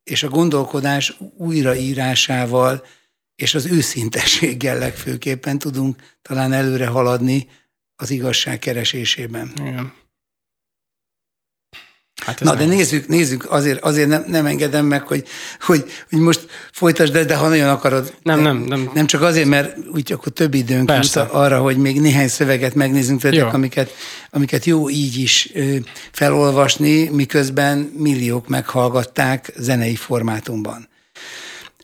és 0.04 0.24
a 0.24 0.30
gondolkodás 0.30 1.18
újraírásával 1.38 2.84
és 3.36 3.56
az 3.56 3.66
őszintességgel 3.66 4.78
legfőképpen 4.78 5.60
tudunk 5.60 6.02
talán 6.22 6.54
előre 6.54 6.88
haladni 6.88 7.48
az 7.96 8.10
igazság 8.10 8.60
keresésében. 8.60 9.52
Igen. 9.56 9.94
Hát 12.28 12.40
Na, 12.40 12.56
de 12.56 12.66
nézzük, 12.66 13.08
nézzük, 13.08 13.52
azért, 13.52 13.82
azért 13.82 14.08
nem, 14.08 14.24
nem 14.28 14.46
engedem 14.46 14.86
meg, 14.86 15.08
hogy, 15.08 15.24
hogy, 15.62 15.86
hogy 16.10 16.20
most 16.20 16.48
folytasd, 16.72 17.14
de, 17.14 17.24
de 17.24 17.36
ha 17.36 17.48
nagyon 17.48 17.70
akarod. 17.70 18.14
Nem, 18.24 18.40
nem, 18.40 18.58
nem. 18.58 18.92
Nem 18.94 19.06
csak 19.06 19.22
azért, 19.22 19.48
mert 19.48 19.78
úgy 19.94 20.12
akkor 20.12 20.32
több 20.32 20.54
időnk 20.54 20.92
jut 20.92 21.16
arra, 21.16 21.60
hogy 21.60 21.78
még 21.78 22.02
néhány 22.02 22.28
szöveget 22.28 22.76
megnézzünk 22.76 23.20
tőletek, 23.20 23.54
amiket, 23.54 23.92
amiket 24.30 24.66
jó 24.66 24.90
így 24.90 25.18
is 25.18 25.52
felolvasni, 26.12 27.10
miközben 27.10 27.92
milliók 27.98 28.48
meghallgatták 28.48 29.54
zenei 29.58 29.96
formátumban. 29.96 30.88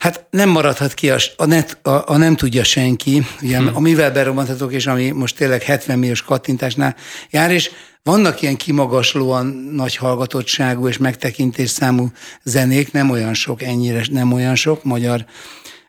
Hát 0.04 0.26
nem 0.30 0.50
maradhat 0.50 0.94
ki 0.94 1.10
a, 1.10 1.18
a, 1.38 1.46
net, 1.46 1.78
a, 1.82 1.90
a 1.90 2.18
nem 2.18 2.36
tudja 2.36 2.64
senki, 2.64 3.26
ugye, 3.42 3.58
hmm. 3.58 3.76
amivel 3.76 4.12
berobbantatok, 4.12 4.74
és 4.74 4.88
ami 4.88 5.10
most 5.12 5.36
tényleg 5.36 5.62
70 5.62 6.00
milliós 6.00 6.22
kattintásnál 6.22 6.96
jár, 7.30 7.52
és 7.52 7.72
vannak 8.04 8.42
ilyen 8.42 8.56
kimagaslóan 8.56 9.46
nagy 9.72 9.96
hallgatottságú 9.96 10.88
és 10.88 10.98
megtekintés 10.98 11.70
számú 11.70 12.12
zenék, 12.44 12.92
nem 12.92 13.10
olyan 13.10 13.34
sok, 13.34 13.62
ennyire 13.62 14.06
nem 14.12 14.32
olyan 14.32 14.56
sok 14.56 14.84
magyar 14.84 15.26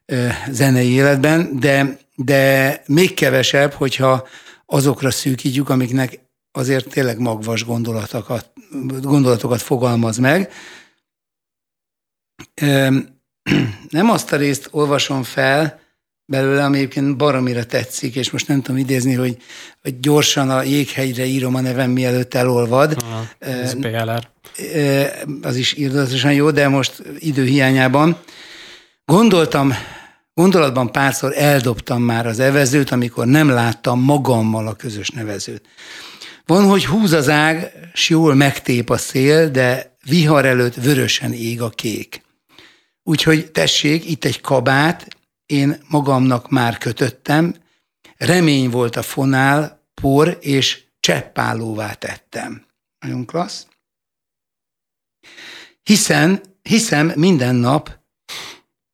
ö, 0.07 0.29
zenei 0.51 0.91
életben, 0.91 1.59
de, 1.59 1.99
de 2.17 2.83
még 2.87 3.15
kevesebb, 3.15 3.73
hogyha 3.73 4.27
azokra 4.67 5.11
szűkítjük, 5.11 5.69
amiknek 5.69 6.21
azért 6.53 6.89
tényleg 6.89 7.19
magvas 7.19 7.65
gondolatokat, 7.65 8.53
gondolatokat 9.01 9.63
fogalmaz 9.63 10.17
meg. 10.17 10.53
Ö, 12.55 12.99
nem 13.89 14.11
azt 14.11 14.33
a 14.33 14.37
részt 14.37 14.69
olvasom 14.71 15.23
fel 15.23 15.84
belőle, 16.27 16.65
ami 16.65 16.77
egyébként 16.77 17.17
baromira 17.17 17.65
tetszik, 17.65 18.15
és 18.15 18.31
most 18.31 18.49
nem 18.49 18.63
tudom 18.63 18.81
idézni, 18.81 19.15
hogy, 19.15 19.37
hogy 19.83 20.01
gyorsan 20.01 20.51
a 20.51 20.63
jéghegyre 20.63 21.25
írom 21.25 21.55
a 21.55 21.61
nevem, 21.61 21.91
mielőtt 21.91 22.35
elolvad. 22.35 22.97
Aha, 23.03 23.25
ez 23.39 23.75
PLR. 23.81 24.29
Az 25.43 25.57
is 25.57 25.73
irdatosan 25.73 26.33
jó, 26.33 26.51
de 26.51 26.69
most 26.69 27.03
időhiányában. 27.19 28.19
Gondoltam, 29.05 29.75
gondolatban 30.35 30.93
párszor 30.93 31.33
eldobtam 31.37 32.03
már 32.03 32.27
az 32.27 32.39
evezőt, 32.39 32.91
amikor 32.91 33.27
nem 33.27 33.49
láttam 33.49 34.01
magammal 34.01 34.67
a 34.67 34.75
közös 34.75 35.09
nevezőt. 35.09 35.63
Van, 36.47 36.65
hogy 36.65 36.87
húz 36.87 37.13
az 37.13 37.29
ág, 37.29 37.73
s 37.95 38.09
jól 38.09 38.35
megtép 38.35 38.91
a 38.91 38.97
szél, 38.97 39.51
de 39.51 39.97
vihar 40.05 40.45
előtt 40.45 40.75
vörösen 40.75 41.33
ég 41.33 41.63
a 41.63 41.69
kék. 41.69 42.23
Úgyhogy 43.03 43.51
tessék, 43.51 44.11
itt 44.11 44.25
egy 44.25 44.41
kabát, 44.41 45.07
én 45.47 45.83
magamnak 45.89 46.51
már 46.51 46.79
kötöttem, 46.79 47.55
remény 48.17 48.71
volt 48.71 48.97
a 48.97 49.03
fonál, 49.03 49.89
por 49.95 50.39
és 50.41 50.85
cseppálóvá 51.01 51.93
tettem. 51.93 52.67
Nagyon 52.99 53.27
klassz. 53.27 53.67
Hiszen, 55.83 56.41
hiszem 56.63 57.13
minden 57.17 57.55
nap, 57.55 57.99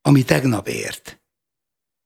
ami 0.03 0.23
tegnap 0.23 0.69
ért. 0.69 1.21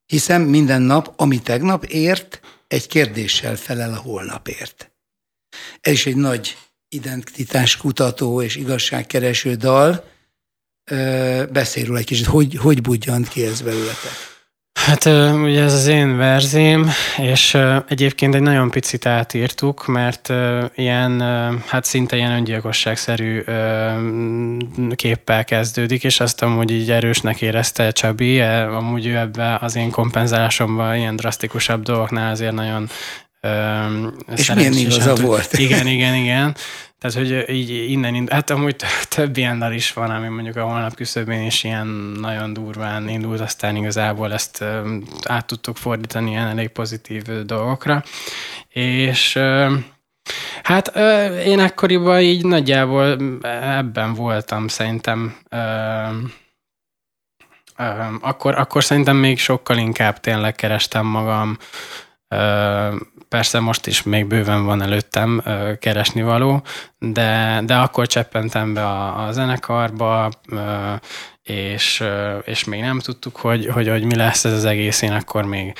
Hiszem 0.07 0.43
minden 0.43 0.83
nap, 0.83 1.13
ami 1.17 1.43
tegnap 1.43 1.85
ért, 1.85 2.41
egy 2.67 2.87
kérdéssel 2.87 3.57
felel 3.57 3.93
a 3.93 4.01
holnapért. 4.01 4.93
Ez 5.81 5.93
is 5.93 6.07
egy 6.07 6.17
nagy 6.17 6.57
identitáskutató 6.89 8.43
és 8.43 8.57
igazságkereső 8.57 9.55
dal, 9.55 10.05
beszélj 11.51 11.87
róla 11.87 11.99
egy 11.99 12.05
kicsit, 12.05 12.27
hogy, 12.27 12.55
hogy 12.55 12.81
budjant 12.81 13.29
ki 13.29 13.45
ez 13.45 13.61
belőletek? 13.61 14.34
Hát 14.85 15.05
ugye 15.43 15.63
ez 15.63 15.73
az 15.73 15.87
én 15.87 16.17
verzém, 16.17 16.91
és 17.17 17.59
egyébként 17.89 18.35
egy 18.35 18.41
nagyon 18.41 18.71
picit 18.71 19.07
átírtuk, 19.07 19.87
mert 19.87 20.33
ilyen, 20.75 21.21
hát 21.67 21.85
szinte 21.85 22.17
ilyen 22.17 22.31
öngyilkosságszerű 22.31 23.43
képpel 24.95 25.45
kezdődik, 25.45 26.05
és 26.05 26.21
azt 26.21 26.43
amúgy 26.43 26.71
így 26.71 26.91
erősnek 26.91 27.43
érezte 27.43 27.91
Csabi, 27.91 28.41
e, 28.41 28.77
amúgy 28.77 29.07
ő 29.07 29.17
ebbe 29.17 29.59
az 29.61 29.77
én 29.77 29.91
kompenzálásomban 29.91 30.97
ilyen 30.97 31.17
drasztikusabb 31.17 31.83
dolgoknál 31.83 32.31
azért 32.31 32.53
nagyon 32.53 32.89
és 34.37 34.53
milyen 34.55 34.73
igaza 34.73 35.15
volt. 35.15 35.53
Igen, 35.53 35.87
igen, 35.87 36.15
igen. 36.15 36.57
Tehát, 37.05 37.19
hogy 37.19 37.55
így 37.55 37.91
innen, 37.91 38.29
hát 38.31 38.51
amúgy 38.51 38.77
több 39.09 39.37
ilyen 39.37 39.59
dal 39.59 39.73
is 39.73 39.93
van, 39.93 40.11
ami 40.11 40.29
mondjuk 40.29 40.57
a 40.57 40.65
holnap 40.65 40.95
küszöbén 40.95 41.47
is 41.47 41.65
ilyen 41.65 41.87
nagyon 42.21 42.53
durván 42.53 43.09
indult, 43.09 43.41
aztán 43.41 43.77
igazából 43.77 44.33
ezt 44.33 44.65
át 45.25 45.47
tudtuk 45.47 45.77
fordítani 45.77 46.31
ilyen 46.31 46.47
elég 46.47 46.69
pozitív 46.69 47.23
dolgokra. 47.23 48.03
És 48.69 49.39
hát 50.63 50.97
én 51.45 51.59
akkoriban 51.59 52.21
így 52.21 52.45
nagyjából 52.45 53.19
ebben 53.53 54.15
voltam 54.15 54.69
szerintem 54.69 55.37
akkor, 58.21 58.59
akkor 58.59 58.85
szerintem 58.85 59.17
még 59.17 59.39
sokkal 59.39 59.77
inkább 59.77 60.21
tényleg 60.21 60.55
kerestem 60.55 61.07
magam, 61.07 61.59
Persze 63.35 63.61
most 63.61 63.87
is 63.87 64.03
még 64.03 64.27
bőven 64.27 64.65
van 64.65 64.83
előttem 64.83 65.43
keresni 65.79 66.23
való, 66.23 66.63
de, 66.99 67.61
de 67.65 67.77
akkor 67.77 68.07
cseppentem 68.07 68.75
be 68.75 68.87
a, 68.87 69.27
a 69.27 69.33
zenekarba, 69.33 70.31
és, 71.43 72.05
és 72.45 72.65
még 72.65 72.81
nem 72.81 72.99
tudtuk, 72.99 73.37
hogy, 73.37 73.67
hogy, 73.67 73.89
hogy 73.89 74.05
mi 74.05 74.15
lesz 74.15 74.45
ez 74.45 74.53
az 74.53 74.65
egész. 74.65 75.03
Én 75.03 75.13
akkor 75.13 75.45
még 75.45 75.73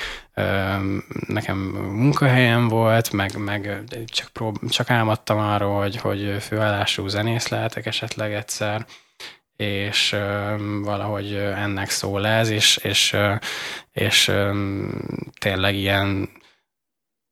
nekem 1.27 1.57
munkahelyem 1.91 2.67
volt, 2.67 3.11
meg, 3.11 3.37
meg 3.37 3.83
csak, 4.05 4.27
prób- 4.27 4.69
csak 4.69 4.89
álmodtam 4.89 5.37
arról, 5.37 5.81
hogy, 5.81 5.95
hogy 5.97 6.35
főállású 6.39 7.07
zenész 7.07 7.47
lehetek 7.47 7.85
esetleg 7.85 8.33
egyszer, 8.33 8.85
és 9.57 10.15
valahogy 10.81 11.33
ennek 11.35 11.89
szól 11.89 12.27
ez, 12.27 12.49
és, 12.49 12.77
és, 12.77 13.15
és 13.93 14.31
tényleg 15.39 15.75
ilyen 15.75 16.29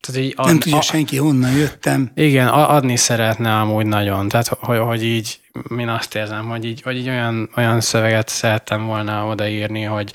tehát 0.08 0.22
így 0.22 0.34
ad, 0.36 0.46
nem 0.46 0.60
tudja 0.60 0.78
a, 0.78 0.82
senki, 0.82 1.18
honnan 1.18 1.52
jöttem. 1.52 2.12
Igen, 2.16 2.48
adni 2.48 2.96
szeretne 2.96 3.60
amúgy 3.60 3.86
nagyon. 3.86 4.28
Tehát, 4.28 4.48
hogy, 4.48 4.78
hogy 4.78 5.04
így, 5.04 5.40
én 5.78 5.90
azt 5.90 6.16
érzem, 6.16 6.50
hogy 6.50 6.66
így, 6.66 6.82
hogy 6.82 6.98
így 6.98 7.10
olyan, 7.10 7.50
olyan 7.56 7.82
szöveget 7.82 8.28
szerettem 8.28 8.86
volna 8.86 9.28
odaírni, 9.28 9.84
hogy, 9.84 10.14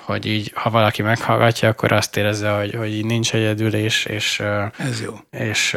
hogy 0.00 0.26
így, 0.26 0.52
ha 0.54 0.70
valaki 0.70 1.02
meghallgatja, 1.02 1.68
akkor 1.68 1.92
azt 1.92 2.16
érezze, 2.16 2.50
hogy, 2.50 2.74
hogy 2.74 2.94
így 2.94 3.04
nincs 3.04 3.34
egyedül, 3.34 3.74
és, 3.74 4.04
és 4.04 4.42
ez 4.76 5.00
jó. 5.02 5.14
És 5.30 5.76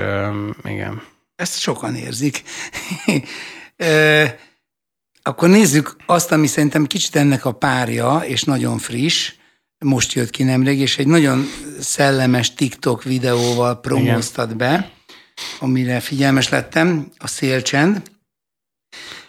igen. 0.64 1.02
Ezt 1.36 1.60
sokan 1.60 1.96
érzik. 1.96 2.44
akkor 5.24 5.50
nézzük 5.50 5.96
azt, 6.06 6.32
ami 6.32 6.48
szerintem 6.48 6.86
kicsit 6.86 7.16
ennek 7.16 7.46
a 7.46 7.52
párja, 7.52 8.18
és 8.18 8.44
nagyon 8.44 8.78
friss, 8.78 9.34
most 9.80 10.14
jött 10.14 10.30
ki 10.30 10.44
nemrég, 10.44 10.80
és 10.80 10.98
egy 10.98 11.08
nagyon 11.08 11.46
szellemes 11.80 12.54
TikTok 12.54 13.04
videóval 13.04 13.80
promóztad 13.80 14.56
be, 14.56 14.92
amire 15.60 16.00
figyelmes 16.00 16.50
lettem, 16.50 17.12
a 17.18 17.28
szélcsend. 17.28 18.02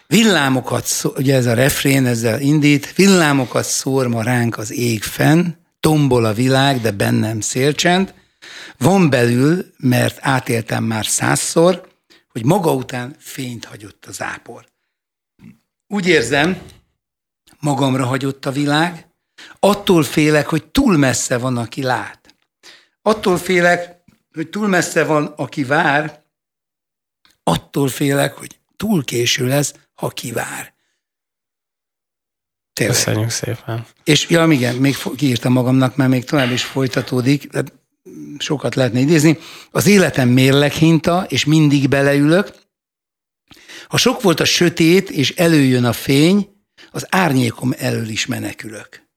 Villámokat, 0.07 0.89
ugye 1.03 1.35
ez 1.35 1.45
a 1.45 1.53
refrén 1.53 2.05
ezzel 2.05 2.41
indít, 2.41 2.95
villámokat 2.95 3.65
szór 3.65 4.07
ma 4.07 4.23
ránk 4.23 4.57
az 4.57 4.71
ég 4.71 5.03
fenn, 5.03 5.45
tombol 5.79 6.25
a 6.25 6.33
világ, 6.33 6.81
de 6.81 6.91
bennem 6.91 7.39
szélcsend. 7.39 8.13
Van 8.77 9.09
belül, 9.09 9.65
mert 9.77 10.17
átéltem 10.21 10.83
már 10.83 11.05
százszor, 11.05 11.87
hogy 12.27 12.45
maga 12.45 12.73
után 12.73 13.15
fényt 13.19 13.65
hagyott 13.65 14.05
az 14.05 14.21
ápor. 14.21 14.65
Úgy 15.87 16.07
érzem, 16.07 16.61
magamra 17.59 18.05
hagyott 18.05 18.45
a 18.45 18.51
világ, 18.51 19.08
attól 19.59 20.03
félek, 20.03 20.47
hogy 20.47 20.65
túl 20.65 20.97
messze 20.97 21.37
van, 21.37 21.57
aki 21.57 21.81
lát. 21.81 22.35
Attól 23.01 23.37
félek, 23.37 23.95
hogy 24.33 24.49
túl 24.49 24.67
messze 24.67 25.03
van, 25.03 25.25
aki 25.25 25.63
vár, 25.63 26.23
attól 27.43 27.87
félek, 27.87 28.33
hogy 28.33 28.59
túl 28.77 29.03
késő 29.03 29.47
lesz, 29.47 29.73
ha 29.93 30.09
kivár. 30.09 30.73
Tényleg. 32.73 32.95
Köszönjük 32.95 33.29
szépen. 33.29 33.85
És 34.03 34.29
ja, 34.29 34.47
igen, 34.47 34.75
még 34.75 34.97
kiírtam 35.15 35.51
magamnak, 35.51 35.95
mert 35.95 36.09
még 36.09 36.23
tovább 36.23 36.51
is 36.51 36.63
folytatódik, 36.63 37.47
de 37.47 37.63
sokat 38.37 38.75
lehetne 38.75 38.99
idézni. 38.99 39.37
Az 39.71 39.87
életem 39.87 40.29
mérleghinta, 40.29 41.25
és 41.29 41.45
mindig 41.45 41.89
beleülök. 41.89 42.53
Ha 43.87 43.97
sok 43.97 44.21
volt 44.21 44.39
a 44.39 44.45
sötét, 44.45 45.09
és 45.09 45.31
előjön 45.31 45.85
a 45.85 45.93
fény, 45.93 46.49
az 46.91 47.05
árnyékom 47.09 47.73
elől 47.77 48.07
is 48.07 48.25
menekülök. 48.25 49.08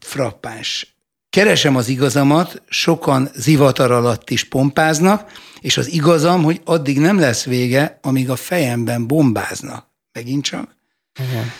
Frappás. 0.00 0.96
Keresem 1.30 1.76
az 1.76 1.88
igazamat, 1.88 2.62
sokan 2.68 3.30
zivatar 3.34 3.90
alatt 3.90 4.30
is 4.30 4.44
pompáznak, 4.44 5.32
és 5.60 5.76
az 5.76 5.88
igazam, 5.88 6.42
hogy 6.42 6.60
addig 6.64 6.98
nem 6.98 7.18
lesz 7.18 7.44
vége, 7.44 7.98
amíg 8.02 8.30
a 8.30 8.36
fejemben 8.36 9.06
bombáznak. 9.06 9.86
Megint 10.12 10.44
csak. 10.44 10.76
Igen. 11.20 11.52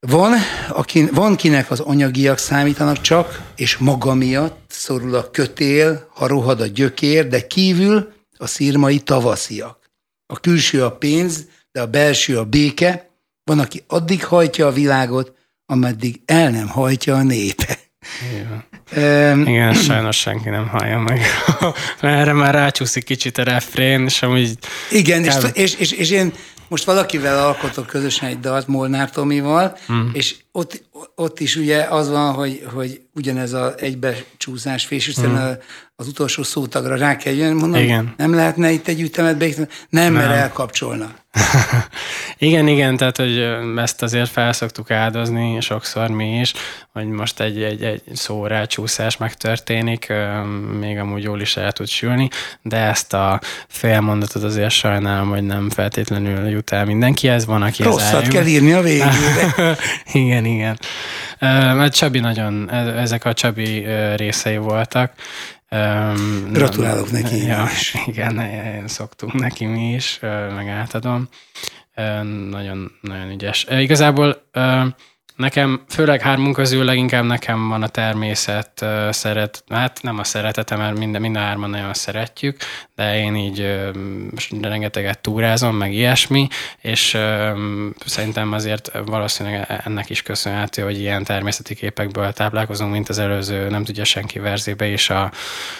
Van, 0.00 0.32
akin, 0.68 1.08
van, 1.12 1.36
kinek 1.36 1.70
az 1.70 1.80
anyagiak 1.80 2.38
számítanak 2.38 3.00
csak, 3.00 3.52
és 3.56 3.76
maga 3.76 4.14
miatt 4.14 4.64
szorul 4.68 5.14
a 5.14 5.30
kötél, 5.30 6.08
ha 6.14 6.26
rohad 6.26 6.60
a 6.60 6.66
gyökér, 6.66 7.28
de 7.28 7.46
kívül 7.46 8.12
a 8.36 8.46
szírmai 8.46 8.98
tavasziak. 8.98 9.90
A 10.26 10.40
külső 10.40 10.84
a 10.84 10.96
pénz, 10.96 11.44
de 11.72 11.80
a 11.80 11.86
belső 11.86 12.38
a 12.38 12.44
béke. 12.44 13.10
Van, 13.44 13.58
aki 13.58 13.84
addig 13.86 14.24
hajtja 14.24 14.66
a 14.66 14.72
világot, 14.72 15.35
ameddig 15.66 16.20
el 16.24 16.50
nem 16.50 16.68
hajtja 16.68 17.14
a 17.14 17.22
népe. 17.22 17.78
Igen. 18.32 18.64
Um, 19.32 19.46
Igen, 19.46 19.74
sajnos 19.74 20.16
senki 20.16 20.48
nem 20.48 20.68
hallja 20.68 20.98
meg. 20.98 21.20
Mert 22.00 22.18
erre 22.20 22.32
már 22.32 22.54
rácsúszik 22.54 23.04
kicsit 23.04 23.38
a 23.38 23.42
refrén, 23.42 24.04
és 24.04 24.22
amúgy... 24.22 24.58
Igen, 24.90 25.24
és, 25.24 25.34
és, 25.52 25.74
és, 25.74 25.92
és 25.92 26.10
én 26.10 26.32
most 26.68 26.84
valakivel 26.84 27.46
alkotok 27.46 27.86
közösen 27.86 28.28
egy 28.28 28.40
dalt, 28.40 28.66
Molnár 28.66 29.10
Tomival, 29.10 29.76
mm. 29.92 30.08
és 30.12 30.36
ott, 30.52 30.82
ott 31.14 31.40
is 31.40 31.56
ugye 31.56 31.82
az 31.82 32.08
van, 32.08 32.32
hogy, 32.32 32.66
hogy 32.74 33.00
ugyanez 33.14 33.52
a 33.52 33.74
egybecsúszás 33.76 34.84
fésűszerűen 34.84 35.50
mm. 35.50 35.54
az 35.96 36.06
utolsó 36.06 36.42
szótagra 36.42 36.96
rá 36.96 37.16
kell 37.16 37.32
jönni, 37.32 37.60
mondom, 37.60 37.82
Igen. 37.82 38.14
nem 38.16 38.34
lehetne 38.34 38.70
itt 38.70 38.88
egy 38.88 39.00
ütemet 39.00 39.36
beikni? 39.36 39.66
Nem, 39.88 40.12
mert 40.12 40.28
nem. 40.28 40.38
elkapcsolna. 40.38 41.14
igen, 42.38 42.68
igen, 42.68 42.96
tehát 42.96 43.16
hogy 43.16 43.56
ezt 43.76 44.02
azért 44.02 44.30
felszoktuk 44.30 44.90
áldozni 44.90 45.60
sokszor 45.60 46.08
mi 46.08 46.38
is, 46.38 46.52
hogy 46.92 47.06
most 47.06 47.40
egy, 47.40 47.62
egy, 47.62 47.82
egy 47.82 48.02
szórácsúszás 48.12 49.16
megtörténik, 49.16 50.12
még 50.80 50.98
amúgy 50.98 51.22
jól 51.22 51.40
is 51.40 51.56
el 51.56 51.72
tud 51.72 51.88
sülni, 51.88 52.28
de 52.62 52.76
ezt 52.76 53.12
a 53.12 53.40
félmondatot 53.68 54.42
azért 54.42 54.70
sajnálom, 54.70 55.28
hogy 55.28 55.42
nem 55.42 55.70
feltétlenül 55.70 56.48
jut 56.48 56.70
el 56.70 56.84
mindenkihez, 56.84 57.46
van, 57.46 57.62
aki 57.62 57.82
Rosszat 57.82 58.28
kell 58.28 58.46
írni 58.46 58.72
a 58.72 58.80
végére. 58.80 59.54
igen, 60.12 60.44
igen. 60.44 60.78
Mert 61.76 61.94
Csabi 61.94 62.18
nagyon, 62.18 62.70
e, 62.70 62.76
ezek 62.76 63.24
a 63.24 63.32
Csabi 63.32 63.86
részei 64.16 64.56
voltak. 64.56 65.12
Gratulálok 66.52 67.10
neki 67.10 67.46
ja, 67.46 67.64
is. 67.72 67.94
Igen, 68.06 68.88
szoktunk 68.88 69.32
neki 69.32 69.64
mi 69.64 69.92
is, 69.92 70.18
meg 70.54 70.68
átadom. 70.68 71.28
Nagyon, 72.50 72.92
nagyon 73.00 73.30
ügyes. 73.30 73.66
Igazából 73.70 74.48
Nekem, 75.36 75.84
főleg 75.88 76.20
hármunk 76.20 76.54
közül 76.54 76.84
leginkább 76.84 77.24
nekem 77.24 77.68
van 77.68 77.82
a 77.82 77.88
természet 77.88 78.84
szeret, 79.10 79.64
hát 79.68 80.02
nem 80.02 80.18
a 80.18 80.24
szeretete, 80.24 80.76
mert 80.76 80.98
minden, 80.98 81.20
minden 81.20 81.42
hárman 81.42 81.70
nagyon 81.70 81.94
szeretjük, 81.94 82.56
de 82.96 83.18
én 83.18 83.36
így 83.36 83.90
rengeteget 84.60 85.18
túrázom, 85.18 85.76
meg 85.76 85.92
ilyesmi, 85.92 86.48
és 86.80 87.18
szerintem 88.06 88.52
azért 88.52 88.90
valószínűleg 89.04 89.82
ennek 89.84 90.10
is 90.10 90.22
köszönhető, 90.22 90.82
hogy 90.82 90.98
ilyen 90.98 91.24
természeti 91.24 91.74
képekből 91.74 92.32
táplálkozunk, 92.32 92.92
mint 92.92 93.08
az 93.08 93.18
előző 93.18 93.68
nem 93.68 93.84
tudja 93.84 94.04
senki 94.04 94.38
verzébe 94.38 94.86
is 94.86 95.10
a, 95.10 95.30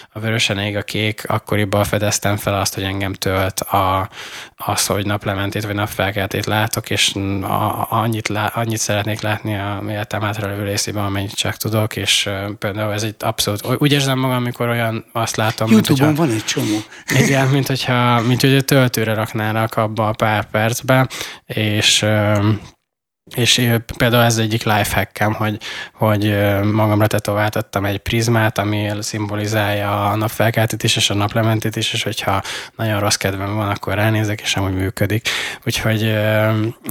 a 0.09 0.19
vörösen 0.19 0.59
ég 0.59 0.75
a 0.75 0.81
kék, 0.81 1.23
akkoriban 1.27 1.83
fedeztem 1.83 2.37
fel 2.37 2.59
azt, 2.59 2.73
hogy 2.73 2.83
engem 2.83 3.13
tölt 3.13 3.59
a, 3.59 4.09
az, 4.55 4.85
hogy 4.85 5.05
naplementét 5.05 5.65
vagy 5.65 5.75
napfelkeltét 5.75 6.45
látok, 6.45 6.89
és 6.89 7.15
a, 7.41 7.87
annyit, 7.89 8.27
lá, 8.27 8.45
annyit 8.45 8.79
szeretnék 8.79 9.21
látni 9.21 9.55
a 9.55 9.83
életem 9.89 10.21
hátralévő 10.21 10.63
részében, 10.63 11.05
amennyit 11.05 11.35
csak 11.35 11.55
tudok, 11.55 11.95
és 11.95 12.29
például 12.59 12.93
ez 12.93 13.03
egy 13.03 13.15
abszolút, 13.19 13.65
úgy 13.77 13.91
érzem 13.91 14.19
magam, 14.19 14.35
amikor 14.35 14.69
olyan 14.69 15.05
azt 15.11 15.35
látom, 15.35 15.71
YouTube-on 15.71 16.05
mint, 16.05 16.17
van 16.17 16.31
egy 16.31 16.45
csomó. 16.45 16.77
Igen, 17.15 17.47
mint 17.47 17.67
hogyha, 17.67 18.21
mint 18.21 18.41
hogy 18.41 18.65
töltőre 18.65 19.13
raknának 19.13 19.75
abba 19.75 20.07
a 20.07 20.13
pár 20.13 20.49
percbe, 20.49 21.07
és 21.45 22.05
és 23.35 23.69
például 23.97 24.23
ez 24.23 24.37
egyik 24.37 24.63
lifehackem, 24.63 25.33
hogy, 25.33 25.57
hogy 25.93 26.37
magamra 26.71 27.07
tetováltattam 27.07 27.85
egy 27.85 27.97
prizmát, 27.97 28.57
ami 28.57 28.89
szimbolizálja 28.99 30.09
a 30.09 30.15
napfelkeltét 30.15 30.83
és 30.83 31.09
a 31.09 31.13
naplementét 31.13 31.75
is, 31.75 31.93
és 31.93 32.03
hogyha 32.03 32.41
nagyon 32.75 32.99
rossz 32.99 33.15
kedvem 33.15 33.55
van, 33.55 33.69
akkor 33.69 33.93
ránézek, 33.93 34.41
és 34.41 34.55
amúgy 34.55 34.73
működik. 34.73 35.29
Úgyhogy, 35.65 36.15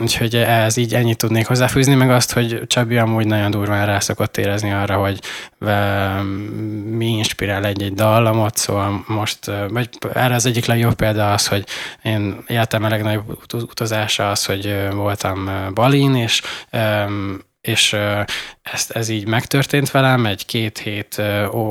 úgyhogy 0.01 0.34
ez 0.34 0.76
így 0.76 0.95
ennyit 0.95 1.18
tudnék 1.18 1.47
hozzáfűzni, 1.47 1.95
meg 1.95 2.11
azt, 2.11 2.32
hogy 2.32 2.62
Csabi 2.66 2.97
amúgy 2.97 3.26
nagyon 3.26 3.51
durván 3.51 3.87
rá 3.87 3.99
szokott 3.99 4.37
érezni 4.37 4.72
arra, 4.72 4.97
hogy 4.97 5.18
mi 6.91 7.07
inspirál 7.07 7.64
egy-egy 7.64 7.95
dallamot, 7.95 8.57
szóval 8.57 9.05
most, 9.07 9.51
vagy 9.68 9.89
erre 10.14 10.34
az 10.34 10.47
egyik 10.47 10.66
legjobb 10.66 10.95
példa 10.95 11.32
az, 11.32 11.47
hogy 11.47 11.64
én 12.03 12.45
életem 12.47 12.84
a 12.84 12.89
legnagyobb 12.89 13.39
utazása 13.53 14.30
az, 14.30 14.45
hogy 14.45 14.89
voltam 14.93 15.51
Balin, 15.74 16.14
és 16.27 16.43
és 17.66 17.97
ezt, 18.62 18.91
ez 18.91 19.09
így 19.09 19.27
megtörtént 19.27 19.91
velem, 19.91 20.27
egy 20.27 20.47
két 20.47 20.79
hét 20.79 21.22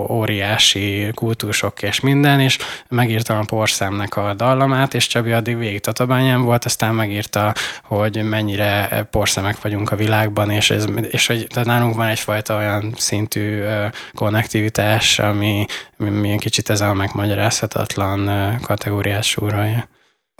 óriási 0.09 1.11
kultúrsok 1.13 1.81
és 1.81 1.99
minden, 1.99 2.39
és 2.39 2.57
megírtam 2.87 3.37
a 3.37 3.45
porszemnek 3.45 4.17
a 4.17 4.33
dallamát, 4.33 4.93
és 4.93 5.07
Csabi 5.07 5.31
addig 5.31 5.57
végig 5.57 5.79
tatabányán 5.79 6.41
volt, 6.41 6.65
aztán 6.65 6.95
megírta, 6.95 7.53
hogy 7.83 8.23
mennyire 8.23 9.03
porszemek 9.11 9.61
vagyunk 9.61 9.91
a 9.91 9.95
világban, 9.95 10.49
és, 10.49 10.69
ez, 10.69 10.85
és 11.09 11.27
hogy 11.27 11.47
tehát 11.49 11.67
nálunk 11.67 11.95
van 11.95 12.07
egyfajta 12.07 12.55
olyan 12.55 12.93
szintű 12.97 13.63
konnektivitás, 14.13 15.19
ami, 15.19 15.65
ami 15.99 16.37
kicsit 16.37 16.69
ez 16.69 16.81
a 16.81 16.93
megmagyarázhatatlan 16.93 18.57
kategóriás 18.61 19.29
súrolja. 19.29 19.89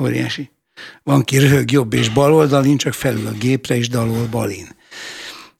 Óriási. 0.03 0.54
Van 1.03 1.23
ki 1.23 1.37
röhög 1.37 1.71
jobb 1.71 1.93
és 1.93 2.09
bal 2.09 2.33
oldalin, 2.33 2.77
csak 2.77 2.93
felül 2.93 3.27
a 3.27 3.31
gépre 3.31 3.75
és 3.75 3.89
dalol 3.89 4.27
balin. 4.27 4.75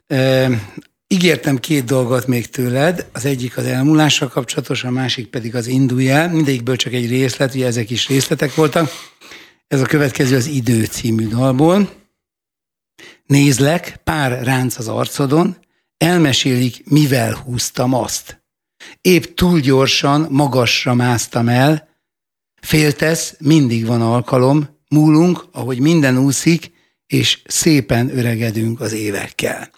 E, 0.08 0.50
ígértem 1.08 1.58
két 1.58 1.84
dolgot 1.84 2.28
még 2.28 2.50
tőled, 2.50 3.10
az 3.14 3.26
egyik 3.26 3.58
az 3.58 3.66
elmúlással 3.66 4.28
kapcsolatos, 4.28 4.84
a 4.84 4.90
másik 4.90 5.28
pedig 5.28 5.56
az 5.56 5.68
indulj 5.68 6.10
el. 6.10 6.30
Mindegyikből 6.30 6.76
csak 6.76 6.94
egy 6.94 7.10
részlet, 7.10 7.54
ugye 7.54 7.66
ezek 7.66 7.90
is 7.90 8.08
részletek 8.08 8.56
voltak. 8.56 8.92
Ez 9.68 9.82
a 9.82 9.86
következő 9.86 10.36
az 10.36 10.46
Idő 10.46 10.86
című 10.86 11.28
dalból. 11.28 11.94
Nézlek, 13.26 14.00
pár 14.04 14.44
ránc 14.44 14.78
az 14.78 14.88
arcodon, 14.88 15.58
elmesélik, 15.98 16.90
mivel 16.90 17.34
húztam 17.34 17.94
azt. 17.94 18.44
Épp 19.02 19.24
túl 19.24 19.60
gyorsan, 19.60 20.28
magasra 20.30 20.94
másztam 20.94 21.48
el, 21.48 21.90
féltesz, 22.62 23.36
mindig 23.40 23.86
van 23.86 24.02
alkalom, 24.02 24.75
múlunk, 24.96 25.46
ahogy 25.52 25.80
minden 25.80 26.18
úszik, 26.18 26.72
és 27.08 27.40
szépen 27.46 28.18
öregedünk 28.18 28.82
az 28.82 28.94
évekkel. 28.94 29.70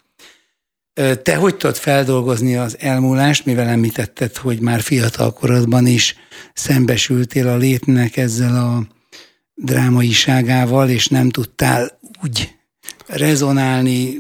Te 1.24 1.36
hogy 1.36 1.56
tudod 1.56 1.76
feldolgozni 1.76 2.56
az 2.56 2.78
elmúlást, 2.80 3.46
mivel 3.46 3.68
említetted, 3.68 4.36
hogy 4.36 4.60
már 4.60 4.82
fiatal 4.82 5.34
korodban 5.34 5.86
is 5.88 6.16
szembesültél 6.54 7.48
a 7.48 7.58
létnek 7.58 8.18
ezzel 8.18 8.56
a 8.56 8.84
drámaiságával, 9.54 10.90
és 10.90 11.08
nem 11.08 11.30
tudtál 11.30 12.00
úgy 12.24 12.56
rezonálni 13.08 14.18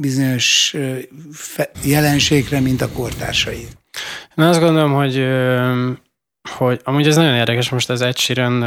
bizonyos 0.00 0.76
jelenségre, 1.84 2.60
mint 2.60 2.80
a 2.80 2.88
kortársai. 2.88 3.66
Én 4.36 4.44
azt 4.44 4.60
gondolom, 4.60 4.92
hogy 4.92 5.14
hogy 6.48 6.80
amúgy 6.84 7.06
ez 7.06 7.16
nagyon 7.16 7.34
érdekes, 7.34 7.68
most 7.68 7.90
az 7.90 8.00
Ed 8.00 8.16
Sheeran, 8.16 8.62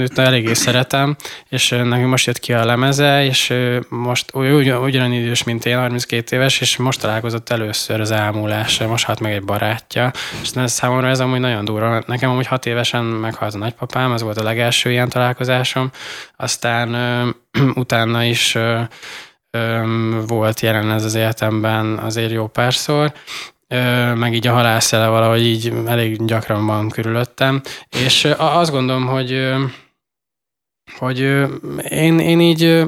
őt 0.00 0.18
eléggé 0.18 0.52
szeretem, 0.52 1.16
és 1.48 1.68
neki 1.68 2.02
most 2.02 2.26
jött 2.26 2.38
ki 2.38 2.52
a 2.52 2.64
lemeze, 2.64 3.24
és 3.24 3.54
most 3.88 4.34
ugy, 4.34 4.72
ugyan 4.72 5.12
idős, 5.12 5.42
mint 5.42 5.64
én, 5.64 5.78
32 5.78 6.36
éves, 6.36 6.60
és 6.60 6.76
most 6.76 7.00
találkozott 7.00 7.50
először 7.50 8.00
az 8.00 8.10
elmúlás, 8.10 8.78
most 8.78 9.04
halt 9.04 9.20
meg 9.20 9.32
egy 9.32 9.44
barátja, 9.44 10.10
és 10.42 10.50
ez 10.54 10.72
számomra 10.72 11.08
ez 11.08 11.20
amúgy 11.20 11.40
nagyon 11.40 11.64
durva. 11.64 12.02
Nekem 12.06 12.30
amúgy 12.30 12.46
hat 12.46 12.66
évesen 12.66 13.04
meghalt 13.04 13.54
a 13.54 13.58
nagypapám, 13.58 14.12
ez 14.12 14.22
volt 14.22 14.38
a 14.38 14.42
legelső 14.42 14.90
ilyen 14.90 15.08
találkozásom, 15.08 15.90
aztán 16.36 16.96
utána 17.74 18.24
is 18.24 18.56
volt 20.26 20.60
jelen 20.60 20.90
ez 20.90 21.04
az 21.04 21.14
életemben 21.14 21.98
azért 21.98 22.30
jó 22.30 22.46
párszor, 22.46 23.12
meg 24.14 24.34
így 24.34 24.46
a 24.46 24.52
halászele 24.52 25.06
valahogy 25.06 25.46
így 25.46 25.72
elég 25.86 26.24
gyakran 26.24 26.66
van 26.66 26.88
körülöttem, 26.88 27.62
és 27.88 28.24
azt 28.38 28.70
gondolom, 28.70 29.06
hogy 29.06 29.54
hogy 30.96 31.18
én, 31.88 32.18
én 32.18 32.40
így 32.40 32.84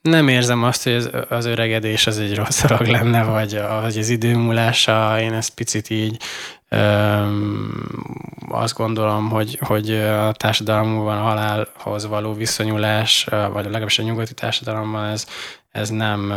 nem 0.00 0.28
érzem 0.28 0.62
azt, 0.62 0.84
hogy 0.84 1.10
az 1.28 1.44
öregedés 1.44 2.06
az 2.06 2.18
egy 2.18 2.34
rossz 2.34 2.64
dolog 2.64 2.86
lenne, 2.86 3.22
vagy, 3.22 3.60
vagy 3.80 3.98
az 3.98 4.08
idő 4.08 4.36
múlása, 4.36 5.20
én 5.20 5.32
ezt 5.32 5.54
picit 5.54 5.90
így 5.90 6.22
azt 8.48 8.76
gondolom, 8.76 9.30
hogy, 9.30 9.58
hogy 9.60 9.90
a 9.96 10.32
társadalmunkban 10.32 11.18
a 11.18 11.22
halálhoz 11.22 12.06
való 12.06 12.32
viszonyulás, 12.34 13.24
vagy 13.52 13.64
legalábbis 13.64 13.98
a 13.98 14.02
nyugati 14.02 14.34
társadalomban 14.34 15.04
ez, 15.04 15.26
ez 15.70 15.88
nem 15.88 16.32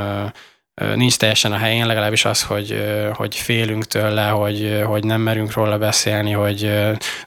nincs 0.75 1.17
teljesen 1.17 1.51
a 1.51 1.57
helyén, 1.57 1.85
legalábbis 1.85 2.25
az, 2.25 2.43
hogy, 2.43 2.83
hogy 3.13 3.35
félünk 3.35 3.85
tőle, 3.85 4.27
hogy, 4.27 4.81
hogy 4.85 5.03
nem 5.03 5.21
merünk 5.21 5.53
róla 5.53 5.77
beszélni, 5.77 6.31
hogy, 6.31 6.71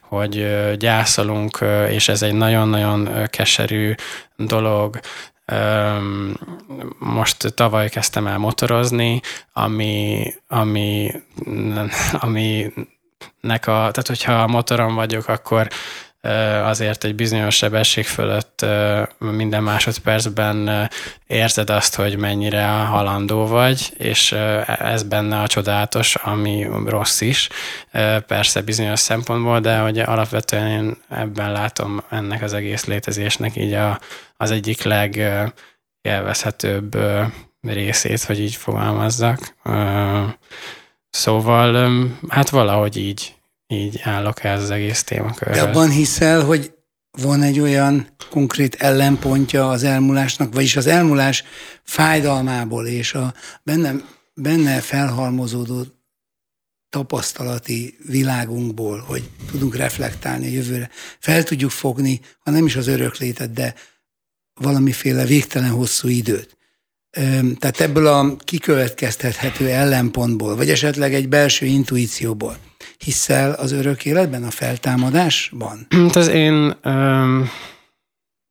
hogy 0.01 0.47
gyászolunk, 0.77 1.59
és 1.89 2.09
ez 2.09 2.21
egy 2.21 2.33
nagyon-nagyon 2.33 3.27
keserű 3.27 3.93
dolog. 4.35 4.99
Most 6.99 7.53
tavaly 7.53 7.89
kezdtem 7.89 8.27
el 8.27 8.37
motorozni, 8.37 9.21
ami, 9.53 10.25
ami, 10.47 11.11
ami 12.11 12.73
nek 13.41 13.67
a, 13.67 13.73
tehát 13.73 14.07
hogyha 14.07 14.33
a 14.33 14.47
motoron 14.47 14.95
vagyok, 14.95 15.27
akkor 15.27 15.67
azért 16.63 17.03
egy 17.03 17.15
bizonyos 17.15 17.55
sebesség 17.55 18.05
fölött 18.05 18.65
minden 19.17 19.63
másodpercben 19.63 20.89
érzed 21.27 21.69
azt, 21.69 21.95
hogy 21.95 22.17
mennyire 22.17 22.65
halandó 22.65 23.47
vagy, 23.47 23.93
és 23.97 24.31
ez 24.65 25.03
benne 25.03 25.41
a 25.41 25.47
csodálatos, 25.47 26.15
ami 26.15 26.67
rossz 26.85 27.21
is, 27.21 27.49
persze 28.27 28.61
bizonyos 28.61 28.99
szempontból, 28.99 29.59
de 29.59 29.77
hogy 29.77 29.99
alapvetően 29.99 30.67
én 30.67 30.97
ebben 31.09 31.51
látom 31.51 32.03
ennek 32.09 32.41
az 32.41 32.53
egész 32.53 32.85
létezésnek 32.85 33.55
így 33.55 33.73
a, 33.73 33.99
az 34.37 34.51
egyik 34.51 34.83
legélvezhetőbb 34.83 36.97
részét, 37.61 38.23
hogy 38.23 38.39
így 38.39 38.55
fogalmazzak. 38.55 39.55
Szóval 41.09 41.99
hát 42.29 42.49
valahogy 42.49 42.97
így 42.97 43.38
így 43.71 43.99
állok 44.03 44.43
ez 44.43 44.61
az 44.61 44.69
egész 44.69 45.03
témakörhöz. 45.03 45.57
De 45.57 45.63
abban 45.63 45.89
hiszel, 45.89 46.43
hogy 46.43 46.73
van 47.11 47.41
egy 47.41 47.59
olyan 47.59 48.07
konkrét 48.29 48.75
ellenpontja 48.75 49.69
az 49.69 49.83
elmúlásnak, 49.83 50.53
vagyis 50.53 50.75
az 50.75 50.87
elmúlás 50.87 51.43
fájdalmából 51.83 52.87
és 52.87 53.13
a 53.13 53.33
benne, 53.63 53.95
benne 54.33 54.79
felhalmozódó 54.79 55.85
tapasztalati 56.89 57.97
világunkból, 58.05 58.99
hogy 58.99 59.29
tudunk 59.51 59.75
reflektálni 59.75 60.45
a 60.45 60.51
jövőre, 60.51 60.89
fel 61.19 61.43
tudjuk 61.43 61.71
fogni, 61.71 62.21
ha 62.39 62.51
nem 62.51 62.65
is 62.65 62.75
az 62.75 62.87
öröklétet, 62.87 63.51
de 63.53 63.73
valamiféle 64.53 65.25
végtelen 65.25 65.71
hosszú 65.71 66.07
időt. 66.07 66.57
Tehát 67.59 67.79
ebből 67.79 68.07
a 68.07 68.35
kikövetkeztethető 68.37 69.67
ellenpontból, 69.67 70.55
vagy 70.55 70.69
esetleg 70.69 71.13
egy 71.13 71.29
belső 71.29 71.65
intuícióból 71.65 72.57
hiszel 72.97 73.51
az 73.51 73.71
örök 73.71 74.05
életben, 74.05 74.43
a 74.43 74.49
feltámadásban? 74.49 75.87
Hát 75.89 76.15
az 76.15 76.27
én 76.27 76.75
öm, 76.81 77.49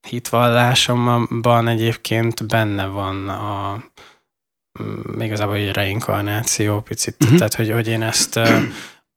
hitvallásomban 0.09 1.69
egyébként 1.69 2.47
benne 2.47 2.87
van 2.87 3.29
a 3.29 3.83
mm, 4.83 5.21
igazából 5.21 5.55
egy 5.55 5.73
reinkarnáció 5.73 6.81
picit, 6.81 7.17
uh-huh. 7.21 7.39
tehát 7.39 7.55
hogy, 7.55 7.71
hogy 7.71 7.89
én 7.89 8.03
ezt, 8.03 8.41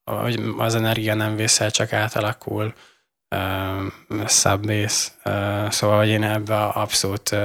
hogy 0.04 0.40
az 0.58 0.74
energia 0.74 1.14
nem 1.14 1.36
vészel, 1.36 1.70
csak 1.70 1.92
átalakul, 1.92 2.74
szabvész, 4.24 5.12
szóval 5.68 5.98
hogy 5.98 6.08
én 6.08 6.22
ebbe 6.22 6.64
abszolút, 6.64 7.36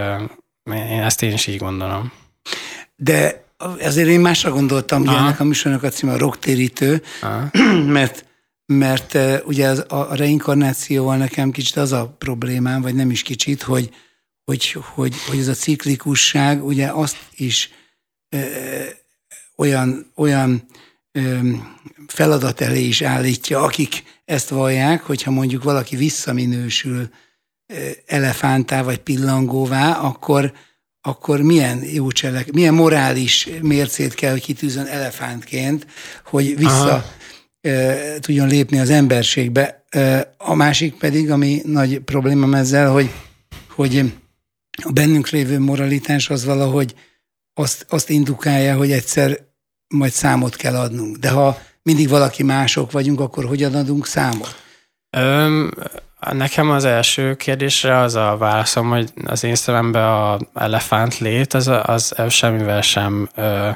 én 0.74 1.02
ezt 1.02 1.24
én 1.24 1.34
is 1.34 1.48
így 1.48 1.58
gondolom. 1.58 2.12
De 2.96 3.46
ezért 3.80 4.08
én 4.08 4.20
másra 4.20 4.52
gondoltam, 4.52 5.06
hogy 5.06 5.16
ennek 5.16 5.40
a 5.40 5.44
műsornak 5.44 5.84
a 5.84 5.90
címe 5.90 6.12
a 6.12 6.18
rocktérítő, 6.18 7.02
mert 7.98 8.26
mert 8.74 9.14
uh, 9.14 9.38
ugye 9.46 9.68
az, 9.68 9.86
a, 9.88 10.16
reinkarnációval 10.16 11.18
nekem 11.18 11.52
kicsit 11.52 11.76
az 11.76 11.92
a 11.92 12.16
problémám, 12.18 12.82
vagy 12.82 12.96
nem 12.96 13.12
is 13.12 13.22
kicsit, 13.22 13.62
hogy, 13.62 13.90
hogy, 14.44 14.72
hogy, 14.72 15.16
hogy 15.28 15.40
ez 15.40 15.48
a 15.48 15.54
ciklikusság 15.54 16.66
ugye 16.66 16.88
azt 16.88 17.18
is 17.36 17.70
uh, 18.36 18.42
olyan, 19.56 20.12
olyan 20.16 20.66
um, 21.14 21.76
feladat 22.08 22.62
elé 22.62 22.84
is 22.84 23.02
állítja, 23.02 23.62
akik 23.62 24.04
ezt 24.26 24.50
vallják, 24.50 25.02
hogyha 25.02 25.32
mondjuk 25.32 25.64
valaki 25.64 25.96
visszaminősül 25.96 27.10
elefántá 28.06 28.82
vagy 28.82 28.98
pillangóvá, 28.98 29.92
akkor 29.92 30.54
akkor 31.02 31.42
milyen 31.42 31.84
jó 31.84 32.12
cselek, 32.12 32.52
milyen 32.52 32.74
morális 32.74 33.50
mércét 33.62 34.14
kell, 34.14 34.32
hogy 34.32 34.42
kitűzön 34.42 34.86
elefántként, 34.86 35.88
hogy 36.26 36.58
vissza 36.58 37.06
e, 37.62 38.20
tudjon 38.20 38.48
lépni 38.48 38.80
az 38.80 38.90
emberségbe. 38.90 39.86
A 40.38 40.54
másik 40.54 40.96
pedig, 40.98 41.32
ami 41.32 41.62
nagy 41.66 42.00
problémám 42.00 42.54
ezzel, 42.54 42.92
hogy, 42.92 43.12
hogy 43.70 44.14
a 44.84 44.92
bennünk 44.92 45.30
lévő 45.30 45.60
moralitás 45.60 46.30
az 46.30 46.46
valahogy 46.46 46.96
azt, 47.54 47.86
azt 47.90 48.10
indukálja, 48.10 48.78
hogy 48.78 48.92
egyszer 48.92 49.40
majd 49.88 50.12
számot 50.12 50.56
kell 50.56 50.76
adnunk. 50.76 51.18
De 51.18 51.30
ha 51.30 51.62
mindig 51.84 52.10
valaki 52.10 52.44
mások 52.44 52.92
vagyunk, 52.92 53.20
akkor 53.20 53.46
hogyan 53.46 53.76
adunk 53.76 54.08
számot? 54.08 54.56
Öm, 55.10 55.72
Nekem 56.32 56.70
az 56.70 56.86
első 56.86 57.36
kérdésre 57.36 57.98
az 57.98 58.16
a 58.16 58.36
válaszom, 58.40 58.90
hogy 58.90 59.10
az 59.26 59.44
én 59.44 59.56
szememben 59.56 60.04
a 60.04 60.40
elefánt 60.54 61.18
lét 61.18 61.54
az, 61.54 61.72
az 61.84 62.14
semmivel 62.30 62.82
sem 62.82 63.30
ö, 63.36 63.70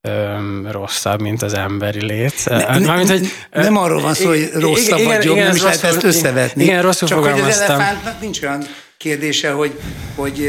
ö, 0.00 0.36
rosszabb, 0.70 1.20
mint 1.20 1.42
az 1.42 1.54
emberi 1.54 2.04
lét. 2.04 2.48
Ne, 2.48 2.78
Mármint, 2.78 3.10
hogy, 3.10 3.28
nem 3.52 3.76
arról 3.76 4.00
van 4.00 4.14
szó, 4.14 4.28
hogy 4.28 4.50
rosszabb 4.54 4.98
igen, 4.98 5.16
vagy 5.16 5.24
jobb, 5.24 5.34
igen, 5.34 5.46
nem 5.46 5.56
is 5.56 5.62
lehet 5.62 5.82
ezt 5.82 6.04
összevetni. 6.04 6.62
Igen, 6.62 6.82
rosszul 6.82 7.08
Csak 7.08 7.24
hogy 7.24 7.40
az 7.40 7.60
elefántnak 7.60 8.20
nincs 8.20 8.42
olyan 8.42 8.64
kérdése, 8.96 9.50
hogy, 9.50 9.80
hogy 10.14 10.48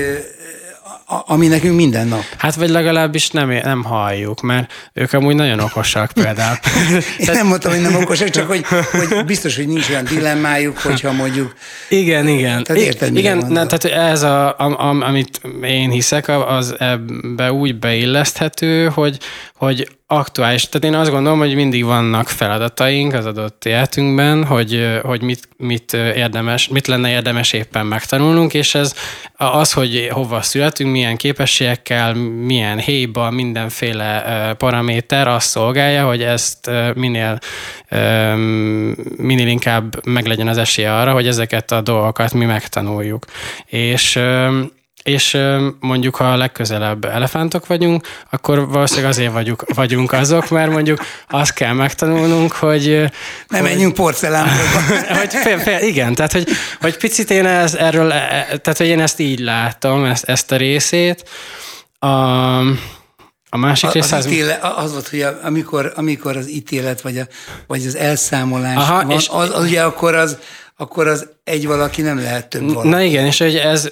ami 1.09 1.47
nekünk 1.47 1.75
minden 1.75 2.07
nap. 2.07 2.23
Hát 2.37 2.55
vagy 2.55 2.69
legalábbis 2.69 3.29
nem, 3.29 3.49
nem 3.49 3.83
halljuk, 3.83 4.41
mert 4.41 4.71
ők 4.93 5.13
amúgy 5.13 5.35
nagyon 5.35 5.59
okosak 5.59 6.11
például. 6.11 6.57
Én 7.17 7.27
nem 7.31 7.47
mondtam, 7.47 7.71
hogy 7.71 7.81
nem 7.81 7.95
okosak, 7.95 8.29
csak 8.29 8.47
hogy, 8.47 8.65
hogy 8.91 9.25
biztos, 9.25 9.55
hogy 9.55 9.67
nincs 9.67 9.89
olyan 9.89 10.05
dilemmájuk, 10.05 10.77
hogyha 10.77 11.11
mondjuk... 11.11 11.53
Igen, 11.89 12.27
igen. 12.27 12.63
Tehát 12.63 12.81
érted, 12.81 13.17
igen, 13.17 13.37
ne, 13.37 13.65
tehát 13.65 14.11
ez, 14.11 14.23
a, 14.23 14.47
a, 14.57 14.89
amit 14.89 15.41
én 15.63 15.89
hiszek, 15.89 16.27
az 16.27 16.75
ebbe 16.79 17.51
úgy 17.51 17.79
beilleszthető, 17.79 18.87
hogy, 18.87 19.17
hogy 19.55 19.98
aktuális. 20.11 20.69
Tehát 20.69 20.95
én 20.95 21.01
azt 21.01 21.11
gondolom, 21.11 21.39
hogy 21.39 21.55
mindig 21.55 21.85
vannak 21.85 22.27
feladataink 22.27 23.13
az 23.13 23.25
adott 23.25 23.65
életünkben, 23.65 24.45
hogy, 24.45 24.99
hogy 25.03 25.21
mit, 25.21 25.49
mit, 25.57 25.93
érdemes, 25.93 26.67
mit 26.67 26.87
lenne 26.87 27.09
érdemes 27.09 27.53
éppen 27.53 27.85
megtanulnunk, 27.85 28.53
és 28.53 28.75
ez 28.75 28.95
az, 29.35 29.73
hogy 29.73 30.07
hova 30.11 30.41
születünk, 30.41 30.91
milyen 30.91 31.17
képességekkel, 31.17 32.13
milyen 32.13 32.79
héjban, 32.79 33.33
mindenféle 33.33 34.53
paraméter 34.57 35.27
azt 35.27 35.49
szolgálja, 35.49 36.07
hogy 36.07 36.21
ezt 36.21 36.69
minél, 36.95 37.39
minél 39.17 39.47
inkább 39.47 40.05
meglegyen 40.05 40.47
az 40.47 40.57
esélye 40.57 40.95
arra, 40.95 41.11
hogy 41.11 41.27
ezeket 41.27 41.71
a 41.71 41.81
dolgokat 41.81 42.33
mi 42.33 42.45
megtanuljuk. 42.45 43.25
És 43.65 44.19
és 45.03 45.37
mondjuk, 45.79 46.15
ha 46.15 46.31
a 46.31 46.37
legközelebb 46.37 47.05
elefántok 47.05 47.67
vagyunk, 47.67 48.07
akkor 48.29 48.67
valószínűleg 48.67 49.09
azért 49.09 49.31
vagyunk, 49.31 49.63
vagyunk 49.73 50.11
azok, 50.11 50.49
mert 50.49 50.71
mondjuk 50.71 51.05
azt 51.29 51.53
kell 51.53 51.73
megtanulnunk, 51.73 52.51
hogy... 52.51 52.87
Nem 52.87 53.61
hogy, 53.61 53.61
menjünk 53.61 53.93
porcelánba. 53.93 54.51
hogy 55.19 55.33
fél, 55.33 55.59
fél, 55.59 55.79
igen, 55.79 56.15
tehát 56.15 56.31
hogy, 56.31 56.47
hogy 56.81 56.97
picit 56.97 57.29
én 57.29 57.45
ez, 57.45 57.73
erről, 57.73 58.11
e, 58.11 58.45
tehát 58.45 58.77
hogy 58.77 58.87
én 58.87 59.01
ezt 59.01 59.19
így 59.19 59.39
látom, 59.39 60.05
ezt, 60.05 60.23
ezt 60.23 60.51
a 60.51 60.55
részét, 60.55 61.29
A, 61.99 62.07
a 63.51 63.57
másik 63.57 63.91
rész 63.91 64.11
az, 64.11 64.25
ítéle, 64.25 64.59
az 64.75 64.91
volt, 64.91 65.07
hogy 65.07 65.25
amikor, 65.43 65.93
amikor 65.95 66.37
az 66.37 66.49
ítélet 66.49 67.01
vagy, 67.01 67.17
a, 67.17 67.27
vagy 67.67 67.85
az 67.85 67.95
elszámolás 67.95 68.75
Aha, 68.75 69.05
van, 69.05 69.11
és 69.11 69.27
az, 69.31 69.49
az 69.49 69.63
ugye 69.63 69.83
akkor 69.83 70.15
az, 70.15 70.37
akkor 70.81 71.07
az 71.07 71.29
egy 71.43 71.67
valaki 71.67 72.01
nem 72.01 72.17
lehet 72.17 72.49
több 72.49 72.67
valaki. 72.67 72.87
Na 72.87 73.01
igen, 73.01 73.25
és 73.25 73.37
hogy 73.37 73.55
ez, 73.55 73.89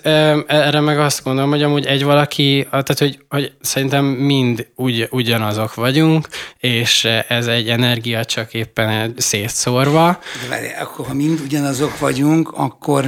erre 0.47 0.79
meg 0.79 0.99
azt 0.99 1.23
gondolom, 1.23 1.49
hogy 1.49 1.63
amúgy 1.63 1.85
egy 1.85 2.03
valaki, 2.03 2.67
tehát 2.69 2.99
hogy, 2.99 3.19
hogy 3.29 3.53
szerintem 3.61 4.05
mind 4.05 4.67
ugy, 4.75 5.07
ugyanazok 5.11 5.73
vagyunk, 5.73 6.27
és 6.57 7.05
ez 7.27 7.47
egy 7.47 7.69
energia 7.69 8.25
csak 8.25 8.53
éppen 8.53 9.13
szétszórva. 9.17 10.19
De 10.41 10.49
várj, 10.49 10.67
akkor 10.79 11.05
ha 11.05 11.13
mind 11.13 11.39
ugyanazok 11.39 11.99
vagyunk, 11.99 12.51
akkor, 12.51 13.05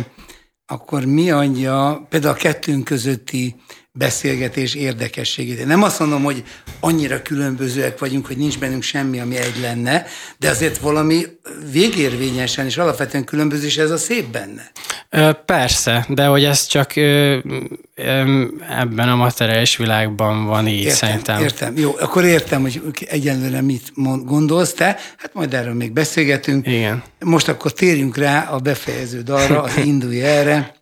akkor 0.66 1.06
mi 1.06 1.32
adja 1.32 2.06
például 2.10 2.34
a 2.34 2.38
kettőnk 2.38 2.84
közötti 2.84 3.56
beszélgetés 3.92 4.76
érdekességét. 4.76 5.60
Én 5.60 5.68
nem 5.68 5.84
azt 5.84 6.00
mondom, 6.00 6.24
hogy 6.24 6.44
annyira 6.80 7.22
különbözőek 7.22 8.00
vagyunk, 8.00 8.26
hogy 8.26 8.38
nincs 8.38 8.60
bennünk 8.60 8.84
semmi, 8.84 9.20
ami 9.20 9.36
egy 9.38 9.60
lenne, 9.62 10.06
de 10.38 10.50
azért 10.50 10.78
valami 10.78 11.26
végérvényesen 11.72 12.66
és 12.66 12.78
alapvetően 12.78 13.24
különböző, 13.24 13.66
és 13.66 13.78
ez 13.78 13.92
a 13.92 13.98
szép 13.98 14.26
benne. 14.26 14.72
Persze, 15.46 16.06
de 16.10 16.26
hogy 16.26 16.44
ez 16.44 16.66
csak 16.66 16.96
ebben 18.68 19.10
a 19.10 19.16
materiális 19.16 19.78
világban 19.78 20.46
van 20.46 20.68
így, 20.68 20.80
értem, 20.82 20.96
szerintem. 20.96 21.42
Értem, 21.42 21.78
jó, 21.78 21.96
akkor 22.00 22.24
értem, 22.24 22.62
hogy 22.62 22.82
egyenlőre 23.10 23.62
mit 23.62 23.92
gondolsz 24.26 24.74
te, 24.74 24.98
hát 25.18 25.34
majd 25.34 25.54
erről 25.54 25.74
még 25.74 25.92
beszélgetünk. 25.92 26.68
Igen. 26.68 27.04
Most 27.20 27.48
akkor 27.48 27.74
térjünk 27.74 28.18
rá 28.18 28.50
a 28.50 28.60
befejező 28.60 29.22
dalra, 29.22 29.62
az 29.62 29.78
indulj 29.86 30.22
erre. 30.22 30.76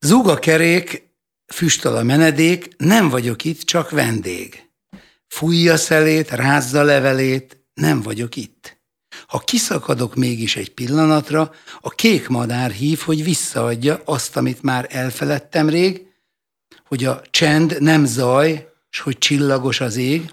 Zuga 0.00 0.38
kerék 0.38 1.06
füstöl 1.46 1.96
a 1.96 2.02
menedék, 2.02 2.74
nem 2.76 3.08
vagyok 3.08 3.44
itt, 3.44 3.60
csak 3.60 3.90
vendég. 3.90 4.70
Fújja 5.28 5.76
szelét, 5.76 6.30
rázza 6.30 6.82
levelét, 6.82 7.64
nem 7.74 8.02
vagyok 8.02 8.36
itt. 8.36 8.76
Ha 9.26 9.38
kiszakadok 9.38 10.14
mégis 10.14 10.56
egy 10.56 10.74
pillanatra, 10.74 11.52
a 11.80 11.90
kék 11.90 12.28
madár 12.28 12.70
hív, 12.70 12.98
hogy 12.98 13.24
visszaadja 13.24 14.00
azt, 14.04 14.36
amit 14.36 14.62
már 14.62 14.86
elfeledtem 14.90 15.68
rég, 15.68 16.06
hogy 16.88 17.04
a 17.04 17.22
csend 17.30 17.80
nem 17.80 18.04
zaj, 18.04 18.72
s 18.90 19.00
hogy 19.00 19.18
csillagos 19.18 19.80
az 19.80 19.96
ég, 19.96 20.30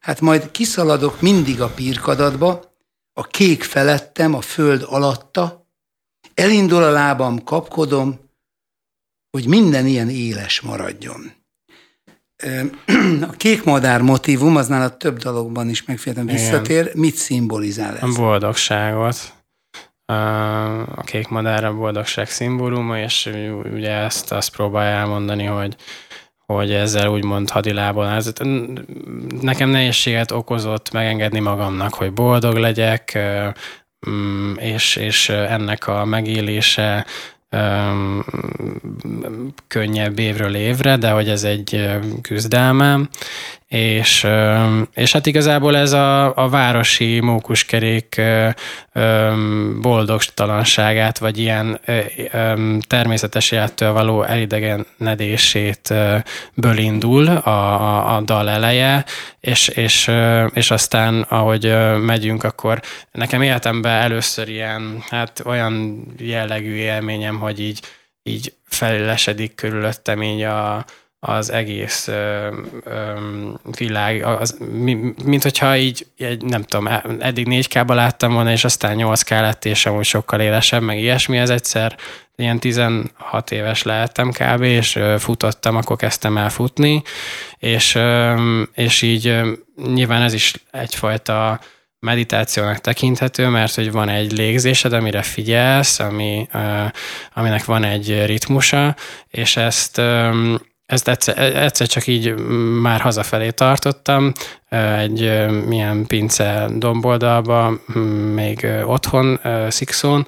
hát 0.00 0.20
majd 0.20 0.50
kiszaladok 0.50 1.20
mindig 1.20 1.60
a 1.60 1.68
pirkadatba, 1.68 2.76
a 3.12 3.26
kék 3.26 3.62
felettem, 3.62 4.34
a 4.34 4.40
föld 4.40 4.82
alatta, 4.86 5.66
elindul 6.34 6.82
a 6.82 6.90
lábam, 6.90 7.44
kapkodom, 7.44 8.27
hogy 9.30 9.46
minden 9.46 9.86
ilyen 9.86 10.08
éles 10.08 10.60
maradjon. 10.60 11.32
A 13.30 13.30
kék 13.36 13.64
madár 13.64 14.02
motivum, 14.02 14.56
az 14.56 14.66
nála 14.66 14.96
több 14.96 15.18
dalokban 15.18 15.68
is 15.68 15.84
megféltem 15.84 16.26
visszatér. 16.26 16.90
Mit 16.94 17.14
szimbolizál 17.14 17.96
ez? 17.96 18.02
A 18.02 18.12
boldogságot. 18.16 19.36
A 20.94 21.02
kék 21.04 21.28
madár 21.28 21.64
a 21.64 21.74
boldogság 21.74 22.30
szimbóluma, 22.30 22.98
és 22.98 23.30
ugye 23.72 23.90
ezt 23.90 24.32
azt 24.32 24.50
próbálja 24.50 24.96
elmondani, 24.96 25.44
hogy 25.44 25.76
hogy 26.52 26.72
ezzel 26.72 27.08
úgymond 27.08 27.50
hadilából 27.50 28.06
ez 28.06 28.32
Nekem 29.40 29.70
nehézséget 29.70 30.30
okozott 30.30 30.90
megengedni 30.90 31.38
magamnak, 31.38 31.94
hogy 31.94 32.12
boldog 32.12 32.56
legyek, 32.56 33.18
mm, 34.10 34.54
és, 34.54 34.96
és 34.96 35.28
ennek 35.28 35.86
a 35.86 36.04
megélése 36.04 37.06
könnyebb 39.68 40.18
évről 40.18 40.54
évre, 40.54 40.96
de 40.96 41.10
hogy 41.10 41.28
ez 41.28 41.44
egy 41.44 41.88
küzdelmem, 42.22 43.08
és, 43.68 44.26
és 44.94 45.12
hát 45.12 45.26
igazából 45.26 45.76
ez 45.76 45.92
a, 45.92 46.36
a 46.36 46.48
városi 46.48 47.20
mókuskerék 47.20 48.20
boldogtalanságát, 49.80 51.18
vagy 51.18 51.38
ilyen 51.38 51.80
természetes 52.86 53.50
élettől 53.50 53.92
való 53.92 54.22
elidegenedését 54.22 55.94
ből 56.54 56.78
indul 56.78 57.26
a, 57.26 57.50
a, 57.50 58.16
a 58.16 58.20
dal 58.20 58.48
eleje, 58.48 59.04
és, 59.40 59.68
és, 59.68 60.10
és 60.52 60.70
aztán 60.70 61.22
ahogy 61.28 61.74
megyünk, 62.00 62.44
akkor 62.44 62.80
nekem 63.12 63.42
életemben 63.42 64.02
először 64.02 64.48
ilyen, 64.48 65.02
hát 65.08 65.42
olyan 65.44 66.04
jellegű 66.18 66.74
élményem, 66.74 67.38
hogy 67.38 67.60
így, 67.60 67.80
így 68.22 68.52
fellesedik 68.66 69.54
körülöttem 69.54 70.22
így 70.22 70.42
a, 70.42 70.84
az 71.20 71.52
egész 71.52 72.08
ö, 72.08 72.48
ö, 72.84 73.14
világ, 73.76 74.24
az, 74.24 74.58
mint 75.24 75.42
hogyha 75.42 75.76
így, 75.76 76.06
egy, 76.18 76.42
nem 76.42 76.62
tudom, 76.62 76.86
e, 76.86 77.04
eddig 77.18 77.46
4 77.46 77.68
k 77.68 77.88
láttam 77.88 78.32
volna, 78.32 78.50
és 78.50 78.64
aztán 78.64 78.96
8 78.96 79.22
k 79.22 79.30
lett, 79.30 79.64
és 79.64 79.86
amúgy 79.86 80.04
sokkal 80.04 80.40
élesebb, 80.40 80.82
meg 80.82 80.98
ilyesmi, 80.98 81.38
ez 81.38 81.50
egyszer 81.50 81.96
ilyen 82.36 82.58
16 82.58 83.50
éves 83.50 83.82
lehettem 83.82 84.30
kb, 84.30 84.62
és 84.62 84.98
futottam, 85.18 85.76
akkor 85.76 85.96
kezdtem 85.96 86.36
el 86.36 86.50
futni, 86.50 87.02
és, 87.58 87.98
és 88.74 89.02
így 89.02 89.40
nyilván 89.86 90.22
ez 90.22 90.32
is 90.32 90.54
egyfajta 90.70 91.60
meditációnak 92.00 92.78
tekinthető, 92.78 93.48
mert 93.48 93.74
hogy 93.74 93.92
van 93.92 94.08
egy 94.08 94.32
légzésed, 94.32 94.92
amire 94.92 95.22
figyelsz, 95.22 95.98
ami, 95.98 96.48
aminek 97.34 97.64
van 97.64 97.84
egy 97.84 98.24
ritmusa, 98.24 98.96
és 99.28 99.56
ezt 99.56 100.00
ezt 100.88 101.08
egyszer, 101.08 101.38
egyszer 101.38 101.86
csak 101.86 102.06
így 102.06 102.34
már 102.80 103.00
hazafelé 103.00 103.50
tartottam, 103.50 104.32
egy 104.98 105.46
milyen 105.66 106.06
pince 106.06 106.68
domboldalba, 106.74 107.80
még 108.34 108.66
otthon, 108.84 109.40
Szikszón, 109.68 110.26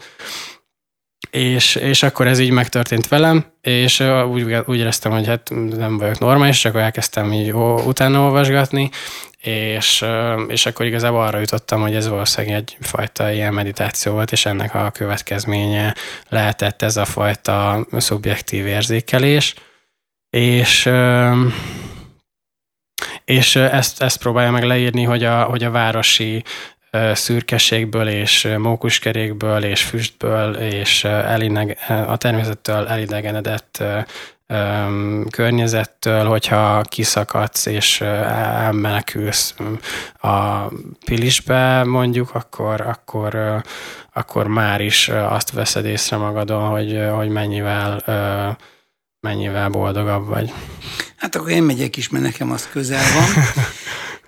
és, 1.31 1.75
és 1.75 2.03
akkor 2.03 2.27
ez 2.27 2.39
így 2.39 2.51
megtörtént 2.51 3.09
velem, 3.09 3.45
és 3.61 4.01
úgy, 4.31 4.57
úgy 4.67 4.79
éreztem, 4.79 5.13
hogy 5.13 5.27
hát 5.27 5.51
nem 5.77 5.99
vagyok 5.99 6.19
normális, 6.19 6.59
csak 6.61 6.73
akkor 6.73 6.85
elkezdtem 6.85 7.33
így 7.33 7.53
utána 7.87 8.21
olvasgatni, 8.21 8.91
és, 9.39 10.05
és 10.49 10.67
akkor 10.67 10.87
igazából 10.87 11.23
arra 11.23 11.39
jutottam, 11.39 11.81
hogy 11.81 11.95
ez 11.95 12.09
valószínűleg 12.09 12.57
egyfajta 12.57 13.31
ilyen 13.31 13.55
meditáció 13.55 14.13
volt, 14.13 14.33
és 14.33 14.47
ennek 14.47 14.75
a 14.75 14.91
következménye 14.91 15.95
lehetett 16.29 16.83
ez 16.83 16.97
a 16.97 17.05
fajta 17.05 17.87
szubjektív 17.93 18.67
érzékelés, 18.67 19.55
és 20.31 20.91
és 23.25 23.57
ezt, 23.57 24.03
ezt 24.03 24.19
próbálja 24.19 24.51
meg 24.51 24.65
leírni, 24.65 25.03
hogy 25.03 25.25
a, 25.25 25.43
hogy 25.43 25.65
a 25.65 25.71
városi 25.71 26.45
szürkeségből 27.13 28.09
és 28.09 28.49
mókuskerékből 28.59 29.65
és 29.65 29.83
füstből 29.83 30.55
és 30.55 31.05
elineg, 31.05 31.79
a 32.07 32.17
természettől 32.17 32.87
elidegenedett 32.87 33.83
környezettől, 35.31 36.25
hogyha 36.25 36.83
kiszakadsz 36.83 37.67
és 37.67 38.01
elmenekülsz 38.01 39.55
a 40.21 40.67
pilisbe 41.05 41.85
mondjuk, 41.85 42.35
akkor, 42.35 42.81
akkor, 42.81 43.63
akkor 44.13 44.47
már 44.47 44.81
is 44.81 45.09
azt 45.09 45.51
veszed 45.51 45.85
észre 45.85 46.17
magadon, 46.17 46.69
hogy, 46.69 47.01
hogy 47.15 47.29
mennyivel 47.29 48.03
mennyivel 49.21 49.69
boldogabb 49.69 50.27
vagy. 50.27 50.53
Hát 51.17 51.37
akkor 51.37 51.51
én 51.51 51.63
megyek 51.63 51.97
is, 51.97 52.09
mert 52.09 52.25
nekem 52.25 52.51
az 52.51 52.69
közel 52.73 53.03
van. 53.15 53.45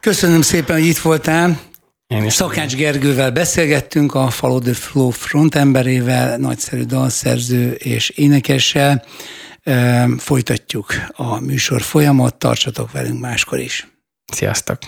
Köszönöm 0.01 0.43
szépen, 0.43 0.77
hogy 0.77 0.87
itt 0.87 0.99
voltál. 0.99 1.61
Én 2.07 2.25
is 2.25 2.33
Szakács 2.33 2.77
Gergővel 2.77 3.31
beszélgettünk, 3.31 4.15
a 4.15 4.31
Follow 4.31 4.59
the 4.59 4.75
Flow 4.75 5.11
frontemberével, 5.11 6.37
nagyszerű 6.37 6.83
dalszerző 6.83 7.73
és 7.73 8.09
énekessel. 8.09 9.05
Folytatjuk 10.19 10.95
a 11.13 11.41
műsor 11.41 11.83
folyamat, 11.83 12.35
tartsatok 12.35 12.93
velünk 12.93 13.21
máskor 13.21 13.59
is. 13.59 13.89
Sziasztok! 14.33 14.79